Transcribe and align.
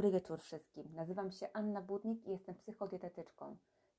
Dobry 0.00 0.12
wieczór 0.12 0.40
wszystkim. 0.40 0.88
Nazywam 0.94 1.30
się 1.30 1.48
Anna 1.52 1.80
Budnik 1.80 2.26
i 2.26 2.30
jestem 2.30 2.54
psychodietetyczką. 2.54 3.56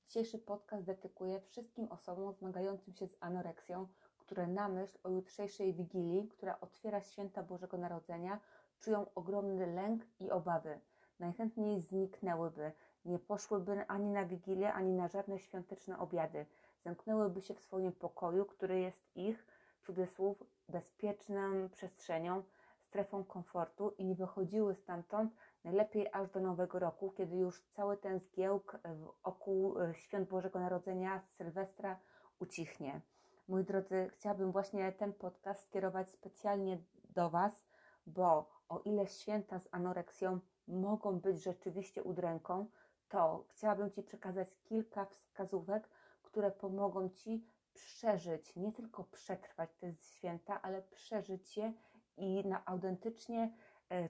Dzisiejszy 0.08 0.40
podcast 0.40 0.86
dedykuję 0.86 1.42
wszystkim 1.42 1.88
osobom 1.92 2.34
zmagającym 2.34 2.94
się 2.94 3.08
z 3.08 3.18
anoreksją, 3.20 3.88
które 4.18 4.48
na 4.48 4.68
myśl 4.68 4.98
o 5.04 5.10
jutrzejszej 5.10 5.74
Wigilii, 5.74 6.28
która 6.28 6.60
otwiera 6.60 7.02
święta 7.02 7.44
Bożego 7.44 7.78
Narodzenia, 7.78 8.40
czują 8.80 9.06
ogromny 9.16 9.74
lęk 9.74 10.04
i 10.20 10.32
obawy. 10.32 10.80
Najchętniej 11.20 11.82
zniknęłyby, 11.82 12.72
nie 13.06 13.20
poszłyby 13.20 13.88
ani 13.88 14.10
na 14.10 14.26
Wigilię, 14.26 14.74
ani 14.74 14.94
na 14.94 15.08
żadne 15.08 15.40
świąteczne 15.40 16.00
obiady. 16.00 16.46
Zamknęłyby 16.84 17.42
się 17.42 17.54
w 17.54 17.60
swoim 17.60 17.92
pokoju, 17.92 18.46
który 18.46 18.80
jest 18.80 19.16
ich, 19.16 19.46
cudzysłów, 19.82 20.44
bezpieczną 20.70 21.70
przestrzenią, 21.70 22.44
strefą 22.92 23.24
komfortu 23.24 23.94
i 23.98 24.06
nie 24.06 24.16
wychodziły 24.16 24.76
stamtąd 24.76 25.34
najlepiej 25.64 26.08
aż 26.12 26.30
do 26.30 26.40
Nowego 26.40 26.80
Roku, 26.80 27.12
kiedy 27.12 27.36
już 27.36 27.62
cały 27.62 27.98
ten 27.98 28.20
zgiełk 28.20 28.80
wokół 29.24 29.80
e, 29.80 29.94
świąt 29.94 30.30
Bożego 30.30 30.60
Narodzenia, 30.60 31.22
Sylwestra 31.28 32.00
ucichnie. 32.40 33.02
Moi 33.48 33.64
drodzy, 33.64 34.10
chciałabym 34.14 34.52
właśnie 34.52 34.92
ten 34.92 35.14
podcast 35.14 35.64
skierować 35.64 36.10
specjalnie 36.10 36.78
do 37.10 37.30
Was, 37.30 37.66
bo 38.08 38.50
o 38.70 38.80
ile 38.80 39.08
święta 39.08 39.60
z 39.60 39.68
anoreksją 39.72 40.40
mogą 40.68 41.20
być 41.20 41.44
rzeczywiście 41.44 42.04
udręką, 42.04 42.66
to 43.10 43.46
chciałabym 43.50 43.92
Ci 43.92 44.04
przekazać 44.04 44.48
kilka 44.64 45.06
wskazówek, 45.06 45.90
które 46.24 46.52
pomogą 46.52 47.10
Ci 47.10 47.46
przeżyć, 47.74 48.56
nie 48.56 48.72
tylko 48.72 49.04
przetrwać 49.04 49.76
te 49.76 49.94
święta, 49.94 50.62
ale 50.62 50.82
przeżyć 50.82 51.58
je 51.58 51.74
i 52.18 52.48
na 52.48 52.66
autentycznie 52.66 53.44
e, 53.44 53.52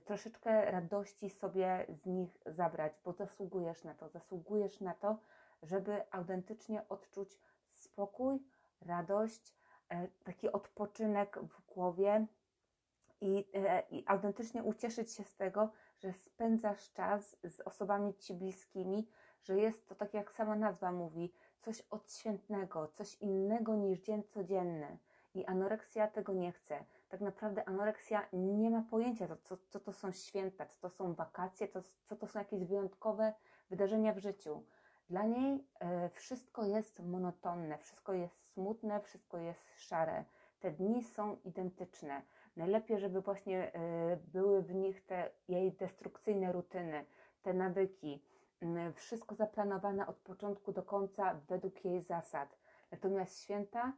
troszeczkę 0.05 0.71
radości 0.71 1.29
sobie 1.29 1.85
z 1.89 2.05
nich 2.05 2.37
zabrać, 2.45 2.93
bo 3.05 3.13
zasługujesz 3.13 3.83
na 3.83 3.93
to, 3.93 4.09
zasługujesz 4.09 4.81
na 4.81 4.93
to, 4.93 5.17
żeby 5.63 6.03
autentycznie 6.11 6.87
odczuć 6.89 7.37
spokój, 7.67 8.39
radość, 8.81 9.55
e, 9.89 10.07
taki 10.23 10.52
odpoczynek 10.52 11.39
w 11.39 11.73
głowie 11.73 12.25
i, 13.21 13.45
e, 13.53 13.83
i 13.91 14.03
autentycznie 14.07 14.63
ucieszyć 14.63 15.13
się 15.13 15.23
z 15.23 15.35
tego, 15.35 15.69
że 15.99 16.13
spędzasz 16.13 16.93
czas 16.93 17.37
z 17.43 17.59
osobami 17.61 18.13
ci 18.13 18.33
bliskimi, 18.33 19.07
że 19.43 19.59
jest 19.59 19.87
to, 19.87 19.95
tak 19.95 20.13
jak 20.13 20.31
sama 20.31 20.55
nazwa 20.55 20.91
mówi, 20.91 21.33
coś 21.61 21.81
odświętnego, 21.81 22.87
coś 22.87 23.15
innego 23.15 23.75
niż 23.75 23.99
dzień 23.99 24.23
codzienny. 24.23 24.97
I 25.33 25.45
anoreksja 25.45 26.07
tego 26.07 26.33
nie 26.33 26.52
chce. 26.52 26.85
Tak 27.12 27.22
naprawdę 27.22 27.67
anoreksja 27.67 28.28
nie 28.34 28.70
ma 28.70 28.81
pojęcia, 28.90 29.28
co, 29.44 29.58
co, 29.70 29.80
to 29.80 29.94
są 29.94 30.12
święta, 30.12 30.66
co 30.66 30.80
to 30.81 30.90
są 30.90 31.14
wakacje, 31.14 31.67
co, 31.67 31.81
co 32.06 32.16
to 32.16 32.28
są 32.28 32.40
jakieś 32.40 32.66
wyjątkowe 32.66 33.34
wydarzenia 33.70 34.14
w 34.14 34.17
życiu. 34.17 34.64
Dla 35.09 35.23
niej 35.23 35.67
e, 35.80 36.09
wszystko 36.09 36.66
jest 36.66 37.00
monotonne, 37.00 37.78
wszystko 37.78 38.14
jest 38.14 38.54
smutne, 38.54 39.02
wszystko 39.02 39.38
jest 39.38 39.80
szare. 39.80 40.26
Te 40.59 40.72
dni 40.72 41.04
są 41.04 41.38
identyczne. 41.45 42.22
Najlepiej, 42.56 43.00
żeby 43.00 43.22
właśnie 43.22 43.73
e, 43.73 44.17
były 44.17 44.62
w 44.62 44.76
nich 44.76 45.06
te 45.06 45.32
jej 45.48 45.72
destrukcyjne 45.72 46.52
rutyny, 46.52 47.06
te 47.42 47.54
nawyki, 47.54 48.23
wszystko 48.94 49.36
zaplanowane 49.36 50.08
od 50.08 50.16
początku 50.16 50.72
do 50.72 50.84
końca 50.84 51.42
według 51.48 51.86
jej 51.86 52.02
zasad. 52.02 52.58
Natomiast 52.92 53.39
święta 53.44 53.82
Mm, 53.82 53.94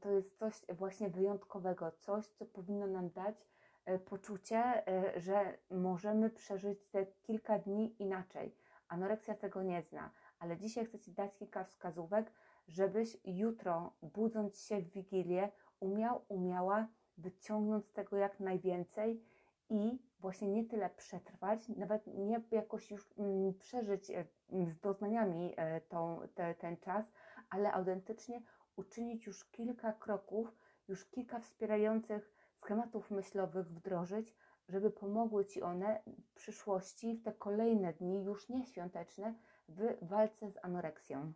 to 0.00 0.10
jest 0.10 0.38
coś 0.38 0.54
właśnie 0.68 1.08
wyjątkowego, 1.10 1.90
coś, 1.90 2.26
co 2.26 2.46
powinno 2.46 2.86
nam 2.86 3.10
dać 3.10 3.46
e, 3.84 3.98
poczucie, 3.98 4.86
e, 4.88 5.20
że 5.20 5.58
możemy 5.70 6.30
przeżyć 6.30 6.86
te 6.86 7.06
kilka 7.06 7.58
dni 7.58 8.02
inaczej. 8.02 8.56
Anoreksja 8.88 9.34
tego 9.34 9.62
nie 9.62 9.82
zna, 9.82 10.10
ale 10.38 10.56
dzisiaj 10.56 10.86
chcę 10.86 10.98
Ci 10.98 11.12
dać 11.12 11.34
kilka 11.34 11.64
wskazówek, 11.64 12.32
żebyś 12.68 13.18
jutro, 13.24 13.92
budząc 14.02 14.60
się 14.60 14.80
w 14.80 14.90
Wigilię, 14.90 15.50
umiał, 15.80 16.24
umiała 16.28 16.88
wyciągnąć 17.18 17.86
z 17.86 17.92
tego 17.92 18.16
jak 18.16 18.40
najwięcej 18.40 19.24
i 19.70 20.02
właśnie 20.20 20.48
nie 20.48 20.64
tyle 20.64 20.90
przetrwać, 20.90 21.68
nawet 21.68 22.06
nie 22.06 22.40
jakoś 22.50 22.90
już 22.90 23.10
mm, 23.18 23.54
przeżyć 23.54 24.10
e, 24.10 24.24
z 24.50 24.80
doznaniami 24.80 25.54
tą, 25.88 26.20
te, 26.34 26.54
ten 26.54 26.76
czas, 26.76 27.12
ale 27.50 27.72
autentycznie 27.72 28.42
uczynić 28.78 29.26
już 29.26 29.44
kilka 29.44 29.92
kroków, 29.92 30.56
już 30.88 31.04
kilka 31.04 31.40
wspierających 31.40 32.32
schematów 32.52 33.10
myślowych 33.10 33.66
wdrożyć, 33.66 34.34
żeby 34.68 34.90
pomogły 34.90 35.44
Ci 35.46 35.62
one 35.62 36.02
w 36.24 36.34
przyszłości, 36.34 37.14
w 37.14 37.22
te 37.22 37.32
kolejne 37.32 37.92
dni, 37.92 38.24
już 38.24 38.48
nieświąteczne, 38.48 39.34
w 39.68 39.96
walce 40.02 40.50
z 40.50 40.58
anoreksją. 40.62 41.32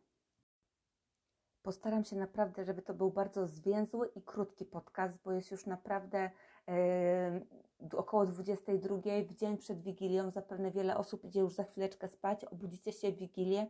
Postaram 1.63 2.05
się 2.05 2.17
naprawdę, 2.17 2.65
żeby 2.65 2.83
to 2.83 2.95
był 2.95 3.11
bardzo 3.11 3.47
zwięzły 3.47 4.09
i 4.09 4.23
krótki 4.23 4.65
podcast, 4.65 5.19
bo 5.25 5.33
jest 5.33 5.51
już 5.51 5.67
naprawdę 5.67 6.31
yy, 7.79 7.99
około 7.99 8.27
22 8.27 8.97
w 9.29 9.35
dzień 9.35 9.59
przed 9.59 9.83
Wigilią. 9.83 10.31
Zapewne 10.31 10.71
wiele 10.71 10.97
osób 10.97 11.25
idzie 11.25 11.41
już 11.41 11.53
za 11.53 11.65
chwileczkę 11.65 12.09
spać, 12.09 12.45
obudzicie 12.45 12.93
się 12.93 13.13
w 13.13 13.17
Wigilię 13.17 13.67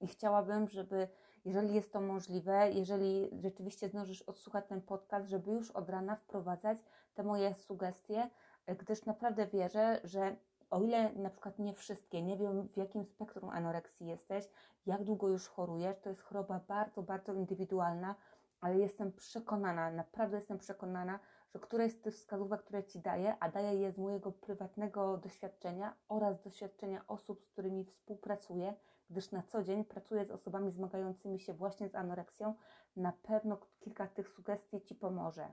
i 0.00 0.06
chciałabym, 0.06 0.68
żeby 0.68 1.08
jeżeli 1.44 1.74
jest 1.74 1.92
to 1.92 2.00
możliwe, 2.00 2.70
jeżeli 2.70 3.30
rzeczywiście 3.40 3.88
zdążysz 3.88 4.22
odsłuchać 4.22 4.64
ten 4.68 4.82
podcast, 4.82 5.28
żeby 5.28 5.50
już 5.50 5.70
od 5.70 5.90
rana 5.90 6.16
wprowadzać 6.16 6.78
te 7.14 7.22
moje 7.22 7.54
sugestie, 7.54 8.30
gdyż 8.66 9.04
naprawdę 9.04 9.46
wierzę, 9.46 10.00
że 10.04 10.36
o 10.70 10.80
ile 10.80 11.12
na 11.12 11.30
przykład 11.30 11.58
nie 11.58 11.74
wszystkie, 11.74 12.22
nie 12.22 12.36
wiem 12.36 12.68
w 12.68 12.76
jakim 12.76 13.04
spektrum 13.04 13.50
anoreksji 13.50 14.06
jesteś, 14.06 14.48
jak 14.86 15.04
długo 15.04 15.28
już 15.28 15.48
chorujesz, 15.48 15.98
to 15.98 16.08
jest 16.08 16.22
choroba 16.22 16.60
bardzo, 16.68 17.02
bardzo 17.02 17.32
indywidualna, 17.32 18.14
ale 18.60 18.78
jestem 18.78 19.12
przekonana, 19.12 19.90
naprawdę 19.90 20.36
jestem 20.36 20.58
przekonana, 20.58 21.18
że 21.54 21.60
któreś 21.60 21.92
z 21.92 22.00
tych 22.00 22.14
wskazówek, 22.14 22.62
które 22.62 22.84
Ci 22.84 23.00
daję, 23.00 23.36
a 23.40 23.48
daję 23.48 23.74
je 23.74 23.92
z 23.92 23.98
mojego 23.98 24.32
prywatnego 24.32 25.16
doświadczenia 25.16 25.94
oraz 26.08 26.42
doświadczenia 26.42 27.04
osób, 27.08 27.40
z 27.40 27.46
którymi 27.46 27.84
współpracuję, 27.84 28.74
gdyż 29.12 29.32
na 29.32 29.42
co 29.42 29.62
dzień 29.62 29.84
pracuję 29.84 30.24
z 30.24 30.30
osobami 30.30 30.70
zmagającymi 30.70 31.40
się 31.40 31.54
właśnie 31.54 31.88
z 31.88 31.94
anoreksją, 31.94 32.54
na 32.96 33.12
pewno 33.12 33.58
kilka 33.80 34.06
tych 34.06 34.28
sugestii 34.28 34.80
Ci 34.80 34.94
pomoże. 34.94 35.52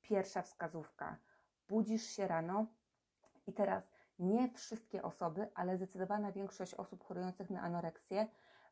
Pierwsza 0.00 0.42
wskazówka. 0.42 1.16
Budzisz 1.68 2.02
się 2.02 2.28
rano 2.28 2.66
i 3.46 3.52
teraz 3.52 3.90
nie 4.18 4.48
wszystkie 4.48 5.02
osoby, 5.02 5.48
ale 5.54 5.76
zdecydowana 5.76 6.32
większość 6.32 6.74
osób 6.74 7.04
chorujących 7.04 7.50
na 7.50 7.62
anoreksję 7.62 8.26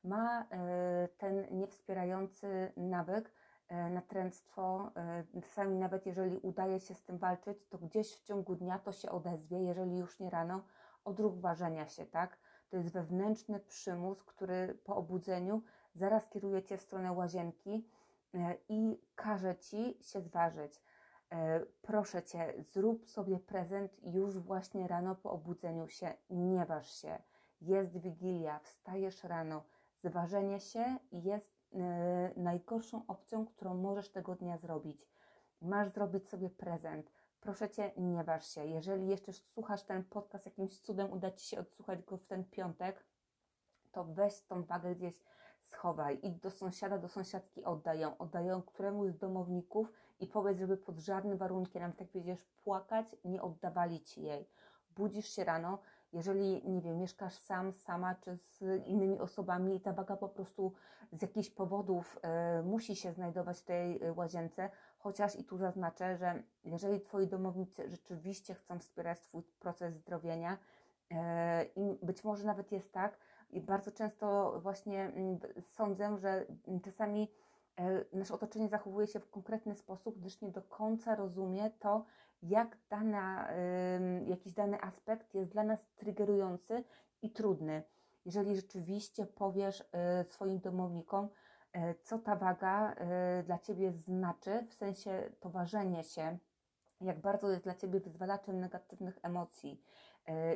ma 0.04 0.42
e, 0.42 1.08
ten 1.18 1.58
niewspierający 1.58 2.72
nawyk 2.76 3.32
e, 3.68 3.90
natręctwo. 3.90 4.92
E, 4.96 5.40
czasami 5.42 5.76
nawet 5.78 6.06
jeżeli 6.06 6.38
udaje 6.38 6.80
się 6.80 6.94
z 6.94 7.04
tym 7.04 7.18
walczyć, 7.18 7.68
to 7.68 7.78
gdzieś 7.78 8.16
w 8.16 8.22
ciągu 8.22 8.56
dnia 8.56 8.78
to 8.78 8.92
się 8.92 9.10
odezwie, 9.10 9.58
jeżeli 9.58 9.96
już 9.96 10.20
nie 10.20 10.30
rano, 10.30 10.64
odruch 11.04 11.40
ważenia 11.40 11.86
się, 11.86 12.06
tak? 12.06 12.38
To 12.70 12.76
jest 12.76 12.92
wewnętrzny 12.92 13.60
przymus, 13.60 14.22
który 14.22 14.78
po 14.84 14.96
obudzeniu 14.96 15.62
zaraz 15.94 16.28
kieruje 16.28 16.62
cię 16.62 16.76
w 16.76 16.82
stronę 16.82 17.12
łazienki 17.12 17.88
e, 18.34 18.56
i 18.68 19.00
każe 19.14 19.56
ci 19.56 19.98
się 20.00 20.20
zważyć. 20.20 20.82
E, 21.32 21.60
proszę 21.82 22.22
cię, 22.22 22.54
zrób 22.72 23.08
sobie 23.08 23.38
prezent 23.38 23.96
już 24.02 24.38
właśnie 24.38 24.88
rano 24.88 25.14
po 25.14 25.30
obudzeniu 25.30 25.88
się. 25.88 26.14
Nie 26.30 26.66
waż 26.66 26.90
się. 26.90 27.18
Jest 27.60 27.98
wigilia, 27.98 28.58
wstajesz 28.58 29.24
rano. 29.24 29.62
Zważenie 30.04 30.60
się 30.60 30.96
jest 31.12 31.60
e, 31.72 32.30
najgorszą 32.36 33.06
opcją, 33.06 33.46
którą 33.46 33.74
możesz 33.74 34.08
tego 34.08 34.34
dnia 34.34 34.58
zrobić. 34.58 35.08
Masz 35.60 35.88
zrobić 35.88 36.28
sobie 36.28 36.50
prezent 36.50 37.12
proszę 37.40 37.70
Cię, 37.70 37.92
nie 37.96 38.24
waż 38.24 38.46
się. 38.46 38.66
Jeżeli 38.66 39.08
jeszcze 39.08 39.32
słuchasz 39.32 39.82
ten 39.82 40.04
podcast, 40.04 40.46
jakimś 40.46 40.78
cudem 40.78 41.12
uda 41.12 41.30
Ci 41.30 41.46
się 41.46 41.60
odsłuchać 41.60 42.02
go 42.02 42.16
w 42.16 42.24
ten 42.24 42.44
piątek, 42.44 43.04
to 43.92 44.04
weź 44.04 44.40
tą 44.40 44.64
wagę 44.64 44.94
gdzieś 44.94 45.20
schowaj. 45.62 46.18
Idź 46.22 46.38
do 46.38 46.50
sąsiada, 46.50 46.98
do 46.98 47.08
sąsiadki 47.08 47.64
oddaj 47.64 48.00
ją. 48.00 48.18
Oddaj 48.18 48.46
ją 48.46 48.62
któremuś 48.62 49.12
z 49.12 49.18
domowników 49.18 49.92
i 50.20 50.26
powiedz, 50.26 50.58
żeby 50.58 50.76
pod 50.76 50.98
żadnym 50.98 51.38
warunkiem, 51.38 51.82
nawet 51.82 52.00
jak 52.00 52.10
będziesz 52.10 52.44
płakać, 52.44 53.16
nie 53.24 53.42
oddawali 53.42 54.00
Ci 54.00 54.22
jej. 54.22 54.48
Budzisz 54.96 55.28
się 55.28 55.44
rano, 55.44 55.78
jeżeli, 56.12 56.68
nie 56.68 56.80
wiem, 56.80 56.98
mieszkasz 56.98 57.34
sam, 57.34 57.72
sama 57.72 58.14
czy 58.14 58.36
z 58.36 58.86
innymi 58.86 59.20
osobami 59.20 59.76
i 59.76 59.80
ta 59.80 59.92
waga 59.92 60.16
po 60.16 60.28
prostu 60.28 60.72
z 61.12 61.22
jakichś 61.22 61.50
powodów 61.50 62.18
y, 62.60 62.62
musi 62.62 62.96
się 62.96 63.12
znajdować 63.12 63.58
w 63.58 63.64
tej 63.64 64.02
e, 64.02 64.12
łazience, 64.12 64.70
chociaż 65.00 65.36
i 65.36 65.44
tu 65.44 65.56
zaznaczę, 65.56 66.16
że 66.16 66.42
jeżeli 66.64 67.00
Twoi 67.00 67.26
domownicy 67.26 67.90
rzeczywiście 67.90 68.54
chcą 68.54 68.78
wspierać 68.78 69.20
Twój 69.20 69.42
proces 69.42 69.94
zdrowienia, 69.94 70.58
y, 71.12 71.16
i 71.76 71.98
być 72.02 72.24
może 72.24 72.44
nawet 72.44 72.72
jest 72.72 72.92
tak, 72.92 73.18
i 73.50 73.60
bardzo 73.60 73.90
często 73.90 74.58
właśnie 74.62 75.12
y, 75.58 75.62
sądzę, 75.62 76.18
że 76.18 76.46
czasami 76.84 77.28
nasze 78.12 78.34
otoczenie 78.34 78.68
zachowuje 78.68 79.06
się 79.06 79.20
w 79.20 79.30
konkretny 79.30 79.74
sposób, 79.74 80.18
gdyż 80.18 80.40
nie 80.40 80.50
do 80.50 80.62
końca 80.62 81.14
rozumie 81.14 81.70
to, 81.78 82.04
jak 82.42 82.78
dana, 82.90 83.48
jakiś 84.26 84.52
dany 84.52 84.80
aspekt 84.82 85.34
jest 85.34 85.50
dla 85.50 85.64
nas 85.64 85.88
triggerujący 85.96 86.84
i 87.22 87.30
trudny. 87.30 87.82
Jeżeli 88.24 88.56
rzeczywiście 88.56 89.26
powiesz 89.26 89.84
swoim 90.24 90.58
domownikom, 90.58 91.28
co 92.02 92.18
ta 92.18 92.36
waga 92.36 92.94
dla 93.44 93.58
Ciebie 93.58 93.92
znaczy, 93.92 94.66
w 94.68 94.74
sensie 94.74 95.30
to 95.40 95.50
ważenie 95.50 96.04
się, 96.04 96.38
jak 97.00 97.20
bardzo 97.20 97.50
jest 97.50 97.64
dla 97.64 97.74
Ciebie 97.74 98.00
wyzwalaczem 98.00 98.60
negatywnych 98.60 99.18
emocji 99.22 99.82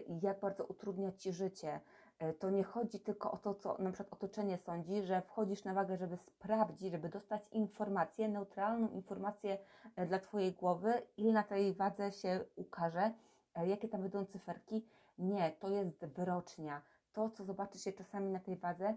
i 0.06 0.20
jak 0.20 0.40
bardzo 0.40 0.64
utrudnia 0.64 1.12
Ci 1.12 1.32
życie, 1.32 1.80
E, 2.18 2.32
to 2.32 2.50
nie 2.50 2.64
chodzi 2.64 3.00
tylko 3.00 3.32
o 3.32 3.36
to, 3.36 3.54
co 3.54 3.76
na 3.78 3.92
przykład 3.92 4.12
otoczenie 4.12 4.58
sądzi, 4.58 5.02
że 5.02 5.22
wchodzisz 5.22 5.64
na 5.64 5.74
wagę, 5.74 5.96
żeby 5.96 6.16
sprawdzić, 6.16 6.92
żeby 6.92 7.08
dostać 7.08 7.42
informację, 7.52 8.28
neutralną 8.28 8.88
informację 8.88 9.58
e, 9.96 10.06
dla 10.06 10.18
Twojej 10.18 10.52
głowy, 10.52 11.02
ile 11.16 11.32
na 11.32 11.42
tej 11.42 11.74
wadze 11.74 12.12
się 12.12 12.44
ukaże, 12.56 13.12
e, 13.54 13.66
jakie 13.66 13.88
tam 13.88 14.02
będą 14.02 14.24
cyferki. 14.26 14.86
Nie, 15.18 15.52
to 15.52 15.68
jest 15.68 16.04
wyrocznia. 16.04 16.82
To, 17.12 17.30
co 17.30 17.44
zobaczy 17.44 17.78
się 17.78 17.92
czasami 17.92 18.30
na 18.30 18.40
tej 18.40 18.56
wadze, 18.56 18.96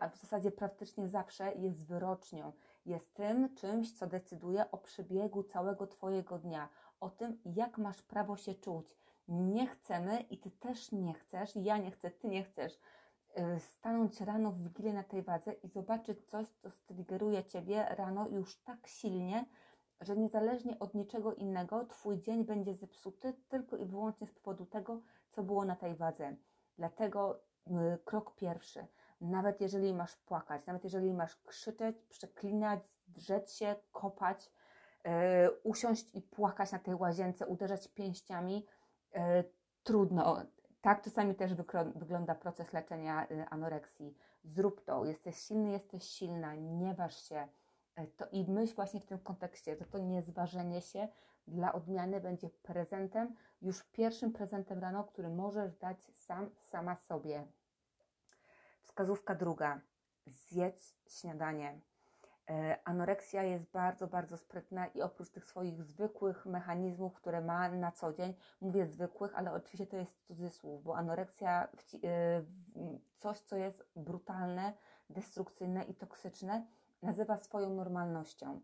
a 0.00 0.08
w 0.08 0.16
zasadzie 0.16 0.50
praktycznie 0.50 1.08
zawsze 1.08 1.52
jest 1.54 1.86
wyrocznią. 1.86 2.52
Jest 2.86 3.14
tym 3.14 3.54
czymś, 3.54 3.92
co 3.92 4.06
decyduje 4.06 4.70
o 4.70 4.78
przebiegu 4.78 5.42
całego 5.42 5.86
Twojego 5.86 6.38
dnia, 6.38 6.68
o 7.00 7.10
tym, 7.10 7.38
jak 7.44 7.78
masz 7.78 8.02
prawo 8.02 8.36
się 8.36 8.54
czuć 8.54 8.96
nie 9.28 9.66
chcemy 9.66 10.20
i 10.20 10.38
ty 10.38 10.50
też 10.50 10.92
nie 10.92 11.14
chcesz, 11.14 11.56
ja 11.56 11.78
nie 11.78 11.90
chcę, 11.90 12.10
ty 12.10 12.28
nie 12.28 12.44
chcesz 12.44 12.72
y, 13.38 13.60
stanąć 13.60 14.20
rano 14.20 14.52
w 14.52 14.62
wigilię 14.62 14.92
na 14.92 15.02
tej 15.02 15.22
wadze 15.22 15.52
i 15.52 15.68
zobaczyć 15.68 16.26
coś, 16.26 16.48
co 16.48 16.70
striggeruje 16.70 17.44
ciebie 17.44 17.86
rano 17.90 18.28
już 18.28 18.56
tak 18.62 18.86
silnie, 18.86 19.46
że 20.00 20.16
niezależnie 20.16 20.78
od 20.78 20.94
niczego 20.94 21.34
innego, 21.34 21.84
twój 21.86 22.20
dzień 22.20 22.44
będzie 22.44 22.74
zepsuty 22.74 23.32
tylko 23.48 23.76
i 23.76 23.86
wyłącznie 23.86 24.26
z 24.26 24.34
powodu 24.34 24.66
tego, 24.66 25.00
co 25.30 25.42
było 25.42 25.64
na 25.64 25.76
tej 25.76 25.94
wadze. 25.94 26.36
Dlatego 26.78 27.40
krok 28.04 28.34
pierwszy. 28.34 28.86
Nawet 29.20 29.60
jeżeli 29.60 29.94
masz 29.94 30.16
płakać, 30.16 30.66
nawet 30.66 30.84
jeżeli 30.84 31.12
masz 31.12 31.36
krzyczeć, 31.36 31.96
przeklinać, 32.08 32.80
drzeć 33.08 33.52
się, 33.52 33.76
kopać, 33.92 34.50
yy, 35.04 35.10
usiąść 35.62 36.14
i 36.14 36.22
płakać 36.22 36.72
na 36.72 36.78
tej 36.78 36.94
łazience, 36.94 37.46
uderzać 37.46 37.88
pięściami, 37.88 38.66
E, 39.16 39.44
trudno. 39.84 40.42
Tak 40.80 41.02
czasami 41.02 41.34
też 41.34 41.54
wygląda 41.94 42.34
proces 42.34 42.72
leczenia 42.72 43.26
y, 43.30 43.44
anoreksji. 43.50 44.16
Zrób 44.44 44.84
to, 44.84 45.04
jesteś 45.04 45.36
silny, 45.36 45.70
jesteś 45.70 46.04
silna, 46.04 46.54
nie 46.54 46.94
waż 46.94 47.16
się. 47.16 47.48
E, 47.96 48.06
to 48.06 48.26
I 48.32 48.50
myśl 48.50 48.74
właśnie 48.74 49.00
w 49.00 49.06
tym 49.06 49.18
kontekście, 49.18 49.76
że 49.76 49.84
to 49.84 49.98
niezważenie 49.98 50.80
się 50.80 51.08
dla 51.48 51.72
odmiany 51.72 52.20
będzie 52.20 52.50
prezentem, 52.50 53.34
już 53.62 53.84
pierwszym 53.84 54.32
prezentem 54.32 54.78
rano, 54.78 55.04
który 55.04 55.28
możesz 55.28 55.74
dać 55.74 56.04
sam, 56.04 56.50
sama 56.60 56.96
sobie. 56.96 57.46
Wskazówka 58.96 59.34
druga. 59.34 59.80
Zjedz 60.26 60.96
śniadanie. 61.08 61.80
E, 62.50 62.78
anoreksja 62.84 63.42
jest 63.42 63.70
bardzo, 63.70 64.06
bardzo 64.06 64.36
sprytna 64.36 64.86
i 64.86 65.02
oprócz 65.02 65.30
tych 65.30 65.44
swoich 65.44 65.82
zwykłych 65.82 66.46
mechanizmów, 66.46 67.14
które 67.14 67.40
ma 67.40 67.68
na 67.68 67.92
co 67.92 68.12
dzień, 68.12 68.34
mówię 68.60 68.86
zwykłych, 68.86 69.34
ale 69.34 69.52
oczywiście 69.52 69.86
to 69.86 69.96
jest 69.96 70.26
cudzysłów, 70.26 70.82
bo 70.82 70.96
anoreksja, 70.96 71.68
e, 72.04 72.42
coś 73.14 73.38
co 73.40 73.56
jest 73.56 73.84
brutalne, 73.96 74.72
destrukcyjne 75.10 75.84
i 75.84 75.94
toksyczne, 75.94 76.66
nazywa 77.02 77.36
swoją 77.36 77.74
normalnością. 77.74 78.60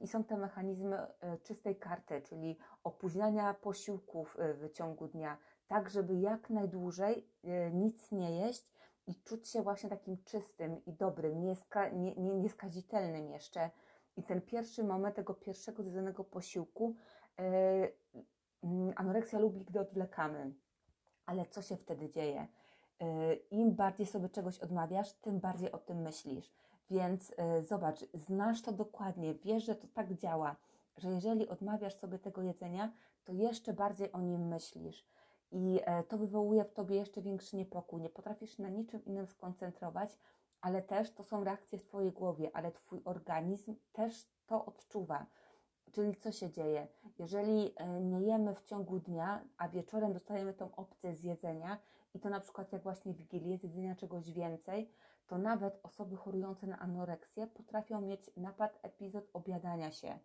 I 0.00 0.08
są 0.08 0.24
te 0.24 0.36
mechanizmy 0.36 0.96
e, 0.96 1.38
czystej 1.38 1.76
karty, 1.76 2.22
czyli 2.22 2.58
opóźniania 2.84 3.54
posiłków 3.54 4.36
w 4.38 4.72
ciągu 4.72 5.08
dnia, 5.08 5.38
tak 5.68 5.90
żeby 5.90 6.14
jak 6.14 6.50
najdłużej 6.50 7.28
nic 7.72 8.12
nie 8.12 8.36
jeść, 8.36 8.72
i 9.06 9.14
czuć 9.14 9.48
się 9.48 9.62
właśnie 9.62 9.90
takim 9.90 10.24
czystym 10.24 10.84
i 10.84 10.92
dobrym, 10.92 11.42
nieska, 11.42 11.88
nie, 11.88 12.14
nie, 12.14 12.34
nieskazitelnym 12.34 13.30
jeszcze. 13.30 13.70
I 14.16 14.22
ten 14.22 14.42
pierwszy 14.42 14.84
moment 14.84 15.16
tego 15.16 15.34
pierwszego 15.34 15.82
zjedzonego 15.82 16.24
posiłku, 16.24 16.96
yy, 17.38 18.94
anoreksja 18.96 19.38
lubi, 19.38 19.64
gdy 19.64 19.80
odwlekamy. 19.80 20.54
Ale 21.26 21.46
co 21.46 21.62
się 21.62 21.76
wtedy 21.76 22.08
dzieje? 22.08 22.46
Yy, 23.00 23.34
Im 23.50 23.74
bardziej 23.74 24.06
sobie 24.06 24.28
czegoś 24.28 24.58
odmawiasz, 24.58 25.12
tym 25.12 25.40
bardziej 25.40 25.72
o 25.72 25.78
tym 25.78 26.02
myślisz. 26.02 26.52
Więc 26.90 27.30
yy, 27.30 27.64
zobacz, 27.64 27.98
znasz 28.14 28.62
to 28.62 28.72
dokładnie, 28.72 29.34
wiesz, 29.34 29.64
że 29.64 29.74
to 29.74 29.86
tak 29.94 30.14
działa, 30.14 30.56
że 30.96 31.10
jeżeli 31.10 31.48
odmawiasz 31.48 31.94
sobie 31.94 32.18
tego 32.18 32.42
jedzenia, 32.42 32.92
to 33.24 33.32
jeszcze 33.32 33.72
bardziej 33.72 34.12
o 34.12 34.20
nim 34.20 34.48
myślisz 34.48 35.06
i 35.52 35.80
e, 35.84 36.02
to 36.02 36.18
wywołuje 36.18 36.64
w 36.64 36.72
tobie 36.72 36.96
jeszcze 36.96 37.22
większy 37.22 37.56
niepokój. 37.56 38.00
Nie 38.00 38.10
potrafisz 38.10 38.58
na 38.58 38.68
niczym 38.68 39.04
innym 39.04 39.26
skoncentrować, 39.26 40.18
ale 40.60 40.82
też 40.82 41.10
to 41.10 41.24
są 41.24 41.44
reakcje 41.44 41.78
w 41.78 41.84
twojej 41.84 42.12
głowie, 42.12 42.50
ale 42.54 42.72
twój 42.72 43.02
organizm 43.04 43.74
też 43.92 44.26
to 44.46 44.64
odczuwa. 44.64 45.26
Czyli 45.92 46.16
co 46.16 46.32
się 46.32 46.50
dzieje? 46.50 46.88
Jeżeli 47.18 47.72
e, 47.76 48.00
nie 48.00 48.20
jemy 48.20 48.54
w 48.54 48.62
ciągu 48.62 48.98
dnia, 48.98 49.44
a 49.58 49.68
wieczorem 49.68 50.12
dostajemy 50.12 50.54
tą 50.54 50.74
opcję 50.76 51.14
zjedzenia 51.14 51.78
i 52.14 52.20
to 52.20 52.30
na 52.30 52.40
przykład 52.40 52.72
jak 52.72 52.82
właśnie 52.82 53.14
Wigilię, 53.14 53.58
zjedzenia 53.58 53.96
czegoś 53.96 54.32
więcej, 54.32 54.90
to 55.26 55.38
nawet 55.38 55.80
osoby 55.82 56.16
chorujące 56.16 56.66
na 56.66 56.78
anoreksję 56.78 57.46
potrafią 57.46 58.00
mieć 58.00 58.30
napad, 58.36 58.78
epizod 58.82 59.24
obiadania 59.32 59.90
się. 59.90 60.18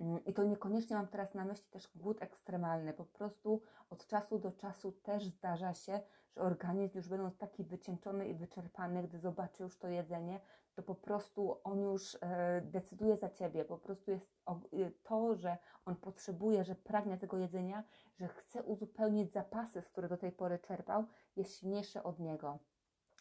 Mm, 0.00 0.24
I 0.24 0.34
to 0.34 0.44
niekoniecznie 0.44 0.96
mam 0.96 1.06
teraz 1.06 1.34
na 1.34 1.44
myśli 1.44 1.66
też 1.70 1.88
głód 1.94 2.22
ekstremalny. 2.22 2.92
Po 2.92 3.04
prostu 3.04 3.62
od 3.90 4.06
czasu 4.06 4.38
do 4.38 4.52
czasu 4.52 4.92
też 4.92 5.26
zdarza 5.26 5.74
się, 5.74 6.00
że 6.36 6.42
organizm 6.42 6.96
już 6.96 7.08
będąc 7.08 7.36
taki 7.36 7.64
wycieńczony 7.64 8.28
i 8.28 8.34
wyczerpany, 8.34 9.02
gdy 9.02 9.18
zobaczy 9.18 9.62
już 9.62 9.78
to 9.78 9.88
jedzenie, 9.88 10.40
to 10.74 10.82
po 10.82 10.94
prostu 10.94 11.60
on 11.64 11.80
już 11.80 12.18
e, 12.20 12.60
decyduje 12.60 13.16
za 13.16 13.30
ciebie. 13.30 13.64
Po 13.64 13.78
prostu 13.78 14.10
jest 14.10 14.26
y, 14.72 14.92
to, 15.02 15.34
że 15.34 15.58
on 15.84 15.96
potrzebuje, 15.96 16.64
że 16.64 16.74
pragnie 16.74 17.18
tego 17.18 17.38
jedzenia, 17.38 17.84
że 18.16 18.28
chce 18.28 18.62
uzupełnić 18.62 19.32
zapasy, 19.32 19.82
z 19.82 19.88
których 19.88 20.10
do 20.10 20.16
tej 20.16 20.32
pory 20.32 20.58
czerpał, 20.58 21.04
jest 21.36 21.60
silniejsze 21.60 22.02
od 22.02 22.18
niego. 22.18 22.58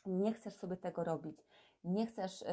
Nie 0.06 0.34
chcesz 0.34 0.54
sobie 0.54 0.78
tego 0.78 1.04
robić 1.04 1.46
nie 1.84 2.06
chcesz 2.06 2.42
y, 2.42 2.46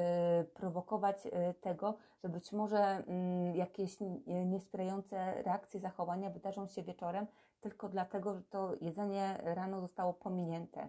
prowokować 0.54 1.26
y, 1.26 1.30
tego, 1.60 1.94
że 2.22 2.28
być 2.28 2.52
może 2.52 3.04
y, 3.52 3.56
jakieś 3.56 3.98
niesprzyjające 4.26 5.42
reakcje, 5.42 5.80
zachowania 5.80 6.30
wydarzą 6.30 6.66
się 6.66 6.82
wieczorem, 6.82 7.26
tylko 7.60 7.88
dlatego, 7.88 8.34
że 8.34 8.42
to 8.42 8.74
jedzenie 8.80 9.40
rano 9.42 9.80
zostało 9.80 10.14
pominięte. 10.14 10.88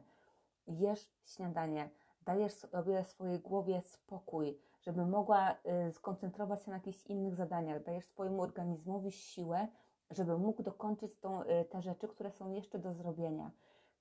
Jesz 0.67 1.12
śniadanie, 1.25 1.89
dajesz 2.21 2.53
sobie 2.53 3.03
swojej 3.03 3.39
głowie 3.39 3.81
spokój, 3.81 4.60
żeby 4.81 5.05
mogła 5.05 5.55
y, 5.88 5.91
skoncentrować 5.91 6.63
się 6.63 6.71
na 6.71 6.77
jakichś 6.77 7.05
innych 7.05 7.36
zadaniach, 7.36 7.83
dajesz 7.83 8.05
swojemu 8.05 8.41
organizmowi 8.41 9.12
siłę, 9.12 9.67
żeby 10.12 10.38
mógł 10.38 10.63
dokończyć 10.63 11.19
tą, 11.19 11.41
y, 11.41 11.65
te 11.69 11.81
rzeczy, 11.81 12.07
które 12.07 12.31
są 12.31 12.51
jeszcze 12.51 12.79
do 12.79 12.93
zrobienia 12.93 13.51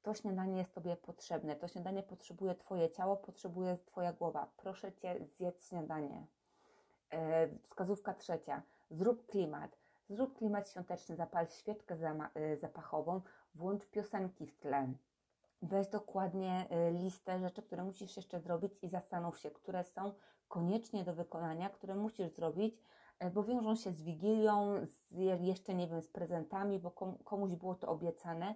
to 0.03 0.15
śniadanie 0.15 0.59
jest 0.59 0.75
Tobie 0.75 0.97
potrzebne, 0.97 1.57
to 1.57 1.69
śniadanie 1.69 2.03
potrzebuje 2.03 2.55
Twoje 2.55 2.91
ciało, 2.91 3.17
potrzebuje 3.17 3.79
Twoja 3.87 4.13
głowa. 4.13 4.51
Proszę 4.57 4.93
Cię, 4.93 5.27
zjedz 5.37 5.69
śniadanie. 5.69 6.27
E, 7.13 7.49
wskazówka 7.63 8.15
trzecia. 8.15 8.63
Zrób 8.91 9.27
klimat. 9.27 9.77
Zrób 10.09 10.39
klimat 10.39 10.71
świąteczny, 10.71 11.17
zapal 11.17 11.47
świeczkę 11.49 11.97
e, 12.35 12.57
zapachową, 12.57 13.21
włącz 13.55 13.87
piosenki 13.87 14.47
w 14.47 14.59
tle. 14.59 14.93
Weź 15.63 15.89
dokładnie 15.89 16.67
e, 16.71 16.91
listę 16.91 17.39
rzeczy, 17.39 17.63
które 17.63 17.85
musisz 17.85 18.17
jeszcze 18.17 18.41
zrobić 18.41 18.73
i 18.83 18.89
zastanów 18.89 19.39
się, 19.39 19.51
które 19.51 19.85
są 19.85 20.13
koniecznie 20.49 21.05
do 21.05 21.15
wykonania, 21.15 21.71
które 21.71 21.95
musisz 21.95 22.31
zrobić, 22.31 22.75
bo 23.35 23.45
wiążą 23.45 23.77
się 23.77 23.93
z 23.93 24.03
wigilią, 24.03 24.87
z, 24.87 25.11
jeszcze 25.41 25.75
nie 25.75 25.89
wiem, 25.89 26.03
z 26.03 26.09
prezentami, 26.09 26.79
bo 26.79 26.91
komuś 27.25 27.55
było 27.55 27.75
to 27.75 27.89
obiecane 27.89 28.55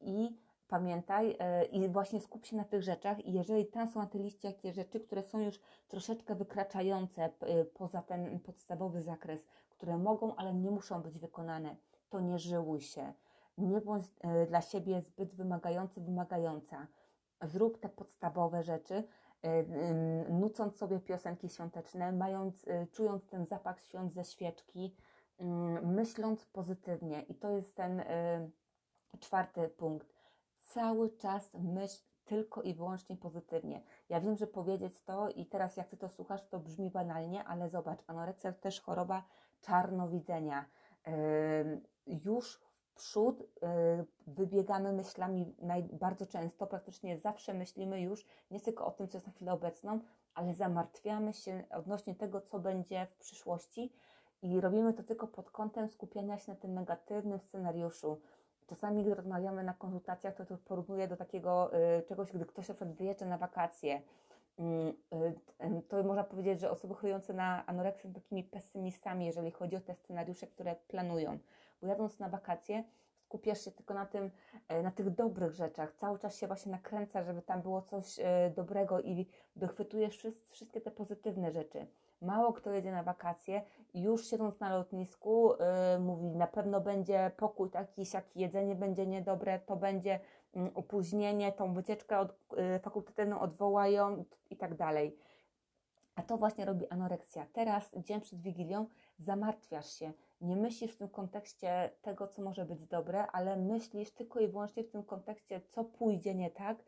i 0.00 0.36
pamiętaj 0.68 1.36
e, 1.38 1.64
i 1.64 1.88
właśnie 1.88 2.20
skup 2.20 2.46
się 2.46 2.56
na 2.56 2.64
tych 2.64 2.82
rzeczach 2.82 3.26
i 3.26 3.32
jeżeli 3.32 3.66
tam 3.66 3.90
są 3.90 4.00
na 4.00 4.06
tej 4.06 4.20
liście 4.20 4.48
jakieś 4.48 4.74
rzeczy, 4.74 5.00
które 5.00 5.22
są 5.22 5.40
już 5.40 5.60
troszeczkę 5.88 6.34
wykraczające 6.34 7.24
e, 7.24 7.64
poza 7.64 8.02
ten 8.02 8.40
podstawowy 8.40 9.02
zakres, 9.02 9.46
które 9.70 9.98
mogą, 9.98 10.36
ale 10.36 10.54
nie 10.54 10.70
muszą 10.70 11.02
być 11.02 11.18
wykonane, 11.18 11.76
to 12.10 12.20
nie 12.20 12.38
żyłuj 12.38 12.80
się. 12.80 13.12
Nie 13.58 13.80
bądź 13.80 14.04
e, 14.20 14.46
dla 14.46 14.60
siebie 14.60 15.00
zbyt 15.00 15.34
wymagający, 15.34 16.00
wymagająca. 16.00 16.86
Zrób 17.42 17.80
te 17.80 17.88
podstawowe 17.88 18.62
rzeczy, 18.62 19.04
nucąc 20.28 20.76
sobie 20.76 21.00
piosenki 21.00 21.48
świąteczne, 21.48 22.12
mając, 22.12 22.66
czując 22.92 23.26
ten 23.26 23.46
zapach 23.46 23.80
świąt 23.80 24.12
ze 24.12 24.24
świeczki, 24.24 24.94
myśląc 25.82 26.46
pozytywnie. 26.46 27.22
I 27.22 27.34
to 27.34 27.50
jest 27.50 27.76
ten 27.76 28.02
czwarty 29.20 29.68
punkt 29.68 30.17
cały 30.68 31.10
czas 31.10 31.54
myśl 31.54 32.02
tylko 32.24 32.62
i 32.62 32.74
wyłącznie 32.74 33.16
pozytywnie. 33.16 33.82
Ja 34.08 34.20
wiem, 34.20 34.36
że 34.36 34.46
powiedzieć 34.46 35.00
to 35.00 35.28
i 35.28 35.46
teraz 35.46 35.76
jak 35.76 35.88
Ty 35.88 35.96
to 35.96 36.08
słuchasz, 36.08 36.48
to 36.48 36.58
brzmi 36.58 36.90
banalnie, 36.90 37.44
ale 37.44 37.68
zobacz, 37.68 37.98
anoreksja 38.06 38.52
to 38.52 38.60
też 38.60 38.80
choroba 38.80 39.24
czarnowidzenia. 39.60 40.64
Już 42.06 42.60
w 42.80 42.94
przód 42.94 43.42
wybiegamy 44.26 44.92
myślami 44.92 45.54
bardzo 45.92 46.26
często, 46.26 46.66
praktycznie 46.66 47.18
zawsze 47.18 47.54
myślimy 47.54 48.00
już 48.00 48.26
nie 48.50 48.60
tylko 48.60 48.86
o 48.86 48.90
tym, 48.90 49.08
co 49.08 49.16
jest 49.16 49.26
na 49.26 49.32
chwilę 49.32 49.52
obecną, 49.52 50.00
ale 50.34 50.54
zamartwiamy 50.54 51.32
się 51.32 51.64
odnośnie 51.70 52.14
tego, 52.14 52.40
co 52.40 52.58
będzie 52.58 53.06
w 53.06 53.16
przyszłości 53.16 53.92
i 54.42 54.60
robimy 54.60 54.94
to 54.94 55.02
tylko 55.02 55.26
pod 55.26 55.50
kątem 55.50 55.88
skupiania 55.88 56.38
się 56.38 56.52
na 56.52 56.58
tym 56.58 56.74
negatywnym 56.74 57.40
scenariuszu. 57.40 58.20
Czasami, 58.68 59.02
gdy 59.02 59.14
rozmawiamy 59.14 59.62
na 59.62 59.74
konsultacjach, 59.74 60.34
to 60.34 60.44
to 60.46 60.58
porównuję 60.58 61.08
do 61.08 61.16
takiego 61.16 61.70
y, 61.98 62.02
czegoś, 62.02 62.32
gdy 62.32 62.46
ktoś 62.46 62.68
na 62.68 62.74
przykład 62.74 62.96
wyjeżdża 62.96 63.26
na 63.26 63.38
wakacje. 63.38 64.02
Mm, 64.58 64.88
y, 64.88 65.82
to 65.88 66.02
można 66.02 66.24
powiedzieć, 66.24 66.60
że 66.60 66.70
osoby 66.70 66.94
chorujące 66.94 67.34
na 67.34 67.66
anoreksję 67.66 68.10
są 68.10 68.14
takimi 68.14 68.44
pesymistami, 68.44 69.26
jeżeli 69.26 69.50
chodzi 69.50 69.76
o 69.76 69.80
te 69.80 69.94
scenariusze, 69.94 70.46
które 70.46 70.76
planują. 70.88 71.38
Bo 71.82 71.86
jadąc 71.86 72.18
na 72.18 72.28
wakacje, 72.28 72.84
skupiasz 73.28 73.64
się 73.64 73.70
tylko 73.70 73.94
na 73.94 74.06
tym, 74.06 74.30
e, 74.68 74.82
na 74.82 74.90
tych 74.90 75.10
dobrych 75.10 75.54
rzeczach. 75.54 75.94
Cały 75.94 76.18
czas 76.18 76.36
się 76.36 76.46
właśnie 76.46 76.72
nakręca, 76.72 77.22
żeby 77.22 77.42
tam 77.42 77.62
było 77.62 77.82
coś 77.82 78.18
e, 78.18 78.52
dobrego 78.56 79.00
i 79.00 79.26
wychwytujesz 79.56 80.26
wszystkie 80.46 80.80
te 80.80 80.90
pozytywne 80.90 81.52
rzeczy. 81.52 81.86
Mało 82.20 82.52
kto 82.52 82.70
jedzie 82.70 82.92
na 82.92 83.02
wakacje 83.02 83.62
już 83.94 84.26
siedząc 84.26 84.60
na 84.60 84.76
lotnisku 84.76 85.52
yy, 85.52 86.00
mówi, 86.00 86.36
na 86.36 86.46
pewno 86.46 86.80
będzie 86.80 87.30
pokój 87.36 87.70
taki, 87.70 88.06
siaki, 88.06 88.40
jedzenie 88.40 88.74
będzie 88.74 89.06
niedobre, 89.06 89.58
to 89.58 89.76
będzie 89.76 90.20
yy, 90.54 90.70
opóźnienie, 90.74 91.52
tą 91.52 91.74
wycieczkę 91.74 92.18
od, 92.18 92.34
yy, 93.18 93.38
odwołają 93.40 94.24
i 94.50 94.56
tak 94.56 94.74
dalej. 94.74 95.18
A 96.14 96.22
to 96.22 96.36
właśnie 96.36 96.64
robi 96.64 96.88
anoreksja. 96.88 97.46
Teraz, 97.52 97.90
dzień 97.96 98.20
przed 98.20 98.40
Wigilią, 98.40 98.86
zamartwiasz 99.18 99.92
się. 99.92 100.12
Nie 100.40 100.56
myślisz 100.56 100.92
w 100.92 100.96
tym 100.96 101.08
kontekście 101.08 101.90
tego, 102.02 102.28
co 102.28 102.42
może 102.42 102.64
być 102.64 102.86
dobre, 102.86 103.26
ale 103.26 103.56
myślisz 103.56 104.10
tylko 104.10 104.40
i 104.40 104.48
wyłącznie 104.48 104.84
w 104.84 104.90
tym 104.90 105.02
kontekście, 105.02 105.60
co 105.68 105.84
pójdzie 105.84 106.34
nie 106.34 106.50
tak, 106.50 106.84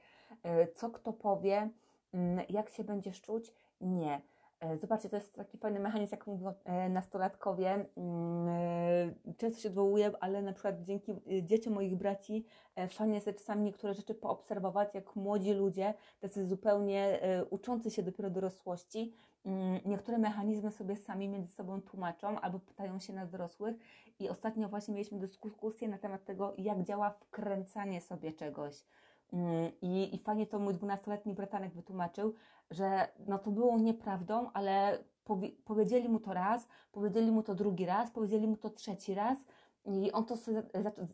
co 0.75 0.91
kto 0.91 1.13
powie, 1.13 1.71
mm, 2.15 2.47
jak 2.49 2.71
się 2.71 2.85
będziesz 2.85 3.21
czuć. 3.21 3.55
Nie. 3.81 4.21
E, 4.61 4.79
zobaczcie, 4.79 5.09
to 5.09 5.17
jest 5.17 5.35
taki 5.35 5.59
fajny 5.59 5.81
mechanizm, 5.81 6.15
jak 6.15 6.27
mówią 6.27 6.55
e, 6.65 6.89
nastolatkowie. 6.89 7.87
Mm, 7.97 8.49
e, 8.49 9.35
często 9.37 9.61
się 9.61 9.69
odwołuję, 9.69 10.13
ale 10.21 10.43
na 10.43 10.53
przykład 10.53 10.83
dzięki 10.83 11.13
dzieciom 11.43 11.75
moich 11.75 11.97
braci 11.97 12.47
fajnie 12.91 13.15
jest 13.15 13.27
czasami 13.27 13.63
niektóre 13.63 13.95
rzeczy 13.95 14.15
poobserwować, 14.15 14.95
jak 14.95 15.17
młodzi 15.17 15.53
ludzie, 15.53 15.95
tacy 16.21 16.47
zupełnie 16.47 17.21
uczący 17.51 17.91
się 17.91 18.03
dopiero 18.03 18.31
dorosłości, 18.31 19.15
mm, 19.45 19.81
niektóre 19.87 20.19
mechanizmy 20.19 20.71
sobie 20.71 20.97
sami 20.97 21.29
między 21.29 21.53
sobą 21.53 21.83
tłumaczą 21.83 22.41
albo 22.41 22.59
pytają 22.59 22.99
się 22.99 23.13
na 23.13 23.27
dorosłych. 23.27 23.77
I 24.19 24.29
ostatnio 24.29 24.69
właśnie 24.69 24.95
mieliśmy 24.95 25.19
dyskusję 25.19 25.89
na 25.89 25.99
temat 25.99 26.25
tego, 26.25 26.55
jak 26.59 26.83
działa 26.83 27.11
wkręcanie 27.11 28.01
sobie 28.01 28.33
czegoś. 28.33 28.85
Mm, 29.33 29.73
I, 29.83 30.15
I 30.15 30.19
fajnie 30.19 30.47
to 30.47 30.59
mój 30.59 30.75
dwunastoletni 30.75 31.35
bratanek 31.35 31.75
wytłumaczył, 31.75 32.35
że 32.71 33.09
no 33.27 33.39
to 33.39 33.51
było 33.51 33.79
nieprawdą, 33.79 34.51
ale 34.53 34.99
powie, 35.25 35.51
powiedzieli 35.65 36.09
mu 36.09 36.21
to 36.21 36.35
raz, 36.35 36.67
powiedzieli 36.93 37.31
mu 37.31 37.43
to 37.43 37.55
drugi 37.55 37.87
raz, 37.87 38.11
powiedzieli 38.11 38.49
mu 38.49 38.57
to 38.57 38.71
trzeci 38.71 39.15
raz 39.15 39.39
i 39.85 40.13
on, 40.13 40.25
to 40.25 40.35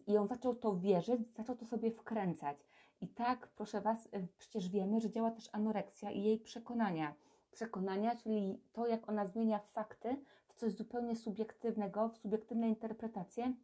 i 0.07 0.17
on 0.17 0.29
zaczął 0.29 0.55
to 0.55 0.77
wierzyć, 0.77 1.21
zaczął 1.37 1.57
to 1.57 1.67
sobie 1.67 1.91
wkręcać. 1.91 2.57
I 3.01 3.09
tak, 3.09 3.49
proszę 3.49 3.81
Was, 3.81 4.07
y, 4.07 4.29
przecież 4.39 4.69
wiemy, 4.69 5.01
że 5.01 5.11
działa 5.11 5.31
też 5.31 5.49
anoreksja 5.53 6.11
i 6.11 6.23
jej 6.23 6.39
przekonania. 6.39 7.15
Przekonania, 7.53 8.17
czyli 8.17 8.61
to, 8.73 8.87
jak 8.87 9.09
ona 9.09 9.27
zmienia 9.27 9.59
fakty 9.59 10.17
w 10.49 10.55
coś 10.55 10.73
zupełnie 10.73 11.17
subiektywnego, 11.17 12.09
w 12.09 12.19
subiektywne 12.19 12.69
interpretacje, 12.69 13.55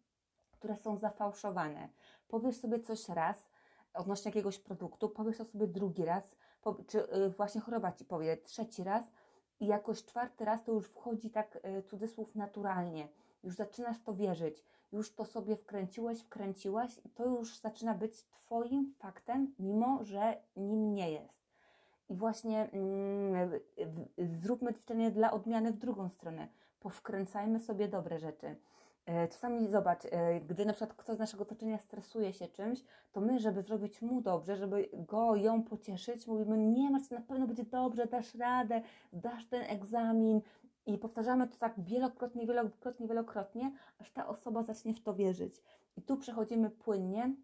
które 0.52 0.76
są 0.76 0.96
zafałszowane. 0.96 1.88
Powiesz 2.28 2.56
sobie 2.56 2.80
coś 2.80 3.08
raz, 3.08 3.46
odnośnie 3.94 4.28
jakiegoś 4.28 4.58
produktu, 4.58 5.08
powiesz 5.08 5.36
to 5.36 5.44
sobie 5.44 5.66
drugi 5.66 6.04
raz, 6.04 6.36
czy 6.86 7.16
y, 7.16 7.30
właśnie 7.30 7.60
choroba 7.60 7.92
ci 7.92 8.04
powie 8.04 8.36
trzeci 8.36 8.84
raz 8.84 9.12
i 9.60 9.66
jakoś 9.66 10.04
czwarty 10.04 10.44
raz 10.44 10.64
to 10.64 10.72
już 10.72 10.86
wchodzi 10.86 11.30
tak 11.30 11.58
y, 11.78 11.82
cudzysłów 11.82 12.34
naturalnie. 12.34 13.08
Już 13.44 13.54
zaczynasz 13.54 14.02
to 14.02 14.14
wierzyć, 14.14 14.64
już 14.92 15.14
to 15.14 15.24
sobie 15.24 15.56
wkręciłeś, 15.56 16.20
wkręciłaś 16.20 17.00
i 17.04 17.10
to 17.10 17.26
już 17.26 17.58
zaczyna 17.58 17.94
być 17.94 18.24
Twoim 18.24 18.94
faktem, 18.98 19.54
mimo 19.58 20.04
że 20.04 20.36
nim 20.56 20.94
nie 20.94 21.10
jest. 21.10 21.42
I 22.08 22.14
właśnie 22.14 22.70
mm, 22.72 23.50
zróbmy 24.40 24.74
ćwiczenie 24.74 25.10
dla 25.10 25.32
odmiany 25.32 25.72
w 25.72 25.78
drugą 25.78 26.08
stronę. 26.08 26.48
Powkręcajmy 26.80 27.60
sobie 27.60 27.88
dobre 27.88 28.18
rzeczy. 28.18 28.56
E, 29.06 29.28
czasami 29.28 29.68
zobacz, 29.68 30.04
e, 30.04 30.40
gdy 30.40 30.66
na 30.66 30.72
przykład 30.72 30.94
ktoś 30.96 31.16
z 31.16 31.18
naszego 31.18 31.42
otoczenia 31.42 31.78
stresuje 31.78 32.32
się 32.32 32.48
czymś, 32.48 32.84
to 33.12 33.20
my, 33.20 33.38
żeby 33.38 33.62
zrobić 33.62 34.02
mu 34.02 34.20
dobrze, 34.20 34.56
żeby 34.56 34.88
go, 34.92 35.36
ją 35.36 35.62
pocieszyć, 35.62 36.26
mówimy, 36.26 36.58
nie 36.58 36.90
masz, 36.90 37.10
na 37.10 37.20
pewno 37.20 37.46
będzie 37.46 37.64
dobrze, 37.64 38.06
dasz 38.06 38.34
radę, 38.34 38.82
dasz 39.12 39.46
ten 39.46 39.62
egzamin 39.62 40.40
i 40.86 40.98
powtarzamy 40.98 41.48
to 41.48 41.56
tak 41.56 41.74
wielokrotnie, 41.78 42.46
wielokrotnie, 42.46 43.08
wielokrotnie, 43.08 43.72
aż 43.98 44.10
ta 44.10 44.26
osoba 44.26 44.62
zacznie 44.62 44.94
w 44.94 45.02
to 45.02 45.14
wierzyć. 45.14 45.62
I 45.96 46.02
tu 46.02 46.16
przechodzimy 46.16 46.70
płynnie 46.70 47.34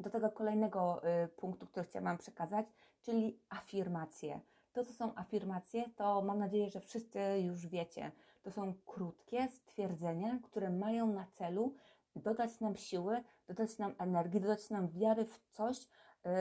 do 0.00 0.10
tego 0.10 0.30
kolejnego 0.30 1.02
y, 1.24 1.28
punktu, 1.28 1.66
który 1.66 1.86
chciałam 1.86 2.18
przekazać, 2.18 2.66
czyli 3.02 3.38
afirmacje. 3.48 4.40
To, 4.72 4.84
co 4.84 4.92
są 4.92 5.14
afirmacje, 5.14 5.84
to 5.96 6.22
mam 6.22 6.38
nadzieję, 6.38 6.70
że 6.70 6.80
wszyscy 6.80 7.18
już 7.40 7.66
wiecie. 7.66 8.12
To 8.46 8.52
są 8.52 8.74
krótkie 8.86 9.48
stwierdzenia, 9.48 10.38
które 10.42 10.70
mają 10.70 11.06
na 11.06 11.26
celu 11.26 11.74
dodać 12.16 12.60
nam 12.60 12.76
siły, 12.76 13.22
dodać 13.48 13.78
nam 13.78 13.94
energii, 13.98 14.40
dodać 14.40 14.70
nam 14.70 14.88
wiary 14.88 15.24
w 15.24 15.38
coś, 15.50 15.78
yy, 15.80 16.32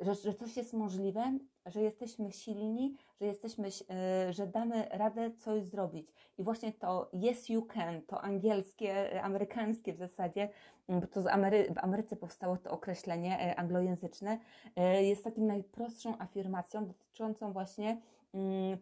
że, 0.00 0.14
że 0.14 0.34
coś 0.34 0.56
jest 0.56 0.72
możliwe, 0.72 1.38
że 1.66 1.82
jesteśmy 1.82 2.32
silni, 2.32 2.96
że 3.20 3.26
jesteśmy, 3.26 3.68
yy, 3.68 4.32
że 4.32 4.46
damy 4.46 4.88
radę 4.90 5.30
coś 5.30 5.64
zrobić. 5.64 6.12
I 6.38 6.42
właśnie 6.42 6.72
to 6.72 7.10
yes 7.12 7.48
you 7.48 7.62
can, 7.62 8.02
to 8.02 8.22
angielskie, 8.22 9.22
amerykańskie 9.22 9.92
w 9.92 9.98
zasadzie, 9.98 10.48
bo 10.88 11.06
to 11.06 11.32
Amery 11.32 11.74
w 11.74 11.78
Ameryce 11.78 12.16
powstało 12.16 12.56
to 12.56 12.70
określenie 12.70 13.56
anglojęzyczne, 13.56 14.38
jest 15.00 15.24
takim 15.24 15.46
najprostszą 15.46 16.18
afirmacją 16.18 16.86
dotyczącą 16.86 17.52
właśnie 17.52 17.90
mm, 17.90 18.02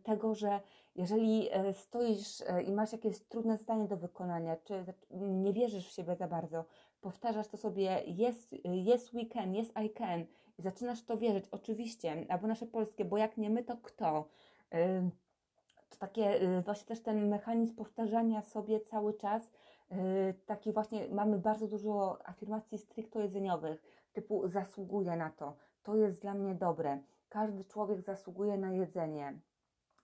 tego, 0.03 0.35
że 0.35 0.61
jeżeli 0.97 1.49
e, 1.53 1.73
stoisz 1.73 2.41
e, 2.41 2.63
i 2.63 2.73
masz 2.73 2.93
jakieś 2.93 3.19
trudne 3.19 3.57
zdanie 3.57 3.89
do 3.89 3.97
wykonania, 3.97 4.57
czy 4.57 4.85
nie 5.11 5.53
wierzysz 5.53 5.89
w 5.89 5.93
siebie 5.93 6.17
za 6.17 6.29
bardzo, 6.29 6.65
powtarzasz 7.01 7.49
to 7.49 7.57
sobie 7.57 8.03
yes, 8.07 8.55
yes 8.65 9.11
we 9.11 9.27
can, 9.27 9.55
yes 9.55 9.73
I 9.85 9.91
can 9.91 10.27
i 10.59 10.63
zaczynasz 10.63 11.05
to 11.05 11.17
wierzyć, 11.17 11.45
oczywiście, 11.51 12.27
albo 12.29 12.47
nasze 12.47 12.67
polskie, 12.67 13.05
bo 13.05 13.19
jak 13.19 13.37
nie 13.37 13.51
my, 13.51 13.65
to 13.65 13.77
kto? 13.77 14.29
To 15.91 15.97
takie 15.99 16.41
właśnie 16.65 16.87
też 16.87 17.01
ten 17.01 17.29
mechanizm 17.29 17.75
powtarzania 17.75 18.43
sobie 18.43 18.81
cały 18.81 19.15
czas, 19.15 19.51
taki 20.47 20.73
właśnie 20.73 21.09
mamy 21.09 21.39
bardzo 21.39 21.69
dużo 21.69 22.19
afirmacji 22.29 22.79
stricto 22.79 23.21
jedzeniowych, 23.21 23.83
typu 24.13 24.49
zasługuję 24.49 25.17
na 25.17 25.31
to, 25.31 25.57
to 25.83 25.97
jest 25.97 26.21
dla 26.21 26.35
mnie 26.35 26.55
dobre, 26.55 26.99
każdy 27.35 27.65
człowiek 27.65 28.03
zasługuje 28.03 28.59
na 28.59 28.73
jedzenie, 28.73 29.41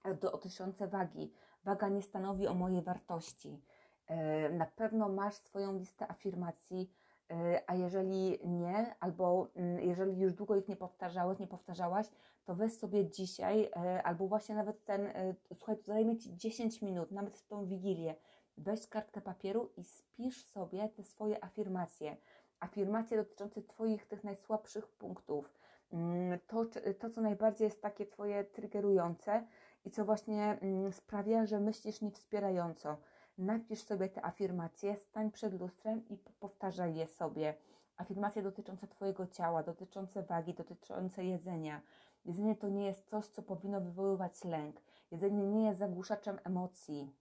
do, 0.05 0.31
dotyczące 0.31 0.89
wagi. 0.89 1.33
Waga 1.65 1.89
nie 1.89 2.03
stanowi 2.03 2.47
o 2.47 2.55
mojej 2.55 2.83
wartości. 2.83 3.63
E, 4.07 4.51
na 4.51 4.67
pewno 4.67 5.09
masz 5.09 5.35
swoją 5.35 5.79
listę 5.79 6.11
afirmacji, 6.11 6.93
e, 7.31 7.63
a 7.67 7.75
jeżeli 7.75 8.39
nie, 8.45 8.95
albo 9.01 9.49
mm, 9.55 9.81
jeżeli 9.81 10.21
już 10.21 10.33
długo 10.33 10.57
ich 10.57 10.69
nie 10.69 10.77
powtarzałeś, 10.77 11.39
nie 11.39 11.47
powtarzałaś, 11.47 12.07
to 12.45 12.55
weź 12.55 12.73
sobie 12.73 13.11
dzisiaj, 13.11 13.71
e, 13.77 14.03
albo 14.03 14.29
właśnie 14.29 14.55
nawet 14.55 14.85
ten, 14.85 15.09
słuchaj, 15.55 15.77
to 15.77 15.83
zajmie 15.83 16.19
Ci 16.19 16.37
10 16.37 16.83
minut, 16.83 17.11
nawet 17.11 17.39
w 17.39 17.47
tą 17.47 17.67
wigilię, 17.67 18.15
weź 18.57 18.89
kartkę 18.89 19.21
papieru 19.21 19.73
i 19.77 19.85
spisz 19.85 20.47
sobie 20.47 20.89
te 20.89 21.05
swoje 21.05 21.45
afirmacje. 21.45 22.17
Afirmacje 22.61 23.17
dotyczące 23.17 23.63
Twoich 23.63 24.07
tych 24.07 24.25
najsłabszych 24.25 24.89
punktów. 24.89 25.60
Mm, 25.93 26.39
to, 26.47 26.67
to, 26.99 27.11
co 27.11 27.21
najbardziej 27.21 27.65
jest 27.65 27.83
takie 27.83 28.07
Twoje 28.07 28.45
triggerujące, 28.45 29.47
i 29.85 29.91
co 29.91 30.05
właśnie 30.05 30.59
mm, 30.61 30.93
sprawia, 30.93 31.47
że 31.47 31.61
myślisz 31.61 32.01
niewspierająco. 32.01 32.97
Napisz 33.39 33.83
sobie 33.83 34.09
te 34.09 34.25
afirmacje, 34.25 34.97
stań 34.97 35.31
przed 35.31 35.61
lustrem 35.61 36.09
i 36.09 36.17
powtarzaj 36.17 36.95
je 36.95 37.07
sobie. 37.07 37.55
Afirmacje 37.97 38.43
dotyczące 38.43 38.87
Twojego 38.87 39.27
ciała, 39.27 39.63
dotyczące 39.63 40.23
wagi, 40.23 40.55
dotyczące 40.55 41.25
jedzenia. 41.25 41.81
Jedzenie 42.25 42.57
to 42.57 42.69
nie 42.69 42.87
jest 42.87 43.11
coś, 43.11 43.27
co 43.27 43.43
powinno 43.43 43.81
wywoływać 43.81 44.45
lęk. 44.45 44.81
Jedzenie 45.11 45.47
nie 45.47 45.67
jest 45.67 45.79
zagłuszaczem 45.79 46.39
emocji. 46.45 47.15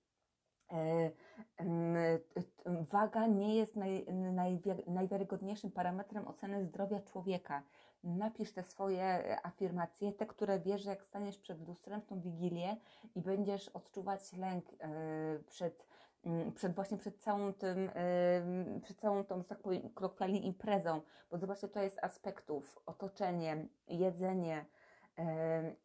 E, 0.72 1.12
waga 2.92 3.28
nie 3.28 3.56
jest 3.56 3.76
naj, 3.76 4.06
naj, 4.14 4.62
najwiarygodniejszym 4.88 5.72
parametrem 5.72 6.28
oceny 6.28 6.66
zdrowia 6.66 7.00
człowieka. 7.00 7.64
Napisz 8.04 8.54
te 8.54 8.64
swoje 8.64 9.04
e, 9.04 9.46
afirmacje, 9.46 10.12
te, 10.12 10.26
które 10.26 10.60
wiesz, 10.60 10.86
jak 10.86 11.04
staniesz 11.04 11.38
przed 11.38 11.68
lustrem 11.68 12.02
w 12.02 12.06
tą 12.06 12.20
wigilię 12.20 12.78
i 13.16 13.22
będziesz 13.22 13.70
odczuwać 13.70 14.34
lęk 14.34 14.72
yy, 14.72 15.44
przed, 15.48 15.88
yy, 16.24 16.52
przed 16.52 16.76
właśnie 16.76 16.98
przed 16.98 17.18
całą 17.18 17.54
tym, 17.54 17.92
yy, 18.76 18.82
przed 18.82 19.00
całą 19.00 19.24
tą, 19.24 19.42
że 19.42 19.48
tak 19.48 19.60
powiem, 19.60 19.90
kolokwialnie 19.90 20.40
imprezą, 20.40 21.02
bo 21.32 21.38
zobaczcie, 21.38 21.68
to 21.68 21.82
jest 21.82 22.00
aspektów, 22.04 22.80
otoczenie, 22.86 23.68
jedzenie, 23.88 24.66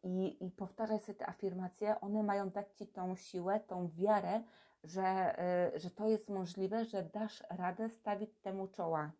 i, 0.03 0.45
i 0.45 0.51
powtarzaj 0.51 0.99
sobie 0.99 1.19
te 1.19 1.29
afirmacje, 1.29 1.99
one 2.01 2.23
mają 2.23 2.49
dać 2.49 2.73
Ci 2.77 2.87
tą 2.87 3.15
siłę, 3.15 3.59
tą 3.59 3.89
wiarę, 3.89 4.43
że, 4.83 5.35
że 5.75 5.91
to 5.91 6.07
jest 6.07 6.29
możliwe, 6.29 6.85
że 6.85 7.03
dasz 7.03 7.43
radę 7.49 7.89
stawić 7.89 8.39
temu 8.39 8.67
czoła. 8.67 9.11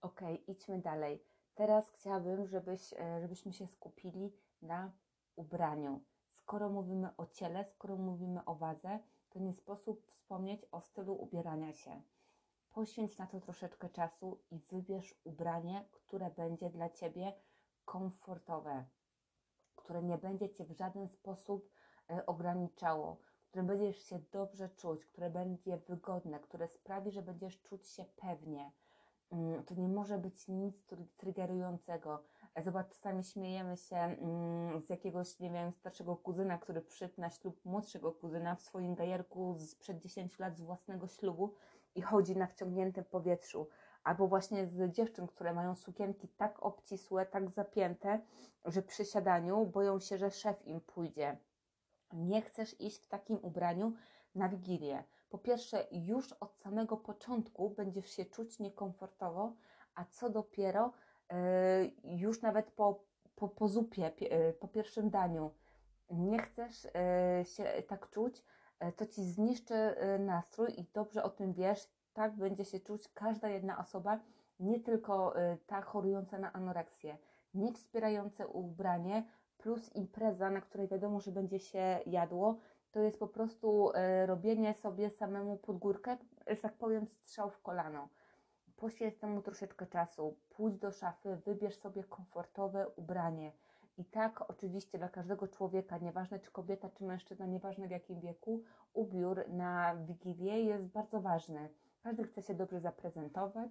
Ok, 0.00 0.20
idźmy 0.46 0.78
dalej. 0.78 1.31
Teraz 1.54 1.90
chciałabym, 1.90 2.46
żebyś, 2.46 2.92
e, 2.92 3.20
żebyśmy 3.20 3.52
się 3.52 3.66
skupili 3.66 4.32
na 4.62 4.92
ubraniu. 5.36 6.00
Skoro 6.30 6.68
mówimy 6.68 7.16
o 7.16 7.26
ciele, 7.26 7.64
skoro 7.64 7.96
mówimy 7.96 8.44
o 8.44 8.54
wadze, 8.54 8.98
to 9.30 9.38
nie 9.38 9.54
sposób 9.54 10.06
wspomnieć 10.06 10.66
o 10.72 10.80
stylu 10.80 11.14
ubierania 11.14 11.72
się. 11.72 12.02
Poświęć 12.72 13.18
na 13.18 13.26
to 13.26 13.40
troszeczkę 13.40 13.88
czasu 13.88 14.38
i 14.50 14.58
wybierz 14.58 15.14
ubranie, 15.24 15.84
które 15.92 16.30
będzie 16.30 16.70
dla 16.70 16.90
Ciebie 16.90 17.32
komfortowe, 17.84 18.84
które 19.76 20.02
nie 20.02 20.18
będzie 20.18 20.50
Cię 20.50 20.64
w 20.64 20.70
żaden 20.70 21.08
sposób 21.08 21.70
e, 22.10 22.26
ograniczało, 22.26 23.16
które 23.48 23.64
będziesz 23.64 24.02
się 24.04 24.18
dobrze 24.18 24.68
czuć, 24.68 25.04
które 25.04 25.30
będzie 25.30 25.76
wygodne, 25.76 26.40
które 26.40 26.68
sprawi, 26.68 27.10
że 27.10 27.22
będziesz 27.22 27.62
czuć 27.62 27.88
się 27.88 28.04
pewnie. 28.04 28.72
Mm, 29.32 29.64
to 29.64 29.74
nie 29.74 29.88
może 29.88 30.18
być 30.18 30.48
nic 30.48 30.74
triggerującego. 31.16 32.22
E, 32.54 32.62
zobacz, 32.62 32.88
czasami 32.88 33.24
śmiejemy 33.24 33.76
się 33.76 33.96
mm, 33.96 34.80
z 34.80 34.90
jakiegoś, 34.90 35.40
nie 35.40 35.50
wiem, 35.50 35.72
starszego 35.72 36.16
kuzyna, 36.16 36.58
który 36.58 36.80
przyszedł 36.80 37.14
na 37.20 37.30
ślub 37.30 37.64
młodszego 37.64 38.12
kuzyna 38.12 38.54
w 38.54 38.62
swoim 38.62 38.94
gajerku 38.94 39.56
sprzed 39.58 39.98
10 39.98 40.38
lat 40.38 40.56
z 40.56 40.60
własnego 40.60 41.08
ślubu 41.08 41.54
i 41.94 42.02
chodzi 42.02 42.36
na 42.36 42.46
wciągniętym 42.46 43.04
powietrzu 43.04 43.68
albo 44.04 44.28
właśnie 44.28 44.66
z 44.66 44.92
dziewczyn, 44.92 45.26
które 45.26 45.52
mają 45.52 45.76
sukienki 45.76 46.28
tak 46.28 46.62
obcisłe, 46.62 47.26
tak 47.26 47.50
zapięte, 47.50 48.20
że 48.64 48.82
przy 48.82 49.04
siadaniu 49.04 49.66
boją 49.66 50.00
się, 50.00 50.18
że 50.18 50.30
szef 50.30 50.66
im 50.66 50.80
pójdzie. 50.80 51.36
Nie 52.12 52.42
chcesz 52.42 52.80
iść 52.80 53.04
w 53.04 53.08
takim 53.08 53.38
ubraniu 53.42 53.92
na 54.34 54.48
wigilię. 54.48 55.04
Po 55.32 55.38
pierwsze, 55.38 55.86
już 55.92 56.32
od 56.32 56.56
samego 56.56 56.96
początku 56.96 57.70
będziesz 57.70 58.10
się 58.10 58.24
czuć 58.24 58.58
niekomfortowo, 58.58 59.56
a 59.94 60.04
co 60.04 60.30
dopiero 60.30 60.92
yy, 61.30 62.16
już 62.16 62.42
nawet 62.42 62.70
po, 62.70 63.04
po, 63.36 63.48
po 63.48 63.68
zupie, 63.68 64.12
yy, 64.20 64.52
po 64.52 64.68
pierwszym 64.68 65.10
daniu, 65.10 65.50
nie 66.10 66.38
chcesz 66.38 66.84
yy, 66.84 67.44
się 67.44 67.64
tak 67.88 68.10
czuć, 68.10 68.44
to 68.96 69.06
ci 69.06 69.24
zniszczy 69.24 69.74
nastrój 70.18 70.80
i 70.80 70.84
dobrze 70.92 71.22
o 71.22 71.30
tym 71.30 71.52
wiesz, 71.52 71.88
tak 72.12 72.36
będzie 72.36 72.64
się 72.64 72.80
czuć 72.80 73.08
każda 73.08 73.48
jedna 73.48 73.78
osoba, 73.78 74.20
nie 74.60 74.80
tylko 74.80 75.34
ta 75.66 75.82
chorująca 75.82 76.38
na 76.38 76.52
anoreksję. 76.52 77.18
Nie 77.54 77.72
wspierające 77.72 78.48
ubranie 78.48 79.24
plus 79.58 79.94
impreza, 79.94 80.50
na 80.50 80.60
której 80.60 80.88
wiadomo, 80.88 81.20
że 81.20 81.32
będzie 81.32 81.58
się 81.58 82.00
jadło, 82.06 82.58
to 82.92 83.00
jest 83.00 83.18
po 83.18 83.28
prostu 83.28 83.90
y, 83.90 84.26
robienie 84.26 84.74
sobie 84.74 85.10
samemu 85.10 85.56
pod 85.56 85.78
górkę, 85.78 86.16
że 86.46 86.56
tak 86.56 86.74
powiem, 86.74 87.06
strzał 87.06 87.50
w 87.50 87.62
kolano. 87.62 88.08
Poświęć 88.76 89.18
temu 89.18 89.42
troszeczkę 89.42 89.86
czasu, 89.86 90.36
pójdź 90.50 90.78
do 90.78 90.92
szafy, 90.92 91.36
wybierz 91.46 91.76
sobie 91.76 92.04
komfortowe 92.04 92.88
ubranie. 92.96 93.52
I 93.98 94.04
tak 94.04 94.50
oczywiście 94.50 94.98
dla 94.98 95.08
każdego 95.08 95.48
człowieka, 95.48 95.98
nieważne 95.98 96.40
czy 96.40 96.50
kobieta, 96.50 96.90
czy 96.90 97.04
mężczyzna, 97.04 97.46
nieważne 97.46 97.88
w 97.88 97.90
jakim 97.90 98.20
wieku, 98.20 98.62
ubiór 98.92 99.48
na 99.48 99.96
Wigilię 99.96 100.62
jest 100.62 100.84
bardzo 100.84 101.20
ważny. 101.20 101.68
Każdy 102.02 102.24
chce 102.24 102.42
się 102.42 102.54
dobrze 102.54 102.80
zaprezentować. 102.80 103.70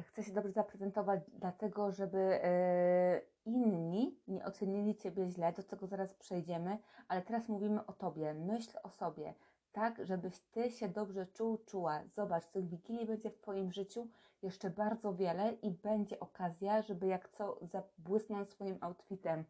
Chce 0.00 0.22
się 0.22 0.32
dobrze 0.32 0.52
zaprezentować, 0.52 1.20
dlatego 1.28 1.92
żeby 1.92 2.18
e, 2.18 3.20
inni 3.44 4.20
nie 4.28 4.44
ocenili 4.44 4.96
Ciebie 4.96 5.30
źle, 5.30 5.52
do 5.52 5.62
tego 5.62 5.86
zaraz 5.86 6.14
przejdziemy, 6.14 6.78
ale 7.08 7.22
teraz 7.22 7.48
mówimy 7.48 7.86
o 7.86 7.92
Tobie. 7.92 8.34
Myśl 8.34 8.78
o 8.82 8.90
sobie, 8.90 9.34
tak, 9.72 10.06
żebyś 10.06 10.40
Ty 10.40 10.70
się 10.70 10.88
dobrze 10.88 11.26
czuł, 11.26 11.58
czuła. 11.58 12.02
Zobacz, 12.14 12.46
tych 12.46 12.68
wigilii 12.68 13.06
będzie 13.06 13.30
w 13.30 13.38
Twoim 13.38 13.72
życiu 13.72 14.08
jeszcze 14.42 14.70
bardzo 14.70 15.14
wiele 15.14 15.52
i 15.52 15.70
będzie 15.70 16.20
okazja, 16.20 16.82
żeby 16.82 17.06
jak 17.06 17.28
co 17.28 17.58
zabłysnąć 17.62 18.48
swoim 18.48 18.78
outfitem. 18.80 19.44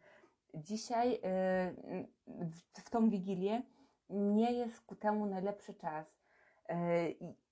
Dzisiaj 0.54 1.14
e, 1.14 1.20
w 2.84 2.90
tą 2.90 3.10
wigilię 3.10 3.62
nie 4.10 4.52
jest 4.52 4.80
ku 4.80 4.96
temu 4.96 5.26
najlepszy 5.26 5.74
czas. 5.74 6.06
E, 6.68 6.76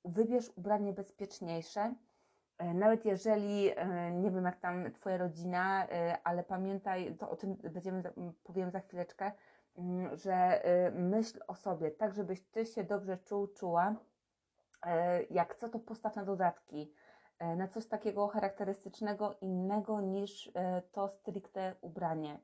wybierz 0.04 0.50
ubranie 0.56 0.92
bezpieczniejsze. 0.92 1.94
E, 2.60 2.74
nawet 2.74 3.04
jeżeli, 3.04 3.70
e, 3.76 4.10
nie 4.10 4.30
wiem 4.30 4.44
jak 4.44 4.60
tam 4.60 4.92
Twoja 4.92 5.16
rodzina, 5.16 5.86
ale 6.24 6.44
pamiętaj, 6.44 7.16
to 7.16 7.30
o 7.30 7.36
tym 7.36 7.54
będziemy, 7.54 8.02
powiem 8.44 8.70
za 8.70 8.80
chwileczkę, 8.80 9.32
że 10.12 10.62
myśl 10.94 11.40
o 11.48 11.54
sobie, 11.54 11.90
tak 11.90 12.14
żebyś 12.14 12.40
Ty 12.40 12.66
się 12.66 12.84
dobrze 12.84 13.18
czuł, 13.18 13.46
czuła. 13.46 13.94
Jak 15.30 15.56
co, 15.56 15.68
to 15.68 15.78
postaw 15.78 16.16
na 16.16 16.24
dodatki, 16.24 16.92
na 17.56 17.68
coś 17.68 17.86
takiego 17.86 18.28
charakterystycznego, 18.28 19.34
innego 19.40 20.00
niż 20.00 20.52
to 20.92 21.08
stricte 21.08 21.74
ubranie. 21.80 22.38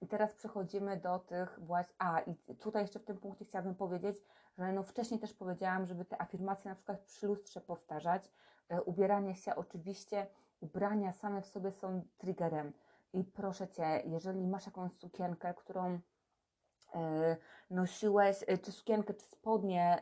I 0.00 0.06
teraz 0.06 0.34
przechodzimy 0.34 0.96
do 0.96 1.18
tych 1.18 1.60
właśnie. 1.60 1.94
A, 1.98 2.20
i 2.20 2.34
tutaj 2.54 2.82
jeszcze 2.82 2.98
w 2.98 3.04
tym 3.04 3.18
punkcie 3.18 3.44
chciałabym 3.44 3.74
powiedzieć, 3.74 4.16
że 4.58 4.72
no 4.72 4.82
wcześniej 4.82 5.20
też 5.20 5.34
powiedziałam, 5.34 5.86
żeby 5.86 6.04
te 6.04 6.22
afirmacje 6.22 6.68
na 6.68 6.74
przykład 6.74 7.00
przy 7.00 7.26
lustrze 7.26 7.60
powtarzać. 7.60 8.30
E, 8.70 8.82
ubieranie 8.82 9.34
się, 9.34 9.54
oczywiście, 9.54 10.26
ubrania 10.60 11.12
same 11.12 11.42
w 11.42 11.46
sobie 11.46 11.72
są 11.72 12.02
triggerem. 12.18 12.72
I 13.12 13.24
proszę 13.24 13.68
cię, 13.68 14.02
jeżeli 14.06 14.46
masz 14.46 14.66
jakąś 14.66 14.92
sukienkę, 14.92 15.54
którą 15.54 16.00
e, 16.94 17.36
nosiłeś, 17.70 18.44
e, 18.46 18.58
czy 18.58 18.72
sukienkę, 18.72 19.14
czy 19.14 19.26
spodnie, 19.26 20.00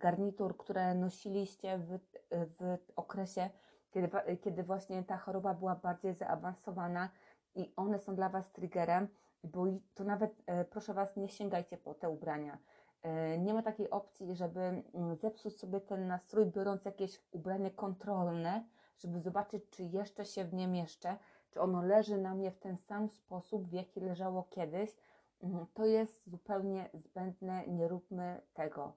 garnitur, 0.00 0.56
które 0.56 0.94
nosiliście 0.94 1.78
w, 1.78 1.98
w 2.30 2.78
okresie, 2.96 3.50
kiedy, 3.90 4.10
kiedy 4.40 4.62
właśnie 4.62 5.04
ta 5.04 5.16
choroba 5.16 5.54
była 5.54 5.74
bardziej 5.74 6.14
zaawansowana 6.14 7.10
i 7.54 7.72
one 7.76 7.98
są 7.98 8.14
dla 8.14 8.28
Was 8.28 8.52
triggerem, 8.52 9.08
bo 9.44 9.64
to 9.94 10.04
nawet, 10.04 10.42
proszę 10.70 10.94
Was, 10.94 11.16
nie 11.16 11.28
sięgajcie 11.28 11.76
po 11.76 11.94
te 11.94 12.10
ubrania. 12.10 12.58
E, 13.02 13.38
nie 13.38 13.54
ma 13.54 13.62
takiej 13.62 13.90
opcji, 13.90 14.34
żeby 14.34 14.60
mm, 14.60 15.16
zepsuć 15.16 15.58
sobie 15.58 15.80
ten 15.80 16.06
nastrój, 16.06 16.46
biorąc 16.46 16.84
jakieś 16.84 17.20
ubranie 17.32 17.70
kontrolne, 17.70 18.64
żeby 18.98 19.20
zobaczyć, 19.20 19.64
czy 19.70 19.84
jeszcze 19.84 20.24
się 20.24 20.44
w 20.44 20.54
nie 20.54 20.68
mieszczę, 20.68 21.16
czy 21.50 21.60
ono 21.60 21.82
leży 21.82 22.18
na 22.18 22.34
mnie 22.34 22.50
w 22.50 22.58
ten 22.58 22.76
sam 22.76 23.08
sposób, 23.08 23.68
w 23.68 23.72
jaki 23.72 24.00
leżało 24.00 24.42
kiedyś. 24.50 24.96
Mm, 25.42 25.66
to 25.74 25.86
jest 25.86 26.30
zupełnie 26.30 26.90
zbędne, 26.94 27.66
nie 27.66 27.88
róbmy 27.88 28.40
tego. 28.54 28.92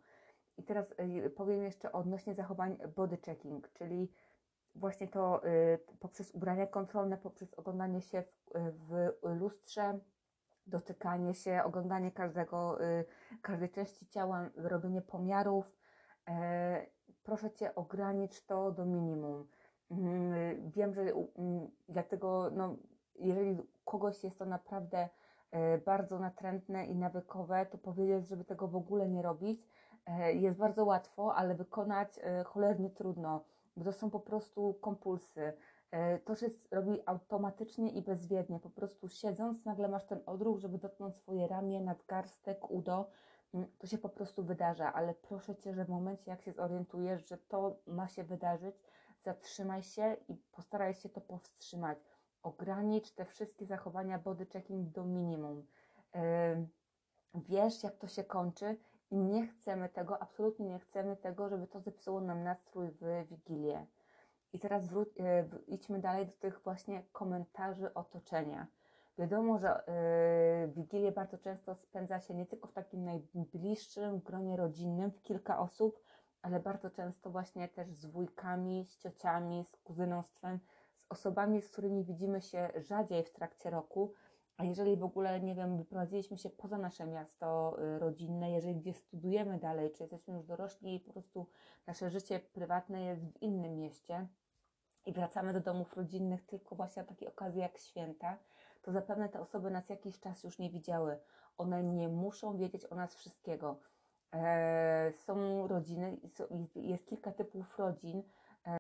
I 0.57 0.63
teraz 0.63 0.93
e, 0.97 1.29
powiem 1.29 1.63
jeszcze 1.63 1.91
odnośnie 1.91 2.33
zachowań 2.33 2.77
body 2.95 3.17
checking, 3.17 3.69
czyli 3.73 4.11
właśnie 4.75 5.07
to 5.07 5.41
poprzez 5.99 6.31
ubrania 6.31 6.67
kontrolne, 6.67 7.17
poprzez 7.17 7.53
oglądanie 7.53 8.01
się 8.01 8.23
w, 8.55 9.09
w 9.23 9.39
lustrze, 9.39 9.99
dotykanie 10.67 11.33
się, 11.33 11.63
oglądanie 11.63 12.11
każdego, 12.11 12.83
y, 12.83 13.05
każdej 13.41 13.69
części 13.69 14.07
ciała, 14.07 14.49
robienie 14.55 15.01
pomiarów. 15.01 15.75
E, 16.29 16.85
proszę 17.23 17.51
Cię, 17.51 17.75
ogranicz 17.75 18.45
to 18.45 18.71
do 18.71 18.85
minimum. 18.85 19.47
Mm, 19.91 20.71
wiem, 20.71 20.93
że 20.93 21.01
mm, 21.01 21.67
dlatego, 21.89 22.49
no, 22.51 22.75
jeżeli 23.15 23.57
kogoś 23.85 24.23
jest 24.23 24.39
to 24.39 24.45
naprawdę 24.45 25.09
e, 25.51 25.77
bardzo 25.77 26.19
natrętne 26.19 26.85
i 26.85 26.95
nawykowe, 26.95 27.65
to 27.65 27.77
powiedzieć, 27.77 28.27
żeby 28.27 28.45
tego 28.45 28.67
w 28.67 28.75
ogóle 28.75 29.09
nie 29.09 29.21
robić, 29.21 29.67
e, 30.05 30.33
jest 30.33 30.57
bardzo 30.57 30.85
łatwo, 30.85 31.35
ale 31.35 31.55
wykonać 31.55 32.19
cholernie 32.45 32.89
trudno, 32.89 33.43
bo 33.77 33.83
to 33.83 33.93
są 33.93 34.09
po 34.09 34.19
prostu 34.19 34.73
kompulsy. 34.73 35.53
E, 35.93 36.19
to 36.19 36.35
się 36.35 36.49
robi 36.71 36.99
automatycznie 37.05 37.89
i 37.91 38.01
bezwiednie. 38.01 38.59
Po 38.59 38.69
prostu 38.69 39.09
siedząc, 39.09 39.65
nagle 39.65 39.87
masz 39.87 40.05
ten 40.05 40.19
odruch, 40.25 40.59
żeby 40.59 40.77
dotknąć 40.77 41.15
swoje 41.15 41.47
ramię, 41.47 41.81
nadgarstek, 41.81 42.71
udo. 42.71 43.09
Mm, 43.53 43.67
to 43.79 43.87
się 43.87 43.97
po 43.97 44.09
prostu 44.09 44.43
wydarza, 44.43 44.93
ale 44.93 45.13
proszę 45.13 45.55
Cię, 45.55 45.73
że 45.73 45.85
w 45.85 45.89
momencie, 45.89 46.31
jak 46.31 46.41
się 46.41 46.51
zorientujesz, 46.51 47.27
że 47.27 47.37
to 47.37 47.75
ma 47.87 48.07
się 48.07 48.23
wydarzyć, 48.23 48.75
zatrzymaj 49.23 49.83
się 49.83 50.17
i 50.27 50.35
postaraj 50.35 50.93
się 50.93 51.09
to 51.09 51.21
powstrzymać. 51.21 51.97
Ogranicz 52.43 53.11
te 53.11 53.25
wszystkie 53.25 53.65
zachowania 53.65 54.19
body 54.19 54.45
checking 54.45 54.89
do 54.89 55.05
minimum. 55.05 55.67
Wiesz, 57.35 57.83
jak 57.83 57.97
to 57.97 58.07
się 58.07 58.23
kończy 58.23 58.77
I 59.11 59.17
nie 59.17 59.47
chcemy 59.47 59.89
tego, 59.89 60.21
absolutnie 60.21 60.65
nie 60.65 60.79
chcemy 60.79 61.15
tego, 61.17 61.49
żeby 61.49 61.67
to 61.67 61.79
zepsuło 61.79 62.21
nam 62.21 62.43
nastrój 62.43 62.91
w 62.91 63.25
Wigilię. 63.29 63.85
I 64.53 64.59
teraz 64.59 64.87
wró- 64.87 65.05
e, 65.19 65.45
idźmy 65.67 65.99
dalej 65.99 66.25
do 66.25 66.31
tych 66.31 66.61
właśnie 66.63 67.03
komentarzy 67.11 67.93
otoczenia. 67.93 68.67
Wiadomo, 69.17 69.57
że 69.57 69.83
y, 70.65 70.67
Wigilię 70.67 71.11
bardzo 71.11 71.37
często 71.37 71.75
spędza 71.75 72.19
się 72.19 72.33
nie 72.33 72.45
tylko 72.45 72.67
w 72.67 72.73
takim 72.73 73.03
najbliższym 73.05 74.19
gronie 74.19 74.57
rodzinnym, 74.57 75.11
w 75.11 75.21
kilka 75.21 75.59
osób, 75.59 76.03
ale 76.41 76.59
bardzo 76.59 76.89
często 76.89 77.29
właśnie 77.29 77.67
też 77.67 77.91
z 77.91 78.05
wujkami, 78.05 78.85
z 78.85 78.97
ciociami, 78.97 79.65
z 79.65 79.77
kuzynostwem, 79.77 80.59
z 80.97 81.05
osobami, 81.09 81.61
z 81.61 81.69
którymi 81.69 82.03
widzimy 82.03 82.41
się 82.41 82.69
rzadziej 82.75 83.23
w 83.23 83.31
trakcie 83.31 83.69
roku. 83.69 84.13
A 84.57 84.63
jeżeli 84.63 84.97
w 84.97 85.03
ogóle, 85.03 85.41
nie 85.41 85.55
wiem, 85.55 85.77
wyprowadziliśmy 85.77 86.37
się 86.37 86.49
poza 86.49 86.77
nasze 86.77 87.05
miasto 87.05 87.77
y, 87.95 87.99
rodzinne, 87.99 88.51
jeżeli 88.51 88.75
gdzieś 88.75 88.97
studujemy 88.97 89.59
dalej, 89.59 89.91
czy 89.91 90.03
jesteśmy 90.03 90.33
już 90.33 90.45
dorośli 90.45 90.95
i 90.95 90.99
po 90.99 91.13
prostu 91.13 91.47
nasze 91.87 92.09
życie 92.09 92.39
prywatne 92.39 93.03
jest 93.03 93.25
w 93.25 93.41
innym 93.41 93.79
mieście 93.79 94.27
i 95.05 95.13
wracamy 95.13 95.53
do 95.53 95.59
domów 95.59 95.93
rodzinnych 95.97 96.45
tylko 96.45 96.75
właśnie 96.75 97.01
na 97.01 97.07
takie 97.07 97.27
okazje 97.27 97.61
jak 97.61 97.77
święta, 97.77 98.37
to 98.81 98.91
zapewne 98.91 99.29
te 99.29 99.39
osoby 99.39 99.71
nas 99.71 99.89
jakiś 99.89 100.19
czas 100.19 100.43
już 100.43 100.59
nie 100.59 100.69
widziały. 100.69 101.19
One 101.57 101.83
nie 101.83 102.09
muszą 102.09 102.57
wiedzieć 102.57 102.85
o 102.85 102.95
nas 102.95 103.15
wszystkiego. 103.15 103.79
E, 104.33 105.11
są 105.13 105.67
rodziny, 105.67 106.17
jest 106.75 107.05
kilka 107.05 107.31
typów 107.31 107.79
rodzin. 107.79 108.23
E, 108.67 108.77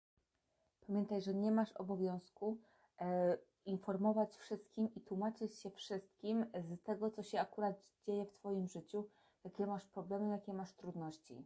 pamiętaj, 0.87 1.21
że 1.21 1.33
nie 1.33 1.51
masz 1.51 1.71
obowiązku 1.71 2.57
e, 3.01 3.37
informować 3.65 4.35
wszystkim 4.35 4.93
i 4.95 5.01
tłumaczyć 5.01 5.55
się 5.55 5.69
wszystkim 5.69 6.45
z 6.53 6.83
tego, 6.83 7.11
co 7.11 7.23
się 7.23 7.39
akurat 7.39 7.87
dzieje 8.07 8.25
w 8.25 8.33
Twoim 8.33 8.67
życiu, 8.67 9.09
jakie 9.43 9.67
masz 9.67 9.85
problemy, 9.85 10.29
jakie 10.29 10.53
masz 10.53 10.73
trudności. 10.73 11.45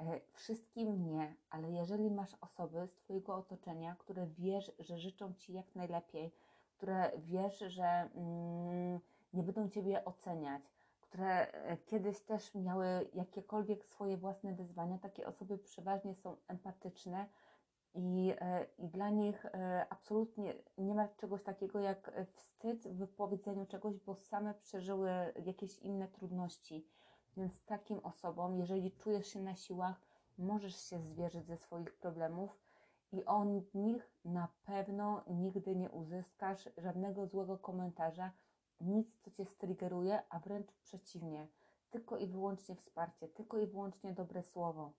E, 0.00 0.20
Wszystkim 0.32 1.04
nie, 1.04 1.36
ale 1.50 1.70
jeżeli 1.70 2.10
masz 2.10 2.34
osoby 2.40 2.86
z 2.86 2.94
Twojego 2.96 3.34
otoczenia, 3.36 3.96
które 3.98 4.26
wiesz, 4.26 4.72
że 4.78 4.98
życzą 4.98 5.34
Ci 5.34 5.52
jak 5.52 5.74
najlepiej, 5.74 6.34
które 6.76 7.12
wiesz, 7.18 7.58
że 7.58 7.84
mm, 8.14 9.00
nie 9.32 9.42
będą 9.42 9.68
Ciebie 9.68 10.04
oceniać, 10.04 10.62
które 11.00 11.52
e, 11.52 11.76
kiedyś 11.76 12.20
też 12.20 12.54
miały 12.54 13.10
jakiekolwiek 13.14 13.84
swoje 13.84 14.16
własne 14.16 14.54
wyzwania, 14.54 14.98
takie 14.98 15.26
osoby 15.26 15.58
przeważnie 15.58 16.14
są 16.14 16.36
empatyczne 16.48 17.28
i, 17.94 18.34
e, 18.40 18.66
i 18.78 18.88
dla 18.88 19.10
nich 19.10 19.46
absolutnie 19.90 20.54
nie 20.78 20.94
ma 20.94 21.08
czegoś 21.08 21.42
takiego 21.42 21.80
jak 21.80 22.12
wstyd 22.32 22.88
w 22.88 22.96
wypowiedzeniu 22.96 23.66
czegoś, 23.66 23.98
bo 23.98 24.14
same 24.14 24.54
przeżyły 24.54 25.10
jakieś 25.44 25.78
inne 25.78 26.08
trudności. 26.08 26.86
Więc 27.36 27.64
takim 27.64 27.98
osobom, 27.98 28.56
jeżeli 28.56 28.92
czujesz 28.92 29.26
się 29.26 29.40
na 29.40 29.56
siłach, 29.56 30.00
możesz 30.38 30.76
się 30.76 31.00
zwierzyć 31.00 31.46
ze 31.46 31.56
swoich 31.56 31.94
problemów 31.94 32.58
i 33.12 33.24
od 33.24 33.74
nich 33.74 34.10
na 34.24 34.48
pewno 34.64 35.24
nigdy 35.26 35.76
nie 35.76 35.90
uzyskasz 35.90 36.68
żadnego 36.76 37.26
złego 37.26 37.58
komentarza, 37.58 38.30
nic, 38.80 39.08
co 39.20 39.30
cię 39.30 39.46
striggeruje, 39.46 40.22
a 40.28 40.38
wręcz 40.38 40.72
przeciwnie. 40.72 41.48
Tylko 41.90 42.18
i 42.18 42.26
wyłącznie 42.26 42.76
wsparcie, 42.76 43.28
tylko 43.28 43.58
i 43.58 43.66
wyłącznie 43.66 44.12
dobre 44.12 44.42
słowo. 44.42 44.92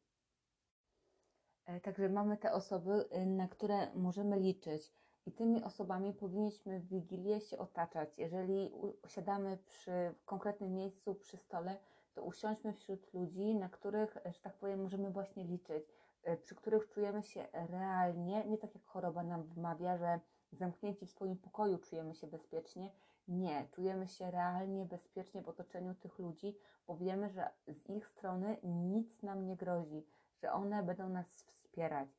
E, 1.65 1.80
Także 1.82 2.10
mamy 2.10 2.38
te 2.38 2.54
osoby, 2.54 3.06
y, 3.17 3.26
na 3.26 3.48
które 3.48 3.93
możemy 3.95 4.39
liczyć. 4.39 4.93
I 5.26 5.32
tymi 5.32 5.63
osobami 5.63 6.13
powinniśmy 6.13 6.80
w 6.80 6.88
Wigilię 6.88 7.41
się 7.41 7.58
otaczać. 7.58 8.17
Jeżeli 8.17 8.71
siadamy 9.08 9.58
przy 9.65 10.15
konkretnym 10.26 10.74
miejscu 10.74 11.15
przy 11.15 11.38
stole, 11.38 11.78
to 12.15 12.23
usiądźmy 12.23 12.73
wśród 12.73 13.13
ludzi, 13.13 13.56
na 13.56 13.69
których, 13.69 14.17
że 14.25 14.39
tak 14.41 14.54
powiem, 14.54 14.82
możemy 14.82 15.10
właśnie 15.10 15.43
liczyć, 15.43 15.84
e, 16.23 16.38
przy 16.38 16.56
których 16.56 16.89
czujemy 16.89 17.23
się 17.23 17.47
realnie, 17.54 18.45
nie 18.45 18.58
tak 18.58 18.75
jak 18.75 18.86
choroba 18.86 19.23
nam 19.23 19.43
wmawia, 19.43 19.97
że 19.97 20.19
zamknięci 20.51 21.06
w 21.06 21.10
swoim 21.10 21.38
pokoju 21.38 21.78
czujemy 21.78 22.15
się 22.15 22.28
bezpiecznie. 22.28 22.91
Nie, 23.28 23.67
czujemy 23.71 24.08
się 24.08 24.32
realnie 24.32 24.86
bezpiecznie 24.86 25.41
w 25.41 25.49
otoczeniu 25.49 25.95
tych 25.95 26.19
ludzi, 26.19 26.58
bo 26.88 26.95
wiemy, 26.95 27.30
że 27.30 27.49
z 27.67 27.89
ich 27.89 28.08
strony 28.08 28.58
nic 28.63 29.23
nam 29.23 29.45
nie 29.45 29.56
grozi, 29.56 30.06
że 30.41 30.51
one 30.51 30.84
będą 30.84 31.10
nas 31.10 31.43
wspierać. 31.43 32.10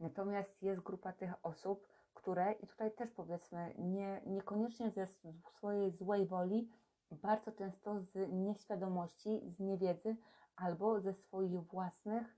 Natomiast 0.00 0.62
jest 0.62 0.80
grupa 0.80 1.12
tych 1.12 1.32
osób, 1.42 1.88
które, 2.14 2.52
i 2.52 2.66
tutaj 2.66 2.92
też 2.92 3.10
powiedzmy, 3.10 3.74
nie, 3.78 4.22
niekoniecznie 4.26 4.90
ze 4.90 5.06
swojej 5.06 5.90
złej 5.90 6.26
woli, 6.26 6.68
bardzo 7.12 7.52
często 7.52 8.00
z 8.00 8.32
nieświadomości, 8.32 9.42
z 9.50 9.60
niewiedzy 9.60 10.16
albo 10.56 11.00
ze 11.00 11.14
swoich 11.14 11.62
własnych, 11.62 12.36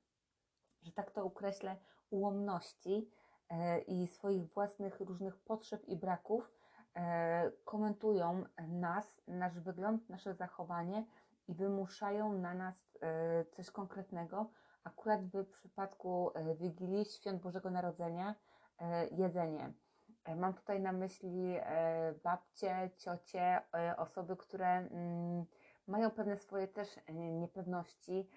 że 0.83 0.93
tak 0.93 1.11
to 1.11 1.25
określę, 1.25 1.77
ułomności 2.11 3.11
e, 3.49 3.79
i 3.79 4.07
swoich 4.07 4.53
własnych 4.53 5.01
różnych 5.01 5.37
potrzeb 5.37 5.89
i 5.89 5.97
braków 5.97 6.53
e, 6.95 7.51
komentują 7.65 8.45
nas, 8.69 9.21
nasz 9.29 9.61
wygląd, 9.61 10.09
nasze 10.09 10.35
zachowanie 10.35 11.07
i 11.49 11.55
wymuszają 11.55 12.33
na 12.33 12.55
nas 12.55 12.99
e, 13.01 13.45
coś 13.45 13.71
konkretnego. 13.71 14.51
Akurat 14.85 15.21
w 15.25 15.47
przypadku 15.47 16.31
Wigilii, 16.61 17.05
Świąt 17.05 17.43
Bożego 17.43 17.71
Narodzenia, 17.71 18.35
jedzenie. 19.11 19.73
E, 20.25 20.37
Mam 20.37 20.55
tutaj 20.55 20.81
na 20.81 20.93
myśli 20.93 21.57
e, 21.57 22.15
babcie, 22.25 22.91
ciocie, 22.97 23.61
e, 23.75 23.97
osoby, 23.97 24.37
które 24.37 24.69
mm, 24.69 25.45
mają 25.87 26.11
pewne 26.11 26.37
swoje 26.37 26.69
też 26.69 26.89
niepewności, 27.13 28.29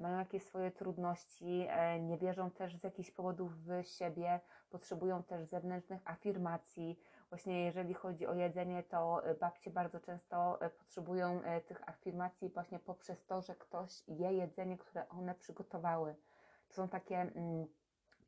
mają 0.00 0.18
jakieś 0.18 0.42
swoje 0.42 0.70
trudności, 0.70 1.68
nie 2.00 2.18
wierzą 2.18 2.50
też 2.50 2.76
z 2.76 2.84
jakichś 2.84 3.10
powodów 3.10 3.52
w 3.64 3.84
siebie, 3.84 4.40
potrzebują 4.70 5.22
też 5.22 5.44
zewnętrznych 5.44 6.00
afirmacji. 6.04 6.98
Właśnie 7.28 7.64
jeżeli 7.64 7.94
chodzi 7.94 8.26
o 8.26 8.34
jedzenie, 8.34 8.82
to 8.82 9.22
babcie 9.40 9.70
bardzo 9.70 10.00
często 10.00 10.58
potrzebują 10.78 11.40
tych 11.66 11.88
afirmacji 11.88 12.48
właśnie 12.48 12.78
poprzez 12.78 13.26
to, 13.26 13.42
że 13.42 13.54
ktoś 13.54 14.08
je 14.08 14.32
jedzenie, 14.32 14.78
które 14.78 15.08
one 15.08 15.34
przygotowały. 15.34 16.16
To 16.68 16.74
są 16.74 16.88
takie 16.88 17.16
mm, 17.16 17.66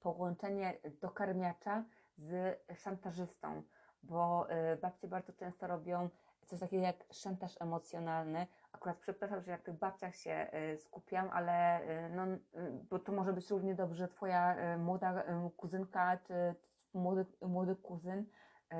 połączenie 0.00 0.78
dokarmiacza 1.00 1.84
z 2.18 2.58
szantażystą, 2.78 3.62
bo 4.02 4.46
y, 4.72 4.76
babcie 4.76 5.08
bardzo 5.08 5.32
często 5.32 5.66
robią 5.66 6.08
coś 6.46 6.60
takiego 6.60 6.82
jak 6.82 7.04
szantaż 7.12 7.60
emocjonalny. 7.60 8.46
Akurat 8.72 8.96
przepraszam, 8.98 9.42
że 9.42 9.58
w 9.58 9.62
tych 9.62 9.78
babciach 9.78 10.16
się 10.16 10.50
y, 10.74 10.78
skupiam, 10.78 11.30
ale 11.32 11.82
y, 11.82 12.10
no, 12.10 12.26
bo 12.90 12.98
to 12.98 13.12
może 13.12 13.32
być 13.32 13.50
równie 13.50 13.74
dobrze 13.74 14.08
twoja 14.08 14.56
młoda 14.78 15.24
kuzynka, 15.56 16.16
czy 16.16 16.54
młody, 16.94 17.26
młody 17.42 17.76
kuzyn, 17.76 18.26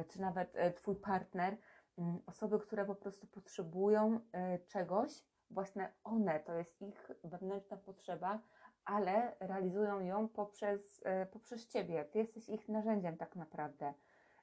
czy 0.09 0.21
nawet 0.21 0.57
twój 0.77 0.97
partner. 0.97 1.57
Mm, 1.99 2.23
Osoby, 2.27 2.59
które 2.59 2.85
po 2.85 2.95
prostu 2.95 3.27
potrzebują 3.27 4.21
czegoś, 4.67 5.25
właśnie 5.51 5.93
one, 6.05 6.41
to 6.41 6.53
jest 6.53 6.83
ich 6.83 7.11
wewnętrzna 7.25 7.77
potrzeba, 7.77 8.41
ale 8.87 9.37
realizują 9.41 10.01
ją 10.01 10.29
poprzez, 10.29 11.01
e, 11.05 11.27
poprzez 11.27 11.69
Ciebie. 11.69 12.05
Ty 12.05 12.19
jesteś 12.19 12.49
ich 12.49 12.69
narzędziem 12.69 13.17
tak 13.17 13.37
naprawdę. 13.37 13.95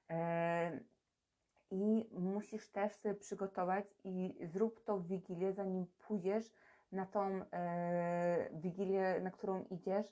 E, 0.10 0.80
I 1.72 2.10
musisz 2.12 2.72
też 2.72 2.96
sobie 2.96 3.16
przygotować 3.16 3.86
i 4.04 4.40
zrób 4.42 4.84
to 4.84 4.98
w 4.98 5.08
Wigilię, 5.08 5.54
zanim 5.54 5.86
pójdziesz 6.08 6.54
na 6.92 7.06
tą 7.06 7.22
e, 7.52 8.50
Wigilię, 8.54 9.20
na 9.22 9.32
którą 9.32 9.64
idziesz. 9.64 10.06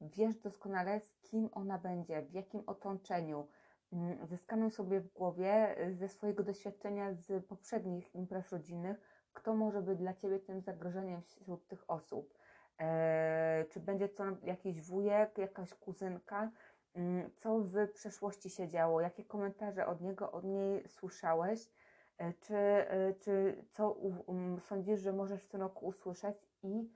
Wiesz 0.00 0.36
doskonale, 0.36 1.00
z 1.00 1.12
kim 1.20 1.48
ona 1.52 1.78
będzie, 1.78 2.22
w 2.22 2.32
jakim 2.32 2.62
otoczeniu. 2.66 3.48
Mm, 3.92 4.26
Zeskanuj 4.26 4.70
sobie 4.70 5.00
w 5.00 5.12
głowie 5.12 5.76
ze 5.92 6.08
swojego 6.08 6.42
doświadczenia 6.42 7.14
z 7.14 7.46
poprzednich 7.46 8.14
imprez 8.14 8.52
rodzinnych, 8.52 9.00
kto 9.32 9.54
może 9.54 9.82
być 9.82 9.98
dla 9.98 10.14
Ciebie 10.14 10.38
tym 10.38 10.60
zagrożeniem 10.60 11.22
wśród 11.22 11.66
tych 11.66 11.90
osób. 11.90 12.34
E, 12.80 13.64
czy 13.70 13.80
będzie 13.80 14.08
to 14.08 14.24
jakiś 14.42 14.82
wujek, 14.82 15.38
jakaś 15.38 15.74
kuzynka, 15.74 16.50
mm, 16.94 17.30
co 17.36 17.58
w 17.58 17.88
przeszłości 17.94 18.50
się 18.50 18.68
działo, 18.68 19.00
jakie 19.00 19.24
komentarze 19.24 19.86
od 19.86 20.00
niego, 20.00 20.32
od 20.32 20.44
niej 20.44 20.88
słyszałeś, 20.88 21.70
e, 22.18 22.32
czy, 22.32 22.56
e, 22.56 23.14
czy 23.14 23.64
co 23.70 23.90
um, 23.90 24.60
sądzisz, 24.60 25.00
że 25.00 25.12
możesz 25.12 25.42
w 25.42 25.48
tym 25.48 25.60
roku 25.60 25.86
usłyszeć 25.86 26.36
i 26.62 26.90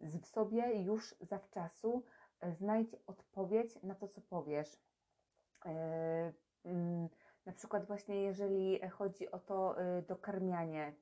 w 0.00 0.26
sobie 0.26 0.82
już 0.82 1.14
zawczasu 1.20 2.02
e, 2.40 2.52
znajdź 2.54 2.96
odpowiedź 3.06 3.82
na 3.82 3.94
to, 3.94 4.08
co 4.08 4.20
powiesz. 4.20 4.78
Mm, 6.64 7.08
Na 7.46 7.52
przykład 7.52 7.86
właśnie 7.86 8.22
jeżeli 8.22 8.80
chodzi 8.90 9.30
o 9.30 9.38
to 9.38 9.80
e, 9.80 10.02
dokarmianie, 10.02 10.92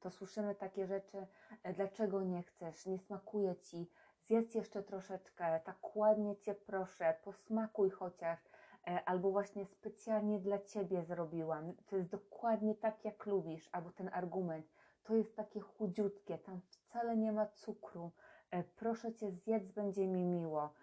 to 0.00 0.10
słyszymy 0.10 0.54
takie 0.54 0.86
rzeczy, 0.86 1.26
e, 1.62 1.72
dlaczego 1.72 2.22
nie 2.22 2.42
chcesz, 2.42 2.86
nie 2.86 2.98
smakuje 2.98 3.56
ci, 3.56 3.90
zjedz 4.26 4.54
jeszcze 4.54 4.82
troszeczkę, 4.82 5.60
tak 5.64 5.96
ładnie 5.96 6.36
cię 6.36 6.54
proszę, 6.54 7.14
posmakuj 7.24 7.90
chociaż, 7.90 8.38
e, 8.86 9.04
albo 9.04 9.30
właśnie 9.30 9.66
specjalnie 9.66 10.40
dla 10.40 10.58
ciebie 10.58 11.04
zrobiłam, 11.04 11.72
to 11.86 11.96
jest 11.96 12.10
dokładnie 12.10 12.74
tak, 12.74 13.04
jak 13.04 13.26
lubisz, 13.26 13.68
albo 13.72 13.90
ten 13.90 14.10
argument, 14.12 14.66
to 15.02 15.14
jest 15.14 15.36
takie 15.36 15.60
chudziutkie, 15.60 16.38
tam 16.38 16.60
wcale 16.60 17.16
nie 17.16 17.32
ma 17.32 17.46
cukru, 17.46 18.12
e, 18.50 18.62
proszę 18.62 19.14
cię, 19.14 19.30
zjedz, 19.30 19.70
będzie 19.70 20.08
mi 20.08 20.24
miło. 20.24 20.74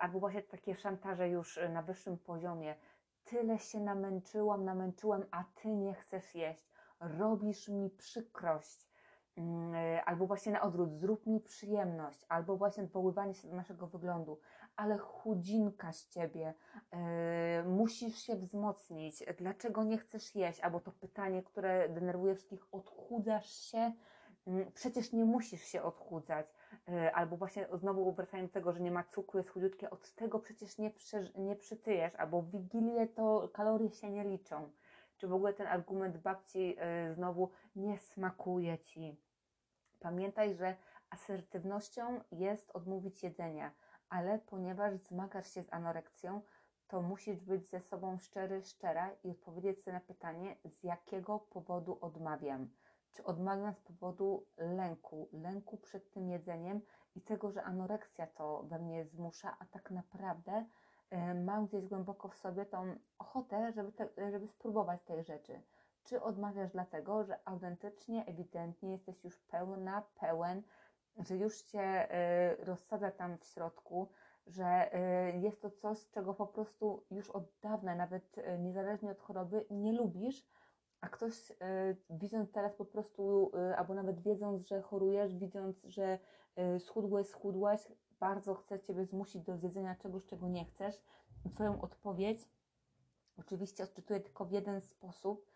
Albo 0.00 0.20
właśnie 0.20 0.42
takie 0.42 0.74
szantaże 0.74 1.28
już 1.28 1.60
na 1.70 1.82
wyższym 1.82 2.18
poziomie. 2.18 2.74
Tyle 3.24 3.58
się 3.58 3.80
namęczyłam, 3.80 4.64
namęczyłam, 4.64 5.24
a 5.30 5.44
ty 5.54 5.68
nie 5.68 5.94
chcesz 5.94 6.34
jeść. 6.34 6.73
Robisz 7.04 7.68
mi 7.68 7.90
przykrość. 7.90 8.88
Mm, 9.36 9.74
e, 9.74 10.04
Albo 10.04 10.26
właśnie 10.26 10.52
na 10.52 10.62
odwrót, 10.62 10.92
zrób 10.94 11.26
mi 11.26 11.40
przyjemność, 11.40 12.24
albo 12.28 12.56
właśnie 12.56 12.82
odwoływanie 12.82 13.34
się 13.34 13.48
do 13.48 13.56
naszego 13.56 13.86
wyglądu, 13.86 14.38
ale 14.76 14.98
chudzinka 14.98 15.92
z 15.92 16.08
ciebie, 16.08 16.54
e, 16.90 17.62
musisz 17.62 18.18
się 18.18 18.36
wzmocnić, 18.36 19.24
dlaczego 19.38 19.84
nie 19.84 19.98
chcesz 19.98 20.34
jeść? 20.34 20.60
Albo 20.60 20.80
to 20.80 20.92
pytanie, 20.92 21.42
które 21.42 21.88
denerwuje 21.88 22.34
wszystkich, 22.34 22.66
odchudzasz 22.72 23.50
się? 23.50 23.92
Mm, 24.46 24.72
Przecież 24.72 25.12
nie 25.12 25.24
musisz 25.24 25.62
się 25.62 25.82
odchudzać. 25.82 26.46
E, 26.88 27.14
Albo 27.14 27.36
właśnie 27.36 27.68
znowu 27.72 28.12
wracając 28.12 28.50
do 28.50 28.54
tego, 28.54 28.72
że 28.72 28.80
nie 28.80 28.90
ma 28.90 29.04
cukru, 29.04 29.38
jest 29.38 29.50
chudziutkie, 29.50 29.90
od 29.90 30.14
tego 30.14 30.38
przecież 30.38 30.78
nie, 30.78 30.90
przeż- 30.90 31.38
nie 31.38 31.56
przytyjesz, 31.56 32.14
albo 32.14 32.42
w 32.42 32.50
Wigilię 32.50 33.06
to 33.08 33.48
kalorie 33.52 33.90
się 33.90 34.10
nie 34.10 34.24
liczą. 34.24 34.70
Czy 35.24 35.28
w 35.28 35.34
ogóle 35.34 35.52
ten 35.52 35.66
argument 35.66 36.18
babci 36.18 36.76
e, 36.78 37.14
znowu 37.14 37.50
nie 37.76 37.98
smakuje 37.98 38.78
ci. 38.78 39.20
Pamiętaj, 40.00 40.54
że 40.54 40.76
asertywnością 41.10 42.20
jest 42.32 42.70
odmówić 42.70 43.22
jedzenia, 43.22 43.70
ale 44.08 44.38
ponieważ 44.38 44.94
zmagasz 44.96 45.50
się 45.50 45.62
z 45.62 45.72
anorekcją, 45.72 46.40
to 46.88 47.02
musisz 47.02 47.40
być 47.40 47.68
ze 47.68 47.80
sobą 47.80 48.18
szczery, 48.18 48.62
szczera 48.62 49.10
i 49.24 49.30
odpowiedzieć 49.30 49.82
sobie 49.82 49.94
na 49.94 50.00
pytanie, 50.00 50.56
z 50.64 50.82
jakiego 50.82 51.38
powodu 51.38 51.98
odmawiam. 52.00 52.70
Czy 53.12 53.24
odmawiam 53.24 53.74
z 53.74 53.80
powodu 53.80 54.46
lęku, 54.56 55.28
lęku 55.32 55.76
przed 55.76 56.10
tym 56.10 56.28
jedzeniem 56.28 56.80
i 57.16 57.20
tego, 57.20 57.50
że 57.50 57.62
anoreksja 57.62 58.26
to 58.26 58.62
we 58.62 58.78
mnie 58.78 59.04
zmusza, 59.04 59.56
a 59.58 59.64
tak 59.64 59.90
naprawdę 59.90 60.64
mam 61.44 61.66
gdzieś 61.66 61.86
głęboko 61.86 62.28
w 62.28 62.36
sobie 62.36 62.66
tą 62.66 62.96
ochotę, 63.18 63.72
żeby, 63.72 63.92
te, 63.92 64.08
żeby 64.30 64.48
spróbować 64.48 65.02
tej 65.02 65.24
rzeczy. 65.24 65.60
Czy 66.04 66.22
odmawiasz 66.22 66.70
dlatego, 66.70 67.24
że 67.24 67.38
autentycznie, 67.44 68.26
ewidentnie 68.26 68.92
jesteś 68.92 69.24
już 69.24 69.38
pełna, 69.38 70.02
pełen, 70.20 70.62
że 71.18 71.36
już 71.36 71.62
cię 71.62 71.80
e, 71.80 72.56
rozsadza 72.56 73.10
tam 73.10 73.38
w 73.38 73.44
środku, 73.44 74.08
że 74.46 74.94
e, 74.94 75.38
jest 75.38 75.62
to 75.62 75.70
coś, 75.70 76.10
czego 76.10 76.34
po 76.34 76.46
prostu 76.46 77.04
już 77.10 77.30
od 77.30 77.44
dawna, 77.62 77.94
nawet 77.94 78.38
e, 78.38 78.58
niezależnie 78.58 79.10
od 79.10 79.20
choroby, 79.20 79.66
nie 79.70 79.92
lubisz, 79.92 80.46
a 81.00 81.08
ktoś 81.08 81.50
e, 81.50 81.54
widząc 82.10 82.52
teraz 82.52 82.74
po 82.74 82.84
prostu, 82.84 83.52
e, 83.54 83.76
albo 83.76 83.94
nawet 83.94 84.20
wiedząc, 84.20 84.66
że 84.68 84.82
chorujesz, 84.82 85.36
widząc, 85.36 85.84
że 85.84 86.18
e, 86.56 86.80
schudłeś, 86.80 87.26
schudłaś, 87.26 87.88
bardzo 88.24 88.54
chce 88.54 88.80
Ciebie 88.80 89.04
zmusić 89.04 89.42
do 89.42 89.56
zjedzenia 89.56 89.94
czegoś, 89.94 90.24
czego 90.24 90.48
nie 90.48 90.64
chcesz. 90.64 90.94
Twoją 91.54 91.80
odpowiedź 91.80 92.48
oczywiście 93.38 93.84
odczytuję 93.84 94.20
tylko 94.20 94.44
w 94.44 94.50
jeden 94.50 94.80
sposób. 94.80 95.50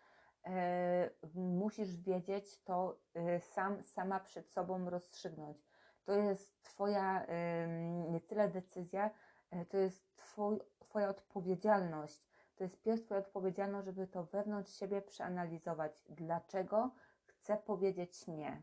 E, 0.45 1.09
musisz 1.35 1.95
wiedzieć 1.95 2.63
to 2.63 2.99
e, 3.13 3.39
sam, 3.39 3.83
sama 3.83 4.19
przed 4.19 4.51
sobą 4.51 4.89
rozstrzygnąć. 4.89 5.57
To 6.05 6.13
jest 6.13 6.63
Twoja 6.63 7.25
nie 8.11 8.21
tyle 8.21 8.49
decyzja, 8.49 9.09
e, 9.51 9.65
to 9.65 9.77
jest 9.77 10.15
twój, 10.15 10.59
Twoja 10.79 11.09
odpowiedzialność. 11.09 12.23
To 12.55 12.63
jest 12.63 12.81
pierw 12.81 13.05
Twoja 13.05 13.19
odpowiedzialność, 13.19 13.85
żeby 13.85 14.07
to 14.07 14.23
wewnątrz 14.23 14.73
siebie 14.73 15.01
przeanalizować. 15.01 16.03
Dlaczego 16.09 16.91
chcę 17.25 17.57
powiedzieć 17.57 18.27
nie? 18.27 18.61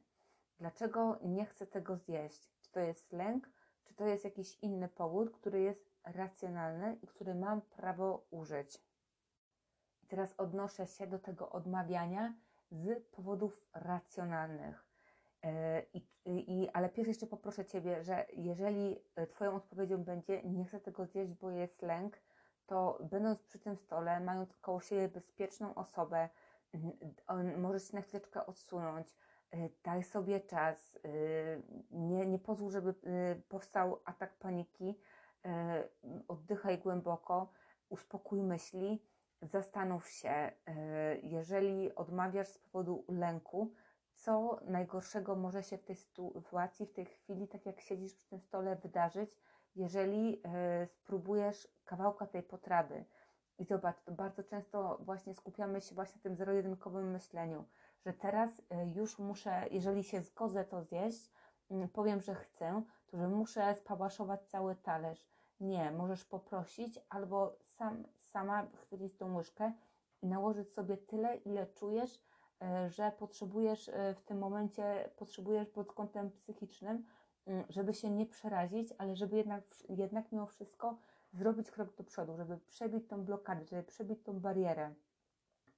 Dlaczego 0.59 1.19
nie 1.25 1.47
chcę 1.47 1.67
tego 1.67 1.97
zjeść? 1.97 2.51
Czy 2.61 2.73
to 2.73 2.81
jest 2.81 3.13
lęk, 3.13 3.49
czy 3.87 3.95
to 3.95 4.07
jest 4.07 4.25
jakiś 4.25 4.59
inny 4.63 4.89
powód, 4.89 5.31
który 5.31 5.61
jest 5.61 5.91
racjonalny 6.05 6.99
i 7.03 7.07
który 7.07 7.35
mam 7.35 7.61
prawo 7.61 8.27
użyć? 8.31 8.83
I 10.03 10.07
teraz 10.07 10.35
odnoszę 10.39 10.87
się 10.87 11.07
do 11.07 11.19
tego 11.19 11.51
odmawiania 11.51 12.35
z 12.71 13.05
powodów 13.05 13.67
racjonalnych. 13.73 14.87
E, 15.43 15.83
I, 15.95 16.07
i, 16.27 16.69
ale 16.73 16.89
pierwszy 16.89 17.11
jeszcze 17.11 17.27
poproszę 17.27 17.65
Ciebie, 17.65 18.03
że 18.03 18.27
jeżeli 18.37 18.97
Twoją 19.31 19.55
odpowiedzią 19.55 20.05
będzie 20.05 20.43
nie 20.43 20.65
chcę 20.65 20.81
tego 20.81 21.07
zjeść, 21.07 21.33
bo 21.33 21.51
jest 21.51 21.83
lęk, 21.83 22.19
to 22.67 22.99
będąc 23.11 23.43
przy 23.43 23.59
tym 23.59 23.77
stole, 23.77 24.21
mając 24.21 24.57
koło 24.57 24.81
siebie 24.81 25.09
bezpieczną 25.09 25.75
osobę, 25.75 26.29
możesz 27.57 27.89
się 27.91 27.97
na 27.97 28.03
chwileczkę 28.03 28.47
odsunąć, 28.47 29.15
daj 29.85 30.03
sobie 30.03 30.41
czas, 30.41 30.97
y, 31.05 31.63
nie, 31.91 32.27
nie 32.27 32.39
pozwól, 32.39 32.71
żeby 32.71 32.91
y, 32.91 33.43
powstał 33.49 34.01
atak 34.05 34.39
paniki, 34.39 34.99
oddychaj 36.29 36.79
głęboko, 36.79 37.53
uspokój 37.89 38.43
myśli, 38.43 39.03
zastanów 39.43 40.09
się, 40.09 40.53
jeżeli 41.23 41.95
odmawiasz 41.95 42.49
z 42.49 42.59
powodu 42.59 43.05
lęku, 43.09 43.73
co 44.17 44.61
najgorszego 44.65 45.37
może 45.37 45.63
się 45.63 45.79
w 45.79 45.85
tej 45.85 45.97
sytuacji, 45.97 46.87
w 46.87 46.93
tej 46.93 47.07
chwili, 47.07 47.49
tak 47.49 47.67
jak 47.67 47.81
siedzisz 47.81 48.15
przy 48.15 48.29
tym 48.29 48.41
stole, 48.41 48.77
wydarzyć, 48.77 49.31
jeżeli 49.77 50.43
e, 50.45 50.87
spróbujesz 50.87 51.69
kawałka 51.85 52.27
tej 52.27 52.43
potrawy. 52.43 53.05
I 53.59 53.65
zobacz, 53.65 53.97
bardzo 54.11 54.45
często 54.45 54.99
właśnie 55.01 55.35
skupiamy 55.35 55.81
się 55.81 55.95
właśnie 55.95 56.17
na 56.17 56.23
tym 56.23 56.37
zero-jedynkowym 56.37 57.11
myśleniu, 57.11 57.65
że 58.07 58.13
teraz 58.13 58.63
e, 58.71 58.87
już 58.89 59.19
muszę, 59.19 59.65
jeżeli 59.71 60.05
się 60.05 60.23
zgodzę 60.23 60.65
to 60.65 60.83
zjeść, 60.83 61.31
mm, 61.71 61.89
powiem, 61.89 62.21
że 62.21 62.35
chcę, 62.35 62.83
to 63.07 63.17
że 63.19 63.29
muszę 63.29 63.75
spałaszować 63.75 64.49
cały 64.49 64.75
talerz. 64.77 65.27
Nie, 65.61 65.91
możesz 65.91 66.25
poprosić 66.25 66.99
albo 67.09 67.57
sam, 67.65 68.05
sama 68.19 68.67
chwycić 68.75 69.17
tą 69.17 69.37
łyżkę 69.37 69.73
i 70.23 70.27
nałożyć 70.27 70.73
sobie 70.73 70.97
tyle, 70.97 71.37
ile 71.37 71.67
czujesz, 71.67 72.21
e, 72.63 72.91
że 72.91 73.13
potrzebujesz 73.19 73.89
e, 73.89 74.15
w 74.15 74.23
tym 74.23 74.39
momencie, 74.39 75.11
potrzebujesz 75.17 75.69
pod 75.69 75.93
kątem 75.93 76.31
psychicznym, 76.31 77.07
mm, 77.47 77.65
żeby 77.69 77.95
się 77.95 78.11
nie 78.11 78.27
przerazić, 78.27 78.89
ale 78.99 79.17
żeby 79.17 79.37
jednak, 79.37 79.65
jednak 79.89 80.33
mimo 80.33 80.47
wszystko 80.47 80.99
zrobić 81.33 81.71
krok 81.71 81.97
do 81.97 82.05
przodu, 82.05 82.37
żeby 82.37 82.59
przebić 82.59 83.09
tą 83.09 83.25
blokadę, 83.25 83.65
żeby 83.65 83.83
przebić 83.83 84.23
tą 84.23 84.41
barierę. 84.41 84.95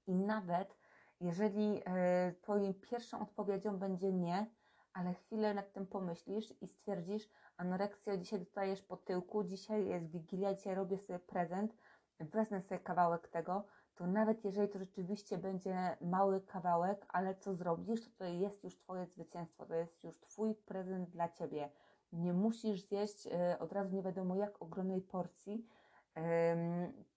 I 0.07 0.14
nawet 0.14 0.77
jeżeli 1.20 1.83
e, 1.85 2.33
Twoją 2.42 2.74
pierwszą 2.74 3.20
odpowiedzią 3.20 3.78
będzie 3.78 4.12
nie, 4.12 4.46
ale 4.92 5.14
chwilę 5.14 5.54
nad 5.54 5.72
tym 5.72 5.87
pomyślisz 5.87 6.54
i 6.61 6.66
stwierdzisz, 6.66 7.28
anoreksja, 7.57 8.16
dzisiaj 8.16 8.38
dostajesz 8.38 8.83
po 8.83 8.96
tyłku, 8.96 9.44
dzisiaj 9.44 9.87
jest 9.87 10.11
Wigilia, 10.11 10.54
dzisiaj 10.54 10.74
robię 10.74 10.98
sobie 10.98 11.18
prezent, 11.18 11.74
wezmę 12.20 12.62
sobie 12.62 12.81
kawałek 12.81 13.28
tego, 13.28 13.64
to 13.94 14.07
nawet 14.07 14.44
jeżeli 14.44 14.68
to 14.68 14.78
rzeczywiście 14.78 15.38
będzie 15.38 15.96
mały 16.00 16.40
kawałek, 16.40 17.07
ale 17.09 17.35
co 17.35 17.54
zrobisz, 17.54 18.04
to 18.04 18.11
to 18.18 18.24
jest 18.24 18.64
już 18.64 18.76
Twoje 18.76 19.07
zwycięstwo, 19.07 19.66
to 19.66 19.74
jest 19.74 20.04
już 20.04 20.20
Twój 20.20 20.54
prezent 20.54 21.11
dla 21.11 21.28
Ciebie. 21.28 21.70
Nie 22.12 22.33
musisz 22.33 22.81
zjeść 22.81 23.26
e, 23.26 23.59
od 23.59 23.72
razu 23.72 23.96
nie 23.96 24.02
wiadomo 24.02 24.37
jak 24.37 24.62
ogromnej 24.62 25.00
porcji. 25.00 25.66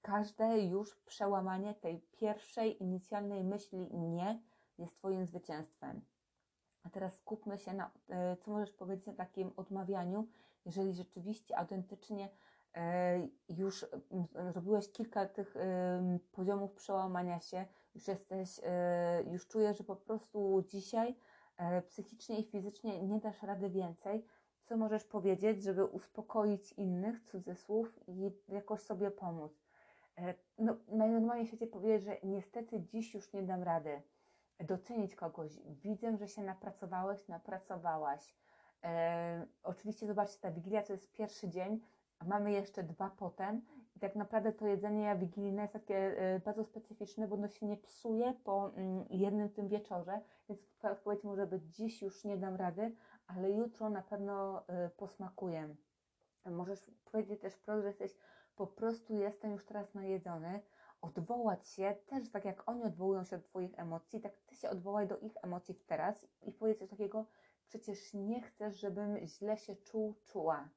Każde 0.01 0.59
już 0.59 0.95
przełamanie 0.95 1.73
tej 1.73 1.99
pierwszej, 2.11 2.83
inicjalnej 2.83 3.43
myśli 3.43 3.89
nie 3.93 4.41
jest 4.77 4.97
Twoim 4.97 5.25
zwycięstwem. 5.25 6.01
A 6.83 6.89
teraz 6.89 7.17
skupmy 7.17 7.57
się 7.57 7.73
na, 7.73 7.91
e, 8.09 8.37
co 8.37 8.51
możesz 8.51 8.71
powiedzieć 8.71 9.07
o 9.07 9.13
takim 9.13 9.51
odmawianiu, 9.55 10.27
jeżeli 10.65 10.93
rzeczywiście 10.93 11.57
autentycznie 11.57 12.29
e, 12.75 13.27
już 13.49 13.85
zrobiłeś 14.51 14.91
kilka 14.91 15.25
tych 15.25 15.55
poziomów 16.31 16.73
przełamania 16.73 17.39
się, 17.39 17.65
już 17.95 18.07
jesteś, 18.07 18.59
e, 18.63 19.23
już 19.31 19.47
czujesz, 19.47 19.77
że 19.77 19.83
po 19.83 19.95
prostu 19.95 20.63
dzisiaj 20.67 21.15
psychicznie 21.87 22.39
i 22.39 22.43
fizycznie 22.43 23.03
nie 23.03 23.19
dasz 23.19 23.43
rady 23.43 23.69
więcej, 23.69 24.25
co 24.71 24.77
możesz 24.77 25.03
powiedzieć, 25.03 25.63
żeby 25.63 25.85
uspokoić 25.85 26.73
innych, 26.73 27.21
cudzysłów 27.21 27.99
i 28.07 28.31
jakoś 28.47 28.81
sobie 28.81 29.11
pomóc. 29.11 29.51
E, 30.17 30.33
No, 30.57 30.75
najnormalniej 30.87 31.45
w 31.45 31.47
świecie 31.47 31.67
powiedzieć, 31.67 32.03
że 32.03 32.17
niestety 32.23 32.81
dziś 32.81 33.13
już 33.13 33.33
nie 33.33 33.43
dam 33.43 33.63
rady. 33.63 34.01
Docenić 34.59 35.15
kogoś. 35.15 35.59
Widzę, 35.65 36.17
że 36.17 36.27
się 36.27 36.41
napracowałeś, 36.41 37.27
napracowałaś. 37.27 38.35
E, 38.83 39.47
oczywiście 39.63 40.07
zobaczcie, 40.07 40.39
ta 40.41 40.51
Wigilia 40.51 40.83
to 40.83 40.93
jest 40.93 41.11
pierwszy 41.11 41.49
dzień, 41.49 41.79
a 42.19 42.25
mamy 42.25 42.51
jeszcze 42.51 42.83
dwa 42.83 43.09
potem. 43.09 43.61
I 43.95 43.99
tak 43.99 44.15
naprawdę 44.15 44.53
to 44.53 44.67
jedzenie 44.67 45.15
wigilijne 45.15 45.61
jest 45.61 45.73
takie 45.73 45.97
e, 45.97 46.39
bardzo 46.39 46.63
specyficzne, 46.63 47.27
bo 47.27 47.35
ono 47.35 47.47
się 47.47 47.65
nie 47.65 47.77
psuje 47.77 48.33
po 48.43 48.71
mm, 48.75 49.05
jednym 49.09 49.49
tym 49.49 49.67
wieczorze, 49.67 50.21
więc 50.49 50.61
Twoja 50.77 50.93
odpowiedź 50.93 51.23
może 51.23 51.47
być 51.47 51.63
dziś 51.63 52.01
już 52.01 52.23
nie 52.23 52.37
dam 52.37 52.55
rady, 52.55 52.95
ale 53.27 53.51
jutro 53.51 53.89
na 53.89 54.01
pewno 54.01 54.63
y, 54.85 54.89
posmakuje. 54.89 55.75
Możesz 56.45 56.79
powiedzieć 57.11 57.41
też 57.41 57.53
wprost, 57.53 57.81
że 57.81 57.87
jesteś 57.87 58.15
po 58.55 58.67
prostu 58.67 59.15
jestem 59.15 59.51
już 59.51 59.65
teraz 59.65 59.93
najedzony, 59.93 60.61
odwołać 61.01 61.67
się 61.67 61.95
też 62.07 62.29
tak 62.29 62.45
jak 62.45 62.69
oni 62.69 62.83
odwołują 62.83 63.23
się 63.23 63.37
do 63.37 63.43
Twoich 63.43 63.79
emocji, 63.79 64.21
tak 64.21 64.33
Ty 64.45 64.55
się 64.55 64.69
odwołaj 64.69 65.07
do 65.07 65.17
ich 65.17 65.33
emocji 65.41 65.75
teraz 65.75 66.27
i 66.41 66.51
powiedz 66.51 66.79
coś 66.79 66.89
takiego, 66.89 67.25
przecież 67.67 68.13
nie 68.13 68.41
chcesz, 68.41 68.79
żebym 68.79 69.17
źle 69.27 69.57
się 69.57 69.75
czuł, 69.75 70.15
czuła. 70.25 70.69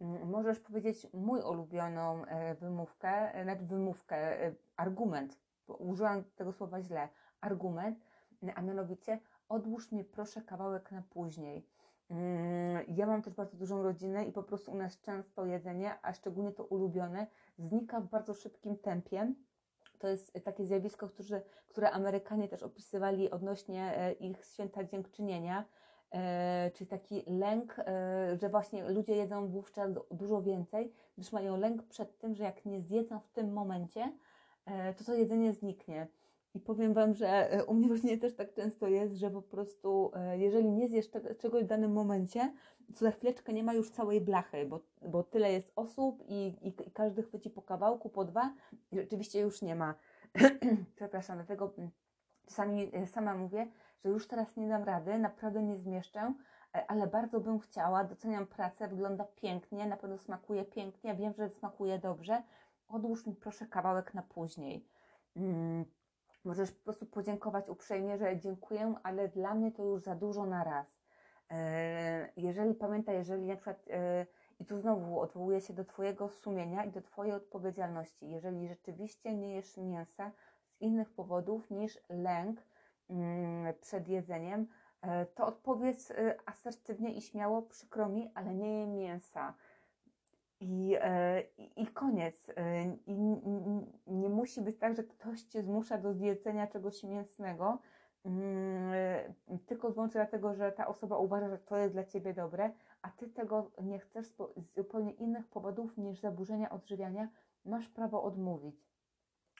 Mm, 0.00 0.30
możesz 0.30 0.60
powiedzieć 0.60 1.06
mój 1.12 1.40
ulubioną 1.40 2.24
e, 2.24 2.54
wymówkę, 2.54 3.34
e, 3.34 3.44
nawet 3.44 3.66
wymówkę, 3.66 4.46
e, 4.46 4.54
argument, 4.76 5.38
bo 5.66 5.76
użyłam 5.76 6.24
tego 6.24 6.52
słowa 6.52 6.82
źle, 6.82 7.08
argument, 7.40 7.98
a 8.54 8.62
mianowicie 8.62 9.20
odłóż 9.48 9.92
mi 9.92 10.04
proszę 10.04 10.42
kawałek 10.42 10.92
na 10.92 11.02
później. 11.02 11.66
Mm, 12.12 12.84
ja 12.88 13.06
mam 13.06 13.22
też 13.22 13.34
bardzo 13.34 13.56
dużą 13.56 13.82
rodzinę 13.82 14.24
i 14.24 14.32
po 14.32 14.42
prostu 14.42 14.72
u 14.72 14.76
nas 14.76 15.00
często 15.00 15.46
jedzenie, 15.46 15.94
a 16.02 16.12
szczególnie 16.12 16.52
to 16.52 16.64
ulubione, 16.64 17.26
znika 17.58 18.00
w 18.00 18.08
bardzo 18.08 18.34
szybkim 18.34 18.78
tempie. 18.78 19.34
To 19.98 20.08
jest 20.08 20.32
takie 20.44 20.64
zjawisko, 20.64 21.08
które, 21.68 21.90
Amerykanie 21.90 22.48
też 22.48 22.62
opisywali 22.62 23.30
odnośnie 23.30 24.14
ich 24.20 24.44
święta 24.44 24.84
dziękczynienia, 24.84 25.64
E, 26.12 26.70
czyli 26.74 26.88
taki 26.90 27.22
lęk, 27.26 27.76
e, 27.78 28.36
że 28.36 28.48
właśnie 28.48 28.88
ludzie 28.88 29.16
jedzą 29.16 29.48
wówczas 29.48 29.90
dużo 30.10 30.42
więcej, 30.42 30.92
gdyż 31.16 31.32
mają 31.32 31.56
lęk 31.56 31.82
przed 31.82 32.18
tym, 32.18 32.34
że 32.34 32.44
jak 32.44 32.64
nie 32.64 32.80
zjedzą 32.80 33.20
w 33.20 33.28
tym 33.28 33.52
momencie, 33.52 34.12
e, 34.64 34.94
to 34.94 35.04
to 35.04 35.14
jedzenie 35.14 35.52
zniknie. 35.52 36.06
I 36.54 36.60
powiem 36.60 36.94
Wam, 36.94 37.14
że 37.14 37.48
u 37.66 37.74
mnie 37.74 37.88
właśnie 37.88 38.18
też 38.18 38.34
tak 38.34 38.54
często 38.54 38.88
jest, 38.88 39.14
że 39.14 39.30
po 39.30 39.42
prostu 39.42 40.12
jeżeli 40.36 40.70
nie 40.70 40.88
zjesz 40.88 41.10
czegoś 41.38 41.64
w 41.64 41.66
danym 41.66 41.92
momencie, 41.92 42.52
to 42.92 42.98
za 42.98 43.10
chwileczkę 43.10 43.52
nie 43.52 43.64
ma 43.64 43.74
już 43.74 43.90
całej 43.90 44.20
blachy, 44.20 44.66
bo, 44.66 44.80
bo 45.02 45.22
tyle 45.22 45.52
jest 45.52 45.72
osób 45.76 46.22
i, 46.28 46.46
i, 46.62 46.68
i 46.68 46.90
każdy 46.90 47.22
chwyci 47.22 47.50
po 47.50 47.62
kawałku, 47.62 48.10
po 48.10 48.24
dwa 48.24 48.54
i 48.92 48.96
rzeczywiście 48.96 49.40
już 49.40 49.62
nie 49.62 49.74
ma. 49.74 49.94
Przepraszam, 50.96 51.36
dlatego 51.36 51.74
mm, 51.78 51.90
czasami 52.46 52.92
sama 53.06 53.34
mówię, 53.34 53.66
że 54.04 54.10
już 54.10 54.28
teraz 54.28 54.56
nie 54.56 54.68
dam 54.68 54.84
rady, 54.84 55.18
naprawdę 55.18 55.62
nie 55.62 55.76
zmieszczę, 55.76 56.34
e, 56.74 56.90
ale 56.90 57.06
bardzo 57.06 57.40
bym 57.40 57.58
chciała, 57.58 58.04
doceniam 58.04 58.46
pracę, 58.46 58.88
wygląda 58.88 59.24
pięknie, 59.24 59.86
na 59.86 59.96
pewno 59.96 60.18
smakuje 60.18 60.64
pięknie, 60.64 61.14
wiem, 61.14 61.34
że 61.34 61.50
smakuje 61.50 61.98
dobrze. 61.98 62.42
Odłóż 62.88 63.26
mi 63.26 63.34
proszę 63.34 63.66
kawałek 63.66 64.14
na 64.14 64.22
później. 64.22 64.86
Hmm. 65.34 65.84
Możesz 66.44 66.72
po 66.72 66.84
prostu 66.84 67.06
podziękować 67.06 67.68
uprzejmie, 67.68 68.18
że 68.18 68.38
dziękuję, 68.38 68.94
ale 69.02 69.28
dla 69.28 69.54
mnie 69.54 69.72
to 69.72 69.84
już 69.84 70.02
za 70.02 70.14
dużo 70.14 70.46
na 70.46 70.64
raz. 70.64 71.02
E, 71.50 72.28
jeżeli 72.36 72.74
pamiętaj, 72.74 73.14
jeżeli 73.14 73.46
na 73.46 73.54
przykład, 73.54 73.84
e, 73.90 74.26
i 74.60 74.64
tu 74.64 74.78
znowu 74.78 75.20
odwołuję 75.20 75.60
się 75.60 75.72
do 75.72 75.84
Twojego 75.84 76.28
sumienia 76.28 76.84
i 76.84 76.90
do 76.90 77.02
Twojej 77.02 77.32
odpowiedzialności, 77.32 78.30
jeżeli 78.30 78.68
rzeczywiście 78.68 79.34
nie 79.34 79.54
jesz 79.54 79.76
mięsa 79.76 80.32
z 80.64 80.80
innych 80.80 81.10
powodów 81.10 81.70
niż 81.70 81.98
lęk, 82.08 82.60
Mm, 83.12 83.74
przed 83.80 84.08
jedzeniem, 84.08 84.66
e, 85.02 85.26
to 85.26 85.46
odpowiedz 85.46 86.12
asertywnie 86.46 87.14
i 87.14 87.22
śmiało, 87.22 87.62
przykro 87.62 88.08
mi, 88.08 88.30
ale 88.34 88.54
nie 88.54 88.80
jem 88.80 88.94
mięsa. 88.94 89.54
I, 90.62 90.96
e, 91.00 91.42
i, 91.58 91.82
i 91.82 91.86
koniec. 91.86 92.46
I, 93.06 93.36
nie 94.06 94.28
musi 94.28 94.60
być 94.60 94.78
tak, 94.78 94.96
że 94.96 95.04
ktoś 95.04 95.42
cię 95.42 95.62
zmusza 95.62 95.98
do 95.98 96.14
zjedzenia 96.14 96.66
czegoś 96.66 97.04
mięsnego, 97.04 97.78
mm, 98.24 98.92
tylko 99.66 99.90
wyłącznie 99.90 100.20
dlatego, 100.20 100.54
że 100.54 100.72
ta 100.72 100.86
osoba 100.86 101.18
uważa, 101.18 101.48
że 101.48 101.58
to 101.58 101.76
jest 101.76 101.94
dla 101.94 102.04
ciebie 102.04 102.34
dobre, 102.34 102.70
a 103.02 103.10
ty 103.10 103.28
tego 103.28 103.70
nie 103.82 103.98
chcesz 103.98 104.26
z 104.26 104.74
zupełnie 104.74 105.12
innych 105.12 105.48
powodów 105.48 105.98
niż 105.98 106.20
zaburzenia 106.20 106.70
odżywiania, 106.70 107.28
masz 107.64 107.88
prawo 107.88 108.22
odmówić. 108.22 108.86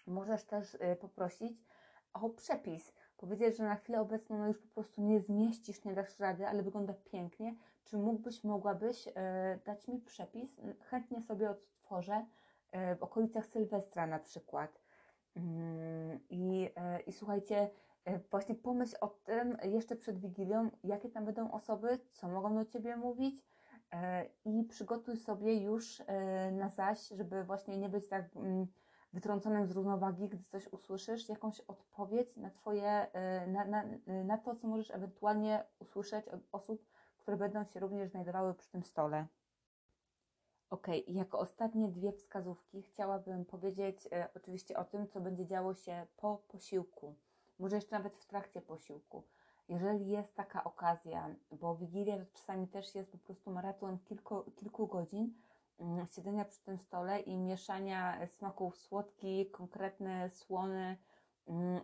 Możesz 0.07 0.45
też 0.45 0.77
poprosić 1.01 1.65
o 2.13 2.31
przepis 2.31 2.93
powiedzieć, 3.17 3.57
że 3.57 3.65
na 3.65 3.77
chwilę 3.77 4.01
obecną 4.01 4.39
no 4.39 4.49
już 4.49 4.59
po 4.59 4.69
prostu 4.69 5.03
nie 5.03 5.21
zmieścisz, 5.21 5.85
nie 5.85 5.95
dasz 5.95 6.19
rady, 6.19 6.47
ale 6.47 6.63
wygląda 6.63 6.95
pięknie. 7.05 7.55
Czy 7.85 7.99
mógłbyś, 7.99 8.45
mogłabyś 8.45 9.09
e, 9.15 9.59
dać 9.65 9.89
mi 9.89 9.99
przepis? 9.99 10.61
Chętnie 10.81 11.21
sobie 11.21 11.51
odtworzę 11.51 12.27
e, 12.73 12.97
w 12.97 13.03
okolicach 13.03 13.47
Sylwestra 13.47 14.07
na 14.07 14.19
przykład. 14.19 14.81
Mm, 15.37 16.21
I, 16.31 16.71
e, 16.77 17.01
i 17.01 17.13
słuchajcie, 17.13 17.71
właśnie 18.31 18.55
pomyśl 18.55 18.97
o 19.01 19.09
tym 19.09 19.57
jeszcze 19.63 19.97
przed 19.97 20.19
Wigilią, 20.19 20.71
jakie 20.85 21.09
tam 21.09 21.25
będą 21.25 21.51
osoby, 21.51 21.99
co 22.11 22.29
mogą 22.29 22.55
do 22.55 22.65
Ciebie 22.65 22.97
mówić 22.97 23.45
i 24.45 24.65
przygotuj 24.65 25.17
sobie 25.17 25.57
już 25.57 26.03
na 26.53 26.69
zaś, 26.69 27.09
żeby 27.09 27.45
właśnie 27.45 27.79
nie 27.79 27.89
być 27.89 28.09
tak... 28.09 28.37
Mm, 28.37 28.67
wytrąconym 29.13 29.67
z 29.67 29.71
równowagi, 29.71 30.29
gdy 30.29 30.45
coś 30.45 30.69
usłyszysz, 30.73 31.29
jakąś 31.29 31.61
odpowiedź 31.61 32.37
na 32.37 32.51
Twoje, 32.51 33.07
na, 33.47 33.65
na, 33.65 33.85
na 34.25 34.39
to, 34.39 34.57
co 34.57 34.69
możesz 34.69 34.91
ewentualnie 34.91 35.65
usłyszeć 35.79 36.29
od 36.29 36.41
osób, 36.53 36.87
które 37.23 37.37
będą 37.37 37.65
się 37.65 37.81
również 37.81 38.11
znajdowały 38.11 38.55
przy 38.55 38.71
tym 38.71 38.85
stole. 38.85 39.27
Ok, 40.71 40.87
jako 41.09 41.39
ostatnie 41.39 41.89
dwie 41.89 42.13
wskazówki 42.13 42.83
chciałabym 42.83 43.45
powiedzieć 43.45 44.09
e, 44.13 44.29
oczywiście 44.35 44.77
o 44.77 44.85
tym, 44.85 45.09
co 45.09 45.21
będzie 45.21 45.47
działo 45.47 45.75
się 45.75 46.07
po 46.17 46.43
posiłku, 46.49 47.15
może 47.59 47.77
jeszcze 47.77 47.97
nawet 47.97 48.17
w 48.17 48.27
trakcie 48.27 48.61
posiłku. 48.61 49.23
Jeżeli 49.69 50.09
jest 50.09 50.35
taka 50.35 50.65
okazja, 50.65 51.35
bo 51.51 51.77
Wigilia 51.77 52.19
to 52.19 52.25
czasami 52.33 52.69
też 52.69 52.95
jest 52.95 53.13
po 53.13 53.19
prostu 53.19 53.51
maraton 53.51 53.99
kilku, 53.99 54.43
kilku 54.57 54.87
godzin, 54.87 55.35
Mm, 55.83 56.07
siedzenia 56.07 56.45
przy 56.45 56.61
tym 56.61 56.79
stole 56.79 57.21
i 57.21 57.39
mieszania 57.39 58.27
smaków 58.27 58.77
słodki, 58.77 59.51
konkretne, 59.51 60.31
słone 60.31 60.83
mm, 60.83 60.97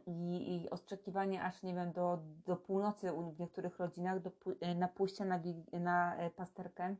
i, 0.07 0.57
i 0.57 0.71
oczekiwanie 0.71 1.42
aż, 1.42 1.62
nie 1.62 1.75
wiem, 1.75 1.92
do, 1.92 2.18
do 2.47 2.57
północy 2.57 3.12
w 3.37 3.40
niektórych 3.40 3.79
rodzinach, 3.79 4.21
do, 4.21 4.31
e, 4.61 4.75
na 4.75 4.88
pójście 4.88 5.25
na, 5.25 5.40
na 5.73 6.16
e, 6.16 6.31
pasterkę. 6.31 6.97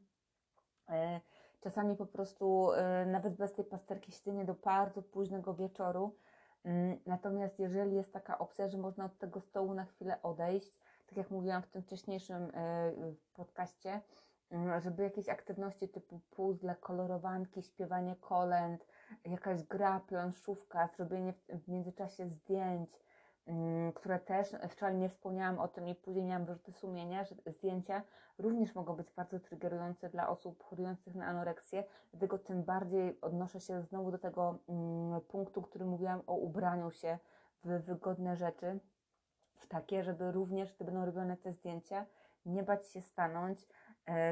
E, 0.89 1.21
czasami 1.61 1.97
po 1.97 2.07
prostu 2.07 2.69
nawet 3.07 3.37
bez 3.37 3.53
tej 3.53 3.65
pasterki 3.65 4.13
siedzenie 4.13 4.45
do 4.45 4.55
bardzo 4.55 5.03
późnego 5.03 5.55
wieczoru. 5.55 6.17
Mm, 6.65 6.99
natomiast 7.07 7.59
jeżeli 7.59 7.97
jest 7.97 8.13
taka 8.13 8.39
opcja, 8.39 8.69
że 8.69 8.79
można 8.79 9.05
od 9.05 9.19
tego 9.19 9.41
stołu 9.41 9.75
na 9.75 9.85
chwilę 9.85 10.23
odejść, 10.23 10.75
tak 11.07 11.17
jak 11.17 11.31
mówiłam 11.31 11.63
w 11.63 11.69
tym 11.69 11.83
wcześniejszym 11.83 12.53
podcaście, 13.35 14.01
Mm, 14.51 14.81
żeby 14.81 15.03
jakieś 15.03 15.29
aktywności 15.29 15.89
typu 15.89 16.21
puzzle, 16.31 16.77
kolorowanki, 16.81 17.63
śpiewanie 17.63 18.17
kolęd, 18.17 18.87
jakaś 19.25 19.63
gra, 19.63 20.01
planszówka, 20.01 20.87
zrobienie 20.87 21.33
w 21.49 21.69
międzyczasie 21.69 22.29
zdjęć, 22.29 22.91
mm, 23.47 23.93
które 23.93 24.19
też 24.19 24.57
wczoraj 24.69 24.97
nie 24.97 25.09
wspomniałam 25.09 25.59
o 25.59 25.69
tym 25.69 25.89
i 25.89 25.95
później 25.95 26.25
miałam 26.25 26.45
wyrzuty 26.45 26.73
sumienia, 26.73 27.25
że 27.25 27.35
zdjęcia 27.47 28.03
również 28.39 28.75
mogą 28.75 28.97
być 28.97 29.13
bardzo 29.13 29.41
triggerujące 29.41 30.09
dla 30.09 30.29
osób 30.29 30.63
chorujących 30.63 31.15
na 31.15 31.27
anoreksję, 31.27 31.85
dlatego 32.11 32.39
tym 32.39 32.63
bardziej 32.63 33.21
odnoszę 33.21 33.61
się 33.61 33.83
znowu 33.83 34.11
do 34.11 34.19
tego 34.19 34.59
mm, 34.69 35.21
punktu, 35.21 35.63
który 35.63 35.85
mówiłam 35.85 36.23
o 36.27 36.35
ubraniu 36.35 36.91
się 36.91 37.19
w 37.65 37.69
wygodne 37.85 38.37
rzeczy, 38.37 38.81
w 39.55 39.67
takie, 39.67 40.05
żeby 40.05 40.33
również, 40.33 40.73
gdy 40.73 40.85
będą 40.85 41.05
robione 41.05 41.37
te 41.37 41.53
zdjęcia, 41.53 42.07
nie 42.47 42.63
bać 42.63 42.89
się 42.89 43.01
stanąć, 43.01 43.67
E, 43.88 43.88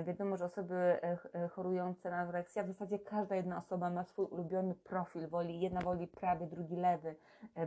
wiadomo, 0.06 0.36
że 0.36 0.44
osoby 0.44 0.74
e, 0.74 1.18
e, 1.34 1.48
chorujące 1.48 2.10
na 2.10 2.16
anoreksję, 2.16 2.64
w 2.64 2.68
zasadzie 2.68 2.98
każda 2.98 3.36
jedna 3.36 3.58
osoba 3.58 3.90
ma 3.90 4.04
swój 4.04 4.26
ulubiony 4.26 4.74
profil, 4.74 5.28
woli, 5.28 5.60
jedna 5.60 5.80
woli 5.80 6.06
prawy, 6.06 6.46
drugi 6.46 6.76
lewy. 6.76 7.16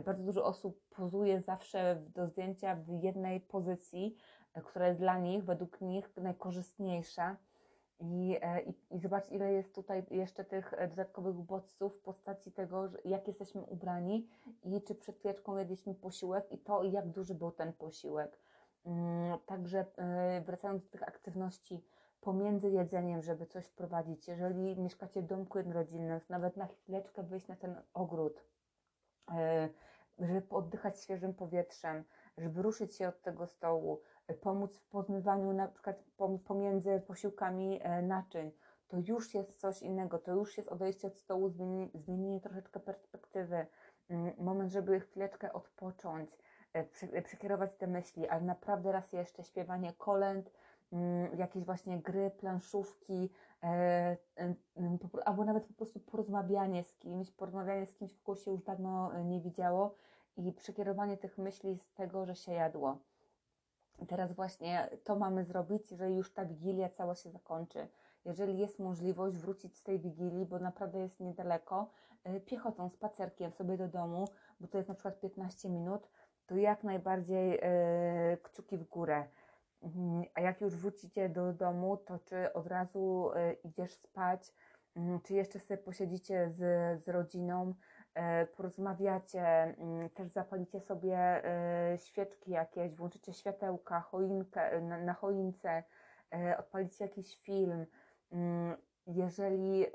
Bardzo 0.04 0.22
dużo 0.24 0.44
osób 0.44 0.80
pozuje 0.90 1.40
zawsze 1.40 2.02
do 2.14 2.26
zdjęcia 2.26 2.76
w 2.76 3.02
jednej 3.02 3.40
pozycji, 3.40 4.16
która 4.64 4.88
jest 4.88 5.00
dla 5.00 5.18
nich, 5.18 5.44
według 5.44 5.80
nich 5.80 6.16
najkorzystniejsza. 6.16 7.36
I, 8.00 8.36
i, 8.66 8.94
I 8.96 8.98
zobacz, 8.98 9.30
ile 9.30 9.52
jest 9.52 9.74
tutaj 9.74 10.06
jeszcze 10.10 10.44
tych 10.44 10.74
dodatkowych 10.88 11.34
bodźców 11.34 11.96
w 11.96 12.00
postaci 12.02 12.52
tego, 12.52 12.88
jak 13.04 13.28
jesteśmy 13.28 13.62
ubrani 13.62 14.28
i 14.64 14.82
czy 14.82 14.94
przed 14.94 15.18
chwileczką 15.18 15.56
jedliśmy 15.56 15.94
posiłek 15.94 16.52
i 16.52 16.58
to, 16.58 16.84
jak 16.84 17.08
duży 17.08 17.34
był 17.34 17.50
ten 17.50 17.72
posiłek. 17.72 18.38
Mm, 18.86 19.38
także 19.46 19.84
wracając 20.46 20.84
do 20.84 20.90
tych 20.90 21.02
aktywności 21.02 21.84
pomiędzy 22.20 22.70
jedzeniem, 22.70 23.22
żeby 23.22 23.46
coś 23.46 23.66
wprowadzić. 23.66 24.28
Jeżeli 24.28 24.80
mieszkacie 24.80 25.22
w 25.22 25.26
domku 25.26 25.58
jednorodzinnym, 25.58 26.20
nawet 26.28 26.56
na 26.56 26.66
chwileczkę 26.66 27.22
wyjść 27.22 27.48
na 27.48 27.56
ten 27.56 27.82
ogród, 27.94 28.44
e, 29.30 29.68
żeby 30.18 30.48
oddychać 30.50 31.00
świeżym 31.00 31.34
powietrzem, 31.34 32.04
żeby 32.38 32.62
ruszyć 32.62 32.96
się 32.96 33.08
od 33.08 33.22
tego 33.22 33.46
stołu, 33.46 34.00
e, 34.26 34.34
pomóc 34.34 34.78
w 34.78 34.88
pozmywaniu 34.88 35.52
na 35.52 35.68
przykład 35.68 36.04
pomiędzy 36.44 37.02
posiłkami 37.06 37.80
e, 37.82 38.02
naczyń, 38.02 38.52
to 38.88 38.96
już 38.96 39.34
jest 39.34 39.60
coś 39.60 39.82
innego, 39.82 40.18
to 40.18 40.32
już 40.32 40.56
jest 40.56 40.68
odejście 40.68 41.08
od 41.08 41.18
stołu, 41.18 41.48
zmienienie, 41.48 42.40
troszeczkę 42.40 42.80
perspektywy, 42.80 43.66
mm, 44.10 44.32
moment, 44.38 44.72
żeby 44.72 45.00
chwileczkę 45.00 45.52
odpocząć, 45.52 46.30
przekierować 47.24 47.76
te 47.76 47.86
myśli, 47.86 48.28
ale 48.28 48.40
naprawdę 48.40 48.92
raz 48.92 49.12
jeszcze 49.12 49.44
śpiewanie 49.44 49.92
kolęd, 49.92 50.50
jakieś 51.36 51.64
właśnie 51.64 51.98
gry, 51.98 52.30
planszówki, 52.30 53.30
e, 53.62 54.16
e, 54.38 54.54
albo 55.24 55.44
nawet 55.44 55.64
po 55.64 55.74
prostu 55.74 56.00
porozmawianie 56.00 56.84
z 56.84 56.94
kimś, 56.94 57.30
porozmawianie 57.30 57.86
z 57.86 57.94
kimś, 57.94 58.14
kogo 58.14 58.36
się 58.36 58.50
już 58.50 58.62
dawno 58.62 59.14
e, 59.14 59.24
nie 59.24 59.40
widziało 59.40 59.94
i 60.36 60.52
przekierowanie 60.52 61.16
tych 61.16 61.38
myśli 61.38 61.78
z 61.78 61.92
tego, 61.94 62.26
że 62.26 62.34
się 62.34 62.52
jadło. 62.52 62.98
teraz 64.08 64.32
właśnie 64.32 64.88
to 65.04 65.16
mamy 65.16 65.44
zrobić, 65.44 65.88
że 65.88 66.10
już 66.10 66.32
ta 66.32 66.44
wigilia 66.44 66.88
cała 66.88 67.14
się 67.14 67.30
zakończy. 67.30 67.88
Jeżeli 68.24 68.58
jest 68.58 68.78
możliwość 68.78 69.36
wrócić 69.36 69.76
z 69.76 69.82
tej 69.82 69.98
wigilii, 69.98 70.46
bo 70.46 70.58
naprawdę 70.58 70.98
jest 70.98 71.20
niedaleko, 71.20 71.90
y, 72.28 72.40
piechotą, 72.40 72.88
spacerkiem 72.88 73.52
sobie 73.52 73.76
do 73.76 73.88
domu, 73.88 74.28
bo 74.60 74.68
to 74.68 74.78
jest 74.78 74.88
na 74.88 74.94
przykład 74.94 75.20
15 75.20 75.68
minut, 75.68 76.08
to 76.46 76.56
jak 76.56 76.84
najbardziej 76.84 77.60
kciuki 78.42 78.78
w 78.78 78.84
górę. 78.84 79.24
Mhm, 79.82 80.24
a 80.34 80.40
jak 80.40 80.60
już 80.60 80.76
wrócicie 80.76 81.28
do 81.28 81.52
domu, 81.52 81.96
to 81.96 82.18
czy 82.18 82.52
od 82.52 82.66
razu 82.66 83.30
y, 83.30 83.56
idziesz 83.64 83.92
spać, 83.92 84.52
mm, 84.96 85.20
czy 85.20 85.34
jeszcze 85.34 85.58
sobie 85.58 85.78
posiedzicie 85.78 86.50
z, 86.50 86.58
z 87.02 87.08
rodziną, 87.08 87.74
E, 88.14 88.46
porozmawiacie, 88.46 89.42
mm, 89.42 90.10
też 90.10 90.28
zapalicie 90.28 90.80
sobie 90.80 91.16
e, 91.44 91.98
świeczki 91.98 92.50
jakieś, 92.50 92.94
włączycie 92.94 93.32
światełka, 93.32 94.00
choinkę, 94.00 94.80
na, 94.80 94.98
na 94.98 95.14
choince, 95.14 95.84
odpalicie 96.58 97.04
jakiś 97.04 97.42
film. 97.42 97.86
Jeżeli 99.14 99.86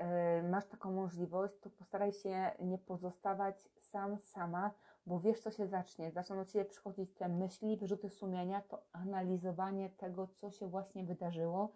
masz 0.50 0.66
taką 0.66 0.92
możliwość, 0.92 1.54
to 1.60 1.70
postaraj 1.70 2.12
się 2.12 2.50
nie 2.60 2.78
pozostawać 2.78 3.68
sam, 3.80 4.18
sama, 4.18 4.70
bo 5.06 5.20
wiesz, 5.20 5.40
co 5.40 5.50
się 5.50 5.66
zacznie. 5.66 6.10
Zaczną 6.10 6.36
do 6.36 6.44
Ciebie 6.44 6.64
przychodzić 6.64 7.14
te 7.14 7.28
myśli, 7.28 7.76
wyrzuty 7.76 8.10
sumienia, 8.10 8.60
to 8.60 8.82
analizowanie 8.92 9.90
tego, 9.90 10.26
co 10.26 10.50
się 10.50 10.68
właśnie 10.68 11.04
wydarzyło 11.04 11.72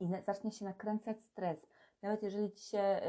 i 0.00 0.08
zacznie 0.26 0.52
się 0.52 0.64
nakręcać 0.64 1.22
stres. 1.22 1.66
Nawet 2.02 2.22
jeżeli 2.22 2.52
Ci 2.52 2.64
się 2.64 3.00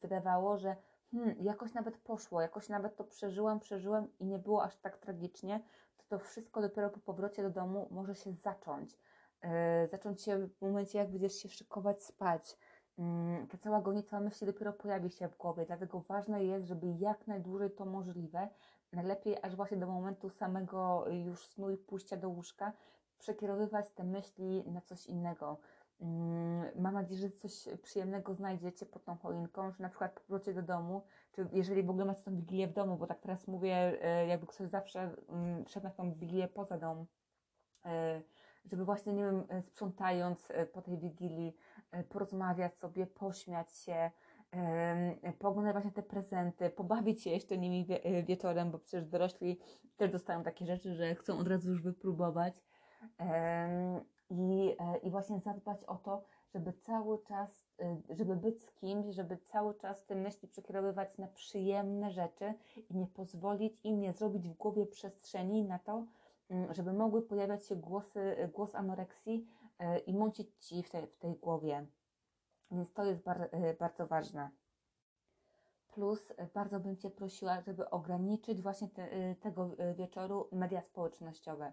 wydawało, 0.00 0.58
że 0.58 0.76
hmm, 1.12 1.36
jakoś 1.40 1.74
nawet 1.74 1.98
poszło, 1.98 2.40
jakoś 2.40 2.68
nawet 2.68 2.96
to 2.96 3.04
przeżyłam, 3.04 3.60
przeżyłem 3.60 4.08
i 4.18 4.24
nie 4.24 4.38
było 4.38 4.62
aż 4.62 4.76
tak 4.76 4.98
tragicznie, 4.98 5.60
to 5.96 6.04
to 6.08 6.18
wszystko 6.18 6.60
dopiero 6.60 6.90
po 6.90 7.00
powrocie 7.00 7.42
do 7.42 7.50
domu 7.50 7.88
może 7.90 8.14
się 8.14 8.32
zacząć. 8.32 8.98
Yy, 9.46 9.88
zacząć 9.88 10.22
się 10.22 10.48
w 10.48 10.62
momencie, 10.62 10.98
jak 10.98 11.10
będziesz 11.10 11.34
się 11.34 11.48
szykować 11.48 12.02
spać. 12.04 12.58
Yy, 12.98 13.04
ta 13.50 13.58
cała 13.58 13.80
gonitwa 13.80 14.20
myśli 14.20 14.46
dopiero 14.46 14.72
pojawi 14.72 15.10
się 15.10 15.28
w 15.28 15.36
głowie, 15.36 15.66
dlatego 15.66 16.00
ważne 16.00 16.44
jest, 16.44 16.66
żeby 16.66 16.86
jak 16.86 17.26
najdłużej 17.26 17.70
to 17.70 17.84
możliwe, 17.84 18.48
najlepiej 18.92 19.36
aż 19.42 19.56
właśnie 19.56 19.76
do 19.76 19.86
momentu 19.86 20.30
samego 20.30 21.04
już 21.08 21.46
snu 21.46 21.70
i 21.70 21.76
pójścia 21.76 22.16
do 22.16 22.28
łóżka, 22.28 22.72
przekierowywać 23.18 23.90
te 23.90 24.04
myśli 24.04 24.64
na 24.66 24.80
coś 24.80 25.06
innego. 25.06 25.58
Mm, 26.00 26.80
mam 26.80 26.94
nadzieję, 26.94 27.20
że 27.20 27.30
coś 27.30 27.68
przyjemnego 27.82 28.34
znajdziecie 28.34 28.86
pod 28.86 29.04
tą 29.04 29.16
choinką, 29.16 29.72
że 29.72 29.82
na 29.82 29.88
przykład 29.88 30.12
po 30.12 30.20
powrocie 30.20 30.54
do 30.54 30.62
domu, 30.62 31.02
czy 31.32 31.48
jeżeli 31.52 31.82
w 31.82 31.90
ogóle 31.90 32.04
macie 32.04 32.22
tą 32.22 32.36
wigilię 32.36 32.68
w 32.68 32.72
domu, 32.72 32.96
bo 32.96 33.06
tak 33.06 33.20
teraz 33.20 33.48
mówię, 33.48 34.02
e, 34.02 34.26
jakby 34.26 34.46
ktoś 34.46 34.68
zawsze 34.68 35.16
mm, 35.28 35.66
szedł 35.66 35.84
na 35.84 35.90
tą 35.90 36.12
wigilię 36.12 36.48
poza 36.48 36.78
dom, 36.78 37.06
e, 37.84 38.22
żeby 38.66 38.84
właśnie, 38.84 39.12
nie 39.12 39.24
wiem, 39.24 39.44
e, 39.48 39.62
sprzątając 39.62 40.48
po 40.72 40.82
tej 40.82 40.98
wigilii, 40.98 41.56
porozmawiać 42.08 42.76
sobie, 42.76 43.06
pośmiać 43.06 43.72
się, 43.72 44.10
pooglądać 45.38 45.72
właśnie 45.72 45.92
te 45.92 46.02
prezenty, 46.02 46.70
pobawić 46.70 47.22
się 47.22 47.30
jeszcze 47.30 47.58
nimi 47.58 47.86
wieczorem, 48.26 48.70
bo 48.70 48.78
przecież 48.78 49.06
dorośli 49.06 49.58
też 49.96 50.12
dostają 50.12 50.42
takie 50.42 50.66
rzeczy, 50.66 50.94
że 50.94 51.14
chcą 51.14 51.38
od 51.38 51.48
razu 51.48 51.70
już 51.70 51.82
wypróbować. 51.82 52.62
I, 54.30 54.76
e, 54.78 54.96
i 54.96 55.10
właśnie 55.10 55.40
zadbać 55.40 55.84
o 55.84 55.96
to, 55.96 56.24
żeby 56.54 56.72
cały 56.72 57.18
czas, 57.22 57.64
e, 57.80 57.96
żeby 58.10 58.36
być 58.36 58.62
z 58.62 58.72
kimś, 58.72 59.06
żeby 59.06 59.36
cały 59.36 59.74
czas 59.74 60.06
te 60.06 60.14
myśli 60.14 60.48
przekierowywać 60.48 61.18
na 61.18 61.26
przyjemne 61.26 62.10
rzeczy 62.10 62.54
i 62.90 62.96
nie 62.96 63.06
pozwolić 63.06 63.80
im 63.84 64.00
nie 64.00 64.12
zrobić 64.12 64.48
w 64.48 64.56
głowie 64.56 64.86
przestrzeni 64.86 65.64
na 65.64 65.78
to, 65.78 66.06
żeby 66.70 66.92
mogły 66.92 67.22
pojawiać 67.22 67.66
się 67.66 67.76
głosy, 67.76 68.50
głos 68.54 68.74
anoreksji 68.74 69.46
e, 69.78 69.98
i 69.98 70.14
mącić 70.14 70.48
ci 70.58 70.82
w 70.82 70.90
tej, 70.90 71.06
w 71.06 71.18
tej 71.18 71.36
głowie. 71.36 71.86
Więc 72.70 72.92
to 72.92 73.04
jest 73.04 73.22
bar, 73.22 73.50
bardzo 73.78 74.06
ważne. 74.06 74.50
Plus 75.94 76.32
bardzo 76.54 76.80
bym 76.80 76.96
Cię 76.96 77.10
prosiła, 77.10 77.60
żeby 77.60 77.90
ograniczyć 77.90 78.62
właśnie 78.62 78.88
te, 78.88 79.34
tego 79.34 79.70
wieczoru 79.96 80.48
media 80.52 80.82
społecznościowe. 80.82 81.72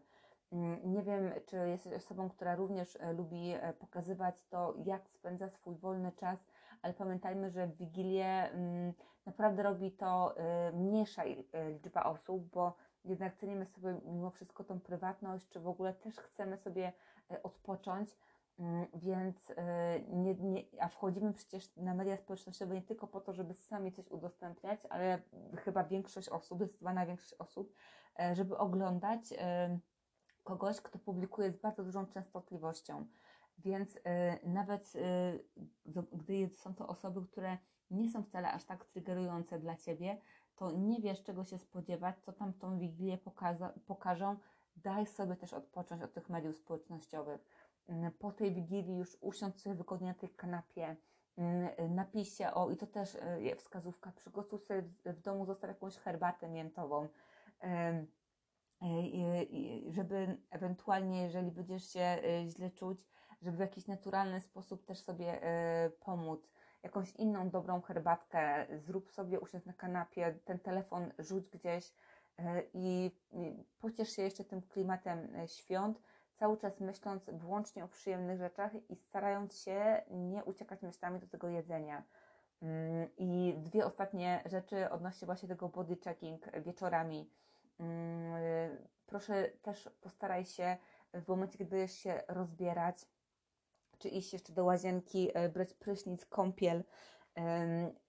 Mm, 0.53 0.91
nie 0.93 1.03
wiem, 1.03 1.32
czy 1.45 1.57
jesteś 1.57 1.93
osobą, 1.93 2.30
która 2.30 2.55
również 2.55 2.95
e, 2.95 3.13
lubi 3.13 3.51
e, 3.51 3.74
pokazywać 3.74 4.45
to, 4.49 4.74
jak 4.86 5.09
spędza 5.09 5.49
swój 5.49 5.76
wolny 5.76 6.11
czas, 6.11 6.39
ale 6.82 6.93
pamiętajmy, 6.93 7.49
że 7.49 7.67
w 7.67 7.78
Wigilię 7.78 8.51
mm, 8.51 8.93
naprawdę 9.26 9.63
robi 9.63 9.91
to 9.91 10.38
e, 10.38 10.71
mniejsza 10.71 11.24
liczba 11.69 12.03
osób, 12.03 12.49
bo 12.49 12.76
jednak 13.06 13.36
cenimy 13.36 13.66
sobie 13.66 14.01
mimo 14.06 14.30
wszystko 14.30 14.64
tą 14.64 14.80
prywatność, 14.80 15.49
czy 15.49 15.60
w 15.60 15.68
ogóle 15.68 15.93
też 15.93 16.16
chcemy 16.16 16.58
sobie 16.58 16.93
odpocząć, 17.43 18.10
mm, 18.60 18.88
więc 18.93 19.54
nie, 20.10 20.36
nie, 20.36 20.64
a 20.80 20.88
wchodzimy 20.88 21.34
przecież 21.34 21.76
na 21.76 21.93
media 21.93 22.18
społecznościowe 22.18 22.76
nie 22.76 22.82
tylko 22.82 23.08
po 23.08 23.22
to, 23.22 23.34
żeby 23.34 23.54
sami 23.54 23.91
coś 23.91 24.12
udostępniać, 24.12 24.86
ale 24.89 25.22
chyba 25.58 25.84
większość 25.84 26.30
osób, 26.30 26.58
zdecydowana 26.58 27.06
większość 27.06 27.34
osób, 27.34 27.74
żeby 28.34 28.58
oglądać 28.58 29.34
kogoś, 30.43 30.82
kto 30.82 30.99
publikuje 30.99 31.51
z 31.51 31.58
bardzo 31.58 31.84
dużą 31.84 32.06
częstotliwością. 32.06 33.06
Więc 33.58 33.99
nawet 34.43 34.93
gdy 36.12 36.49
są 36.49 36.76
to 36.76 36.88
osoby, 36.88 37.28
które 37.28 37.58
nie 37.91 38.10
są 38.10 38.24
wcale 38.24 38.51
aż 38.51 38.66
tak 38.66 38.86
triggerujące 38.86 39.60
dla 39.60 39.76
ciebie, 39.76 40.18
to 40.56 40.72
nie 40.72 41.01
wiesz, 41.01 41.24
czego 41.24 41.43
się 41.43 41.58
spodziewać, 41.58 42.20
co 42.20 42.34
tam 42.34 42.54
tą 42.54 42.80
wigilię 42.80 43.18
pokaza- 43.18 43.74
pokażą. 43.86 44.38
Daj 44.76 45.06
sobie 45.06 45.36
też 45.36 45.54
odpocząć 45.54 46.04
od 46.04 46.14
tych 46.14 46.30
mediów 46.30 46.58
społecznościowych. 46.58 47.45
Y, 47.89 48.12
po 48.20 48.32
tej 48.32 48.54
wigilii 48.54 48.97
już 48.97 49.18
usiądź 49.22 49.62
sobie 49.62 49.76
wygodnie 49.76 50.08
na 50.08 50.14
tej 50.14 50.30
kanapie, 50.30 50.95
y, 51.80 51.89
napisz 51.89 52.41
o, 52.54 52.70
i 52.72 52.78
to 52.78 52.88
też 52.88 53.16
y, 53.16 53.56
wskazówka, 53.56 54.12
przygotuj 54.12 54.60
sobie 54.60 54.82
w 55.06 55.22
domu, 55.22 55.45
zostaw 55.45 55.70
jakąś 55.70 55.97
herbatę 55.97 56.49
miętową 56.49 57.08
żeby 59.89 60.38
ewentualnie, 60.49 61.22
jeżeli 61.22 61.51
będziesz 61.51 61.93
się 61.93 61.99
e, 61.99 62.47
źle 62.47 62.72
czuć, 62.72 63.08
żeby 63.41 63.58
w 63.58 63.60
jakiś 63.60 63.88
naturalny 63.88 64.41
sposób 64.41 64.86
też 64.86 64.99
sobie 64.99 65.43
e, 65.43 65.89
pomóc. 65.89 66.51
Jakąś 66.84 67.12
inną 67.16 67.50
dobrą 67.50 67.82
herbatkę, 67.82 68.68
zrób 68.78 69.12
sobie, 69.12 69.40
usiądź 69.40 69.66
na 69.66 69.74
kanapie, 69.74 70.40
ten 70.46 70.60
telefon 70.60 71.12
rzuć 71.20 71.50
gdzieś 71.50 71.94
e, 72.40 72.64
i 72.74 73.12
pociesz 73.80 74.10
się 74.10 74.22
jeszcze 74.22 74.44
tym 74.44 74.62
klimatem 74.62 75.34
świąt, 75.48 76.02
cały 76.36 76.58
czas 76.58 76.80
myśląc 76.80 77.24
wyłącznie 77.26 77.84
o 77.84 77.88
przyjemnych 77.88 78.38
rzeczach 78.38 78.72
i 78.90 78.96
starając 78.96 79.60
się 79.60 80.02
nie 80.12 80.44
uciekać 80.44 80.82
myślami 80.82 81.20
do 81.20 81.28
tego 81.28 81.48
jedzenia. 81.48 82.04
Mm, 82.62 83.10
I 83.18 83.54
dwie 83.58 83.86
ostatnie 83.86 84.44
rzeczy 84.46 84.90
odnośnie 84.90 85.26
właśnie 85.26 85.50
tego 85.50 85.70
body 85.70 85.98
checking 85.98 86.52
wieczorami 86.62 87.30
Mm, 87.80 88.78
proszę 89.06 89.50
też 89.62 89.90
postaraj 90.02 90.46
się 90.46 90.78
w 91.14 91.28
momencie, 91.28 91.58
kiedy 91.58 91.70
będziesz 91.70 91.98
się 91.98 92.24
rozbierać, 92.28 93.06
czy 94.04 94.10
iść 94.10 94.34
jeszcze 94.34 94.54
do 94.54 94.64
łazienki, 94.64 95.30
e, 95.34 95.49
brać 95.49 95.74
prysznic, 95.74 96.26
kąpiel, 96.26 96.84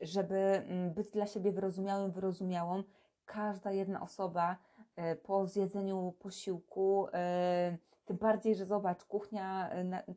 żeby 0.01 0.37
mm, 0.37 0.95
być 0.95 1.11
dla 1.11 1.27
siebie 1.27 1.53
wyrozumiałym, 1.53 2.13
wyrozumiałą. 2.13 2.83
Każda 3.25 3.73
jedna 3.73 4.01
osoba 4.01 4.57
e, 4.97 5.17
po 5.17 5.47
zjedzeniu 5.47 6.15
posiłku, 6.19 7.07
e, 7.13 7.77
tym 8.05 8.17
bardziej, 8.17 8.55
że 8.55 8.67
zobacz, 8.67 9.05
kuchnia, 9.05 9.71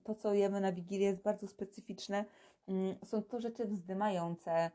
to 0.04 0.16
co 0.16 0.34
jemy 0.34 0.62
na 0.62 0.72
Wigilię 0.72 1.06
jest 1.06 1.22
bardzo 1.22 1.48
specyficzne, 1.48 2.26
mm, 2.68 2.96
są 3.06 3.24
to 3.24 3.40
rzeczy 3.40 3.66
wzdymające, 3.66 4.72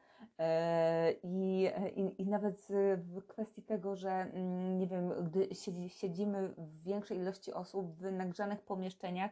I, 1.23 1.71
i, 1.97 2.23
I 2.23 2.27
nawet 2.27 2.67
w 2.97 3.27
kwestii 3.27 3.63
tego, 3.63 3.97
że 3.97 4.11
mm, 4.11 4.79
nie 4.79 4.87
wiem, 4.87 5.13
gdy 5.25 5.49
siedzimy 5.89 6.49
w 6.49 6.83
większej 6.83 7.19
ilości 7.19 7.53
osób 7.53 7.97
w 7.97 8.13
nagrzanych 8.13 8.63
pomieszczeniach, 8.63 9.31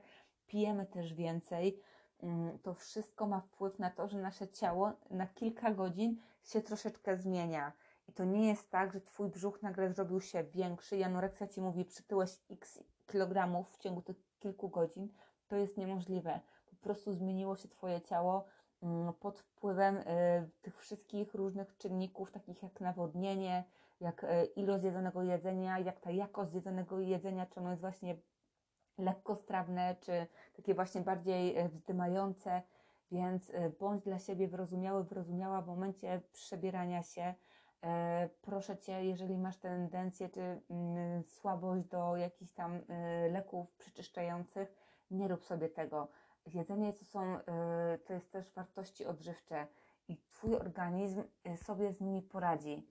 pijemy 0.50 0.86
też 0.86 1.14
więcej. 1.14 1.80
Mm, 2.22 2.58
to 2.58 2.74
wszystko 2.74 3.26
ma 3.26 3.40
wpływ 3.40 3.78
na 3.78 3.90
to, 3.90 4.08
że 4.08 4.18
nasze 4.18 4.48
ciało 4.48 4.92
na 5.10 5.26
kilka 5.26 5.70
godzin 5.70 6.16
się 6.44 6.60
troszeczkę 6.60 7.16
zmienia. 7.16 7.72
I 8.08 8.12
to 8.12 8.24
nie 8.24 8.48
jest 8.48 8.70
tak, 8.70 8.92
że 8.92 9.00
twój 9.00 9.28
brzuch 9.28 9.62
nagle 9.62 9.92
zrobił 9.92 10.20
się 10.20 10.44
większy 10.44 10.96
i 10.96 11.02
anoreksja 11.02 11.46
ci 11.46 11.60
mówi, 11.60 11.84
przytyłeś 11.84 12.30
x 12.50 12.82
kilogramów 13.06 13.70
w 13.70 13.78
ciągu 13.78 14.02
tych 14.02 14.16
kilku 14.38 14.68
godzin. 14.68 15.08
To 15.48 15.56
jest 15.56 15.76
niemożliwe. 15.76 16.40
Po 16.70 16.76
prostu 16.76 17.12
zmieniło 17.12 17.56
się 17.56 17.68
twoje 17.68 18.00
ciało 18.00 18.44
Mm, 18.82 19.12
pod 19.12 19.38
wpływem 19.38 19.96
y, 19.96 20.02
tych 20.62 20.80
wszystkich 20.80 21.34
różnych 21.34 21.76
czynników, 21.76 22.32
takich 22.32 22.62
jak 22.62 22.80
nawodnienie, 22.80 23.64
jak 24.00 24.24
y, 24.24 24.44
ilość 24.56 24.80
zjedzonego 24.80 25.22
jedzenia, 25.22 25.78
jak 25.78 26.00
ta 26.00 26.10
jakość 26.10 26.50
zjedzonego 26.50 27.00
jedzenia, 27.00 27.46
czy 27.46 27.60
ono 27.60 27.70
jest 27.70 27.80
właśnie 27.80 28.16
lekkostrawne, 29.00 29.96
czy 30.00 30.26
takie 30.56 30.74
właśnie 30.74 31.00
bardziej 31.00 31.58
y, 31.58 31.68
wzdymające, 31.68 32.62
więc 33.12 33.52
bądź 33.80 34.04
dla 34.04 34.18
siebie 34.18 34.48
wyrozumiały, 34.48 35.04
wyrozumiała 35.04 35.62
w 35.62 35.66
momencie 35.66 36.20
przebierania 36.32 37.02
się, 37.02 37.34
E, 37.82 38.28
proszę 38.42 38.78
Cię, 38.78 39.04
jeżeli 39.04 39.38
masz 39.38 39.56
tendencję 39.56 40.28
czy 40.28 40.60
mm, 40.70 41.22
słabość 41.24 41.84
do 41.84 42.16
jakichś 42.16 42.52
tam 42.52 42.80
leków 43.30 43.72
przeczyszczających, 43.72 44.74
nie 45.10 45.28
rób 45.28 45.44
sobie 45.44 45.68
tego. 45.68 46.08
Jedzenie 46.46 46.92
to 46.92 47.04
są, 47.04 47.38
to 48.04 48.12
jest 48.12 48.32
też 48.32 48.50
wartości 48.50 49.06
odżywcze 49.06 49.66
i 50.08 50.16
Twój 50.16 50.54
organizm 50.54 51.22
sobie 51.56 51.92
z 51.92 52.00
nimi 52.00 52.22
poradzi. 52.22 52.86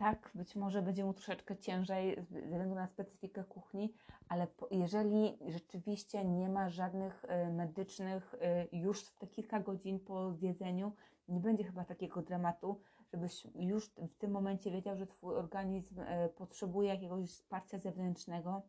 Tak, 0.00 0.30
być 0.34 0.56
może 0.56 0.82
będzie 0.82 1.04
mu 1.04 1.14
troszeczkę 1.14 1.56
ciężej 1.56 2.16
ze 2.30 2.40
względu 2.40 2.74
na 2.74 2.86
specyfikę 2.86 3.44
kuchni, 3.44 3.94
ale 4.28 4.46
jeżeli 4.70 5.38
rzeczywiście 5.48 6.24
nie 6.24 6.48
ma 6.48 6.68
żadnych 6.68 7.24
medycznych 7.50 8.34
już 8.72 9.04
w 9.04 9.18
te 9.18 9.26
kilka 9.26 9.60
godzin 9.60 10.00
po 10.00 10.32
zjedzeniu, 10.32 10.92
nie 11.28 11.40
będzie 11.40 11.64
chyba 11.64 11.84
takiego 11.84 12.22
dramatu, 12.22 12.80
żebyś 13.12 13.46
już 13.54 13.90
w 13.90 14.16
tym 14.18 14.30
momencie 14.30 14.70
wiedział, 14.70 14.96
że 14.96 15.06
Twój 15.06 15.34
organizm 15.34 16.00
e, 16.00 16.28
potrzebuje 16.28 16.88
jakiegoś 16.88 17.30
wsparcia 17.30 17.78
zewnętrznego. 17.78 18.62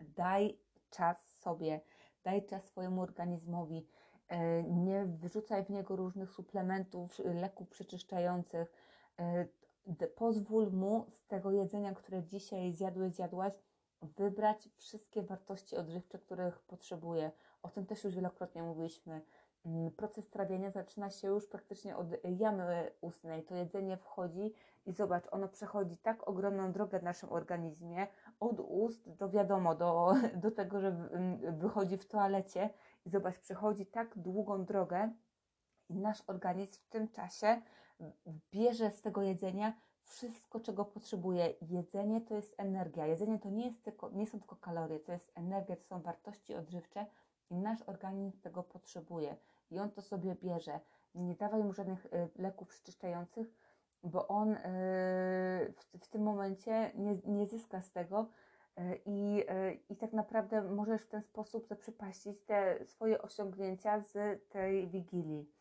Daj 0.00 0.58
czas 0.90 1.38
sobie, 1.40 1.80
daj 2.24 2.46
czas 2.46 2.64
swojemu 2.64 3.02
organizmowi. 3.02 3.86
Nie 4.64 5.04
wyrzucaj 5.04 5.64
w 5.64 5.70
niego 5.70 5.96
różnych 5.96 6.30
suplementów, 6.30 7.18
leków 7.18 7.68
przeczyszczających. 7.68 8.72
Pozwól 10.16 10.72
mu 10.72 11.06
z 11.10 11.26
tego 11.26 11.50
jedzenia, 11.50 11.94
które 11.94 12.22
dzisiaj 12.22 12.72
zjadłeś, 12.72 13.12
zjadłaś, 13.14 13.52
wybrać 14.02 14.68
wszystkie 14.76 15.22
wartości 15.22 15.76
odżywcze, 15.76 16.18
których 16.18 16.58
potrzebuje. 16.62 17.30
O 17.62 17.68
tym 17.68 17.86
też 17.86 18.04
już 18.04 18.14
wielokrotnie 18.14 18.62
mówiliśmy. 18.62 19.20
Mm, 19.66 19.90
proces 19.90 20.30
trawienia 20.30 20.70
zaczyna 20.70 21.10
się 21.10 21.28
już 21.28 21.46
praktycznie 21.46 21.96
od 21.96 22.06
jamy 22.24 22.90
ustnej. 23.00 23.44
To 23.44 23.54
jedzenie 23.54 23.96
wchodzi 23.96 24.54
i 24.86 24.92
zobacz, 24.92 25.24
ono 25.30 25.48
przechodzi 25.48 25.96
tak 25.96 26.28
ogromną 26.28 26.72
drogę 26.72 26.98
w 26.98 27.02
naszym 27.02 27.32
organizmie, 27.32 28.06
od 28.40 28.60
ust 28.60 29.10
do 29.10 29.28
wiadomo, 29.28 29.74
do, 29.74 30.14
do 30.42 30.50
tego, 30.50 30.80
że 30.80 30.88
mm, 30.88 31.58
wychodzi 31.58 31.96
w 31.96 32.08
toalecie 32.08 32.70
i 33.06 33.10
zobacz, 33.10 33.38
przechodzi 33.38 33.86
tak 33.86 34.18
długą 34.18 34.64
drogę 34.64 35.12
i 35.88 35.98
nasz 35.98 36.22
organizm 36.26 36.82
w 36.82 36.88
tym 36.88 37.08
czasie 37.08 37.62
bierze 38.52 38.90
z 38.90 39.02
tego 39.02 39.22
jedzenia 39.22 39.72
wszystko, 40.02 40.60
czego 40.60 40.84
potrzebuje. 40.84 41.54
Jedzenie 41.62 42.20
to 42.20 42.34
jest 42.34 42.54
energia. 42.56 43.06
Jedzenie 43.06 43.38
to 43.38 43.50
nie, 43.50 43.66
jest 43.66 43.82
tylko, 43.82 44.10
nie 44.10 44.26
są 44.26 44.38
tylko 44.38 44.56
kalorie, 44.56 45.00
to 45.00 45.12
jest 45.12 45.32
energia, 45.34 45.76
to 45.76 45.84
są 45.84 46.02
wartości 46.02 46.54
odżywcze, 46.54 47.06
i 47.50 47.56
nasz 47.56 47.82
organizm 47.82 48.40
tego 48.40 48.62
potrzebuje 48.62 49.36
i 49.70 49.78
on 49.78 49.90
to 49.90 50.02
sobie 50.02 50.34
bierze. 50.34 50.80
Nie 51.14 51.34
dawaj 51.34 51.64
mu 51.64 51.72
żadnych 51.72 52.06
y, 52.06 52.28
leków 52.36 52.68
przeczyszczających, 52.68 53.54
bo 54.02 54.28
on 54.28 54.52
y, 54.52 54.58
w, 56.00 56.08
tym 56.10 56.22
momencie 56.22 56.92
nie, 56.94 57.18
nie 57.24 57.46
zyska 57.46 57.82
z 57.82 57.92
tego 57.92 58.26
y, 58.78 59.00
i, 59.06 59.44
i 59.88 59.96
tak 59.96 60.12
naprawdę 60.12 60.62
możesz 60.62 61.02
w 61.02 61.08
ten 61.08 61.22
sposób 61.22 61.66
zaprzepaścić 61.66 62.44
te 62.44 62.86
swoje 62.86 63.22
osiągnięcia 63.22 64.00
z 64.00 64.42
tej 64.48 64.88
wigilii. 64.88 65.57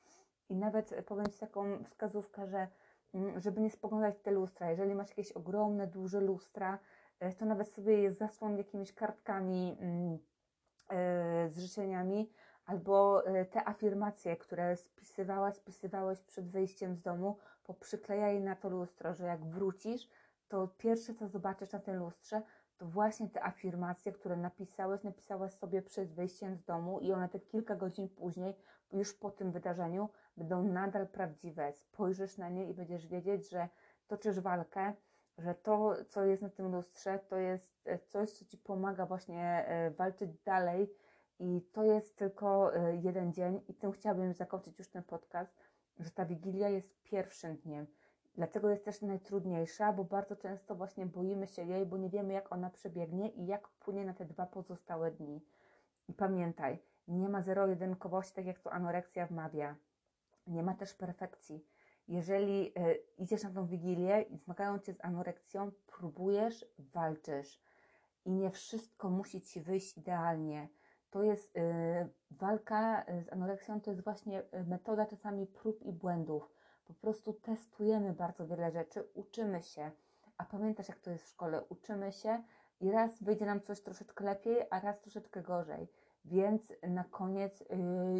I 0.49 0.55
nawet 0.55 1.05
powiem 1.05 1.27
Ci 1.31 1.39
taką 1.39 1.83
wskazówkę, 1.83 2.47
że 2.47 2.67
mm, 3.13 3.39
żeby 3.39 3.61
nie 3.61 3.69
spoglądać 3.69 4.15
w 4.17 4.21
te 4.21 4.31
lustra, 4.31 4.69
jeżeli 4.69 4.95
masz 4.95 5.09
jakieś 5.09 5.31
ogromne, 5.31 5.87
duże 5.87 6.21
lustra, 6.21 6.79
to 7.37 7.45
nawet 7.45 7.69
sobie 7.69 8.01
je 8.01 8.13
zasłon 8.13 8.57
jakimiś 8.57 8.93
kartkami 8.93 9.77
mm, 9.79 10.19
E, 10.89 11.49
z 11.49 11.59
życzeniami, 11.59 12.29
albo 12.65 13.25
e, 13.25 13.45
te 13.45 13.67
afirmacje, 13.67 14.37
które 14.37 14.75
spisywałaś, 14.75 15.55
spisywałeś 15.55 16.21
przed 16.21 16.49
wyjściem 16.49 16.95
z 16.95 17.01
domu, 17.01 17.37
poprzyklejaj 17.63 18.41
na 18.41 18.55
to 18.55 18.69
lustro, 18.69 19.13
że 19.13 19.25
jak 19.25 19.45
wrócisz, 19.45 20.09
to 20.47 20.67
pierwsze, 20.77 21.13
co 21.13 21.27
zobaczysz 21.27 21.71
na 21.71 21.79
tym 21.79 21.95
lustrze, 21.95 22.41
to 22.77 22.85
właśnie 22.85 23.29
te 23.29 23.43
afirmacje, 23.43 24.11
które 24.11 24.35
napisałeś, 24.37 25.03
napisałaś 25.03 25.53
sobie 25.53 25.81
przed 25.81 26.13
wyjściem 26.13 26.55
z 26.55 26.63
domu 26.63 26.99
i 26.99 27.11
one 27.11 27.29
te 27.29 27.39
kilka 27.39 27.75
godzin 27.75 28.09
później, 28.09 28.55
już 28.93 29.13
po 29.13 29.31
tym 29.31 29.51
wydarzeniu, 29.51 30.09
będą 30.37 30.63
nadal 30.63 31.07
prawdziwe. 31.07 31.73
Spojrzysz 31.73 32.37
na 32.37 32.49
nie 32.49 32.69
i 32.69 32.73
będziesz 32.73 33.07
wiedzieć, 33.07 33.49
że 33.49 33.69
toczysz 34.07 34.39
walkę, 34.39 34.93
że 35.37 35.55
to, 35.55 35.95
co 36.09 36.25
jest 36.25 36.41
na 36.41 36.49
tym 36.49 36.71
lustrze, 36.71 37.19
to 37.19 37.37
jest 37.37 37.87
e, 37.87 37.99
coś, 37.99 38.31
co 38.31 38.45
ci 38.45 38.57
pomaga 38.57 39.05
właśnie 39.05 39.65
e, 39.67 39.91
walczyć 39.91 40.37
dalej. 40.37 40.93
I 41.39 41.61
to 41.71 41.83
jest 41.83 42.17
tylko 42.17 42.75
e, 42.75 42.95
jeden 42.95 43.33
dzień, 43.33 43.61
i 43.67 43.73
tym 43.73 43.91
chciałabym 43.91 44.33
zakończyć 44.33 44.79
już 44.79 44.87
ten 44.87 45.03
podcast, 45.03 45.57
że 45.99 46.11
ta 46.11 46.25
wigilia 46.25 46.69
jest 46.69 47.03
pierwszym 47.03 47.57
dniem. 47.57 47.87
Dlatego 48.37 48.69
jest 48.69 48.85
też 48.85 49.01
najtrudniejsza, 49.01 49.93
bo 49.93 50.03
bardzo 50.03 50.35
często 50.35 50.75
właśnie 50.75 51.05
boimy 51.05 51.47
się 51.47 51.63
jej, 51.63 51.85
bo 51.85 51.97
nie 51.97 52.09
wiemy, 52.09 52.33
jak 52.33 52.51
ona 52.51 52.69
przebiegnie 52.69 53.29
i 53.29 53.45
jak 53.45 53.67
wpłynie 53.67 54.05
na 54.05 54.13
te 54.13 54.25
dwa 54.25 54.45
pozostałe 54.45 55.11
dni. 55.11 55.41
I 56.09 56.13
pamiętaj, 56.13 56.79
nie 57.07 57.29
ma 57.29 57.41
zero-jedynkowości, 57.41 58.35
tak 58.35 58.45
jak 58.45 58.59
to 58.59 58.71
anoreksja 58.71 59.27
wmawia. 59.27 59.75
Nie 60.47 60.63
ma 60.63 60.73
też 60.73 60.93
perfekcji 60.93 61.65
jeżeli 62.07 62.71
e, 62.75 62.95
idziesz 63.17 63.43
na 63.43 63.49
tą 63.49 63.65
wigilię 63.67 64.21
i 64.21 64.37
zmagają 64.37 64.79
cię 64.79 64.93
z 64.93 65.05
anoreksją, 65.05 65.71
próbujesz, 65.87 66.65
walczysz 66.79 67.61
i 68.25 68.31
nie 68.31 68.51
wszystko 68.51 69.09
musi 69.09 69.41
ci 69.41 69.61
wyjść 69.61 69.97
idealnie. 69.97 70.67
To 71.11 71.23
jest 71.23 71.57
e, 71.57 72.07
walka 72.31 73.03
e, 73.03 73.23
z 73.23 73.33
anoreksją, 73.33 73.81
to 73.81 73.91
jest 73.91 74.03
właśnie 74.03 74.43
metoda 74.67 75.05
czasami 75.05 75.47
prób 75.47 75.81
i 75.81 75.93
błędów. 75.93 76.56
Po 76.87 76.93
prostu 76.93 77.33
testujemy 77.33 78.13
bardzo 78.13 78.47
wiele 78.47 78.71
rzeczy, 78.71 79.03
uczymy 79.13 79.63
się. 79.63 79.91
A 80.37 80.45
pamiętasz, 80.45 80.89
jak 80.89 80.99
to 80.99 81.11
jest 81.11 81.25
w 81.25 81.29
szkole? 81.29 81.63
Uczymy 81.69 82.11
się 82.11 82.43
i 82.79 82.91
raz 82.91 83.23
wyjdzie 83.23 83.45
nam 83.45 83.61
coś 83.61 83.81
troszeczkę 83.81 84.23
lepiej, 84.25 84.57
a 84.69 84.79
raz 84.79 85.01
troszeczkę 85.01 85.41
gorzej. 85.41 85.87
Więc 86.25 86.73
na 86.87 87.03
koniec 87.03 87.63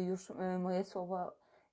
już 0.06 0.32
moje 0.58 0.84
słowo 0.84 1.32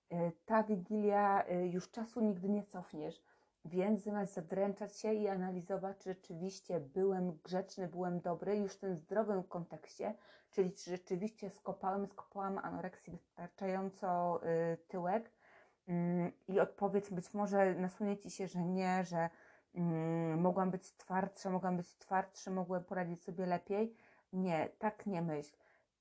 E, 0.09 0.31
ta 0.45 0.63
wigilia 0.63 1.45
już 1.71 1.91
czasu 1.91 2.21
nigdy 2.21 2.49
nie 2.49 2.63
cofniesz. 2.63 3.23
Więc 3.65 4.03
zamiast 4.03 4.33
zadręczać 4.33 4.97
się 4.97 5.13
i 5.13 5.27
analizować, 5.27 5.97
czy 5.97 6.09
rzeczywiście 6.09 6.79
byłem 6.79 7.39
grzeczny, 7.43 7.87
byłem 7.87 8.19
dobry, 8.21 8.57
już 8.57 8.73
w 8.73 8.79
tym 8.79 8.95
zdrowym 8.95 9.43
kontekście, 9.43 10.15
czyli 10.51 10.73
czy 10.73 10.91
rzeczywiście 10.91 11.49
skopałem, 11.49 12.07
skopałam 12.07 12.57
anoreksji 12.57 13.13
wystarczająco 13.13 14.39
y, 14.43 14.77
tyłek 14.87 15.31
i 16.47 16.59
odpowiedź 16.59 17.09
być 17.09 17.33
może 17.33 17.75
nasunie 17.75 18.17
Ci 18.17 18.31
się, 18.31 18.47
że 18.47 18.59
nie, 18.59 19.03
że 19.03 19.29
mm, 19.75 20.41
mogłam 20.41 20.71
być 20.71 20.91
twardsza, 20.91 21.49
mogłam 21.49 21.77
być 21.77 21.95
twardszy, 21.95 22.51
mogłem 22.51 22.83
poradzić 22.83 23.23
sobie 23.23 23.45
lepiej. 23.45 23.95
Nie, 24.33 24.69
tak 24.79 25.05
nie 25.05 25.21
myśl 25.21 25.51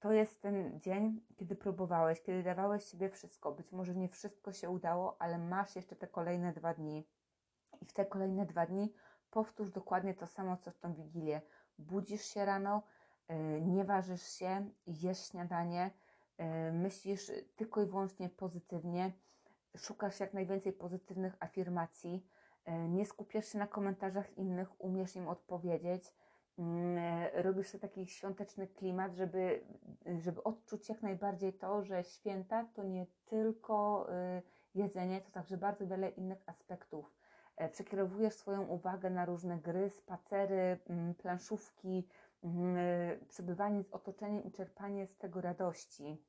to 0.04 0.12
jest 0.12 0.42
ten 0.42 0.80
dzień, 0.80 1.20
kiedy 1.36 1.56
próbowałeś, 1.56 2.22
kiedy 2.22 2.42
dawałeś 2.42 2.84
sobie 2.84 3.10
wszystko. 3.10 3.52
Być 3.52 3.72
może 3.72 3.94
nie 3.94 4.08
wszystko 4.08 4.52
się 4.52 4.70
udało, 4.70 5.16
ale 5.18 5.38
masz 5.38 5.76
jeszcze 5.76 5.96
te 5.96 6.06
kolejne 6.06 6.52
dwa 6.52 6.74
dni. 6.74 7.06
I 7.80 7.84
w 7.84 7.92
te 7.92 8.06
kolejne 8.06 8.46
dwa 8.46 8.66
dni 8.66 8.92
powtórz 9.30 9.70
dokładnie 9.70 10.14
to 10.14 10.26
samo, 10.26 10.56
co 10.56 10.70
w 10.70 10.78
tą 10.78 10.94
wigilię. 10.94 11.40
Budzisz 11.78 12.24
się 12.24 12.44
rano, 12.44 12.82
yy, 13.28 13.60
nie 13.60 13.84
ważysz 13.84 14.22
się, 14.22 14.70
jesz 14.86 15.28
śniadanie, 15.28 15.90
yy, 16.38 16.72
myślisz 16.72 17.32
tylko 17.56 17.82
i 17.82 17.86
wyłącznie 17.86 18.28
pozytywnie, 18.28 19.12
szukasz 19.76 20.20
jak 20.20 20.34
najwięcej 20.34 20.72
pozytywnych 20.72 21.36
afirmacji, 21.40 22.26
yy, 22.66 22.88
nie 22.88 23.06
skupiasz 23.06 23.48
się 23.48 23.58
na 23.58 23.66
komentarzach 23.66 24.38
innych, 24.38 24.80
umiesz 24.80 25.16
im 25.16 25.28
odpowiedzieć 25.28 26.14
Mm, 26.58 26.98
e, 26.98 27.42
robisz 27.42 27.68
sobie 27.68 27.82
taki 27.82 28.06
świąteczny 28.06 28.66
klimat, 28.66 29.14
żeby, 29.14 29.64
żeby 30.18 30.42
odczuć 30.42 30.88
jak 30.88 31.02
najbardziej 31.02 31.52
to, 31.52 31.82
że 31.82 32.04
święta 32.04 32.64
to 32.74 32.82
nie 32.82 33.06
tylko 33.24 34.06
y, 34.38 34.42
jedzenie, 34.74 35.20
to 35.20 35.30
także 35.30 35.56
bardzo 35.56 35.86
wiele 35.86 36.08
innych 36.08 36.42
aspektów. 36.46 37.14
E, 37.56 37.68
przekierowujesz 37.68 38.34
swoją 38.34 38.66
uwagę 38.66 39.10
na 39.10 39.24
różne 39.24 39.58
gry, 39.58 39.90
spacery, 39.90 40.78
mm, 40.88 41.14
planszówki, 41.14 42.08
mm, 42.44 42.76
e, 42.76 43.26
przebywanie 43.28 43.82
z 43.82 43.90
otoczeniem 43.90 44.44
i 44.44 44.52
czerpanie 44.52 45.06
z 45.06 45.16
tego 45.16 45.40
radości. 45.40 46.22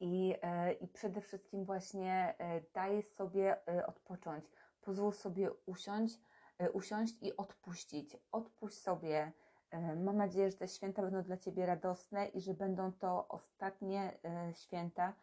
I, 0.00 0.34
i 0.80 0.88
przede 0.88 1.20
wszystkim 1.20 1.64
właśnie 1.64 2.34
daj 2.74 3.02
sobie 3.02 3.56
odpocząć. 3.86 4.44
Pozwól 4.80 5.12
sobie 5.12 5.50
usiąść, 5.66 6.18
E, 6.58 6.70
usiąść 6.70 7.14
i 7.22 7.36
odpuścić. 7.36 8.16
Odpuść 8.32 8.78
sobie. 8.78 9.32
E, 9.70 9.96
mam 9.96 10.16
nadzieję, 10.16 10.50
że 10.50 10.56
te 10.56 10.68
święta 10.68 11.02
będą 11.02 11.22
dla 11.22 11.36
Ciebie 11.36 11.66
radosne 11.66 12.26
i 12.26 12.40
że 12.40 12.54
będą 12.54 12.92
to 12.92 13.28
ostatnie 13.28 14.18
e, 14.24 14.54
święta, 14.54 15.14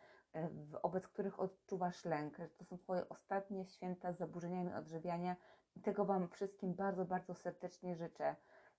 wobec 0.83 1.07
których 1.07 1.39
odczuwasz 1.39 2.05
lęk, 2.05 2.37
że 2.37 2.49
to 2.49 2.65
są 2.65 2.77
Twoje 2.77 3.09
ostatnie 3.09 3.65
święta 3.65 4.13
z 4.13 4.17
zaburzeniami 4.17 4.73
odżywiania. 4.73 5.35
I 5.75 5.81
tego 5.81 6.05
Wam 6.05 6.27
wszystkim 6.27 6.73
bardzo, 6.73 7.05
bardzo 7.05 7.35
serdecznie 7.35 7.95
życzę. 7.95 8.35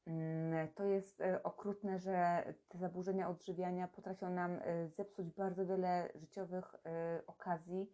Mm, 0.07 0.69
to 0.75 0.85
jest 0.85 1.23
okrutne, 1.43 1.99
że 1.99 2.45
te 2.69 2.79
zaburzenia 2.79 3.29
odżywiania 3.29 3.89
potrafią 3.89 4.31
nam 4.31 4.61
zepsuć 4.87 5.31
bardzo 5.31 5.67
wiele 5.67 6.09
życiowych 6.15 6.75
okazji. 7.27 7.91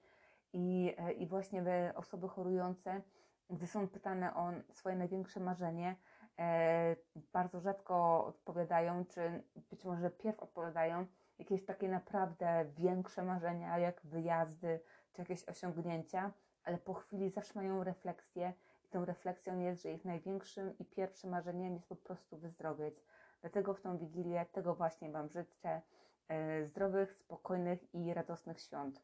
I, 0.52 0.94
e, 0.98 1.12
i 1.12 1.26
właśnie 1.26 1.64
osoby 1.94 2.28
chorujące, 2.28 3.02
gdy 3.50 3.66
są 3.66 3.88
pytane 3.88 4.34
o 4.34 4.52
swoje 4.72 4.96
największe 4.96 5.40
marzenie, 5.40 5.96
e, 6.38 6.96
bardzo 7.32 7.60
rzadko 7.60 8.26
odpowiadają, 8.26 9.04
czy 9.04 9.42
być 9.70 9.84
może 9.84 10.10
pierw 10.10 10.40
odpowiadają 10.40 11.06
jakieś 11.38 11.64
takie 11.64 11.88
naprawdę 11.88 12.64
większe 12.76 13.22
marzenia, 13.22 13.78
jak 13.78 14.00
wyjazdy, 14.04 14.80
czy 15.12 15.22
jakieś 15.22 15.44
osiągnięcia, 15.44 16.32
ale 16.64 16.78
po 16.78 16.94
chwili 16.94 17.30
zawsze 17.30 17.52
mają 17.54 17.84
refleksję 17.84 18.52
tą 18.90 19.04
refleksją 19.04 19.58
jest, 19.58 19.82
że 19.82 19.92
ich 19.92 20.04
największym 20.04 20.78
i 20.78 20.84
pierwszym 20.84 21.30
marzeniem 21.30 21.74
jest 21.74 21.88
po 21.88 21.96
prostu 21.96 22.36
wyzdrowieć. 22.36 23.04
Dlatego 23.40 23.74
w 23.74 23.80
tą 23.80 23.98
Wigilię 23.98 24.46
tego 24.52 24.74
właśnie 24.74 25.10
Wam 25.10 25.28
życzę. 25.28 25.82
E, 26.28 26.66
zdrowych, 26.66 27.14
spokojnych 27.14 27.94
i 27.94 28.14
radosnych 28.14 28.60
świąt. 28.60 29.02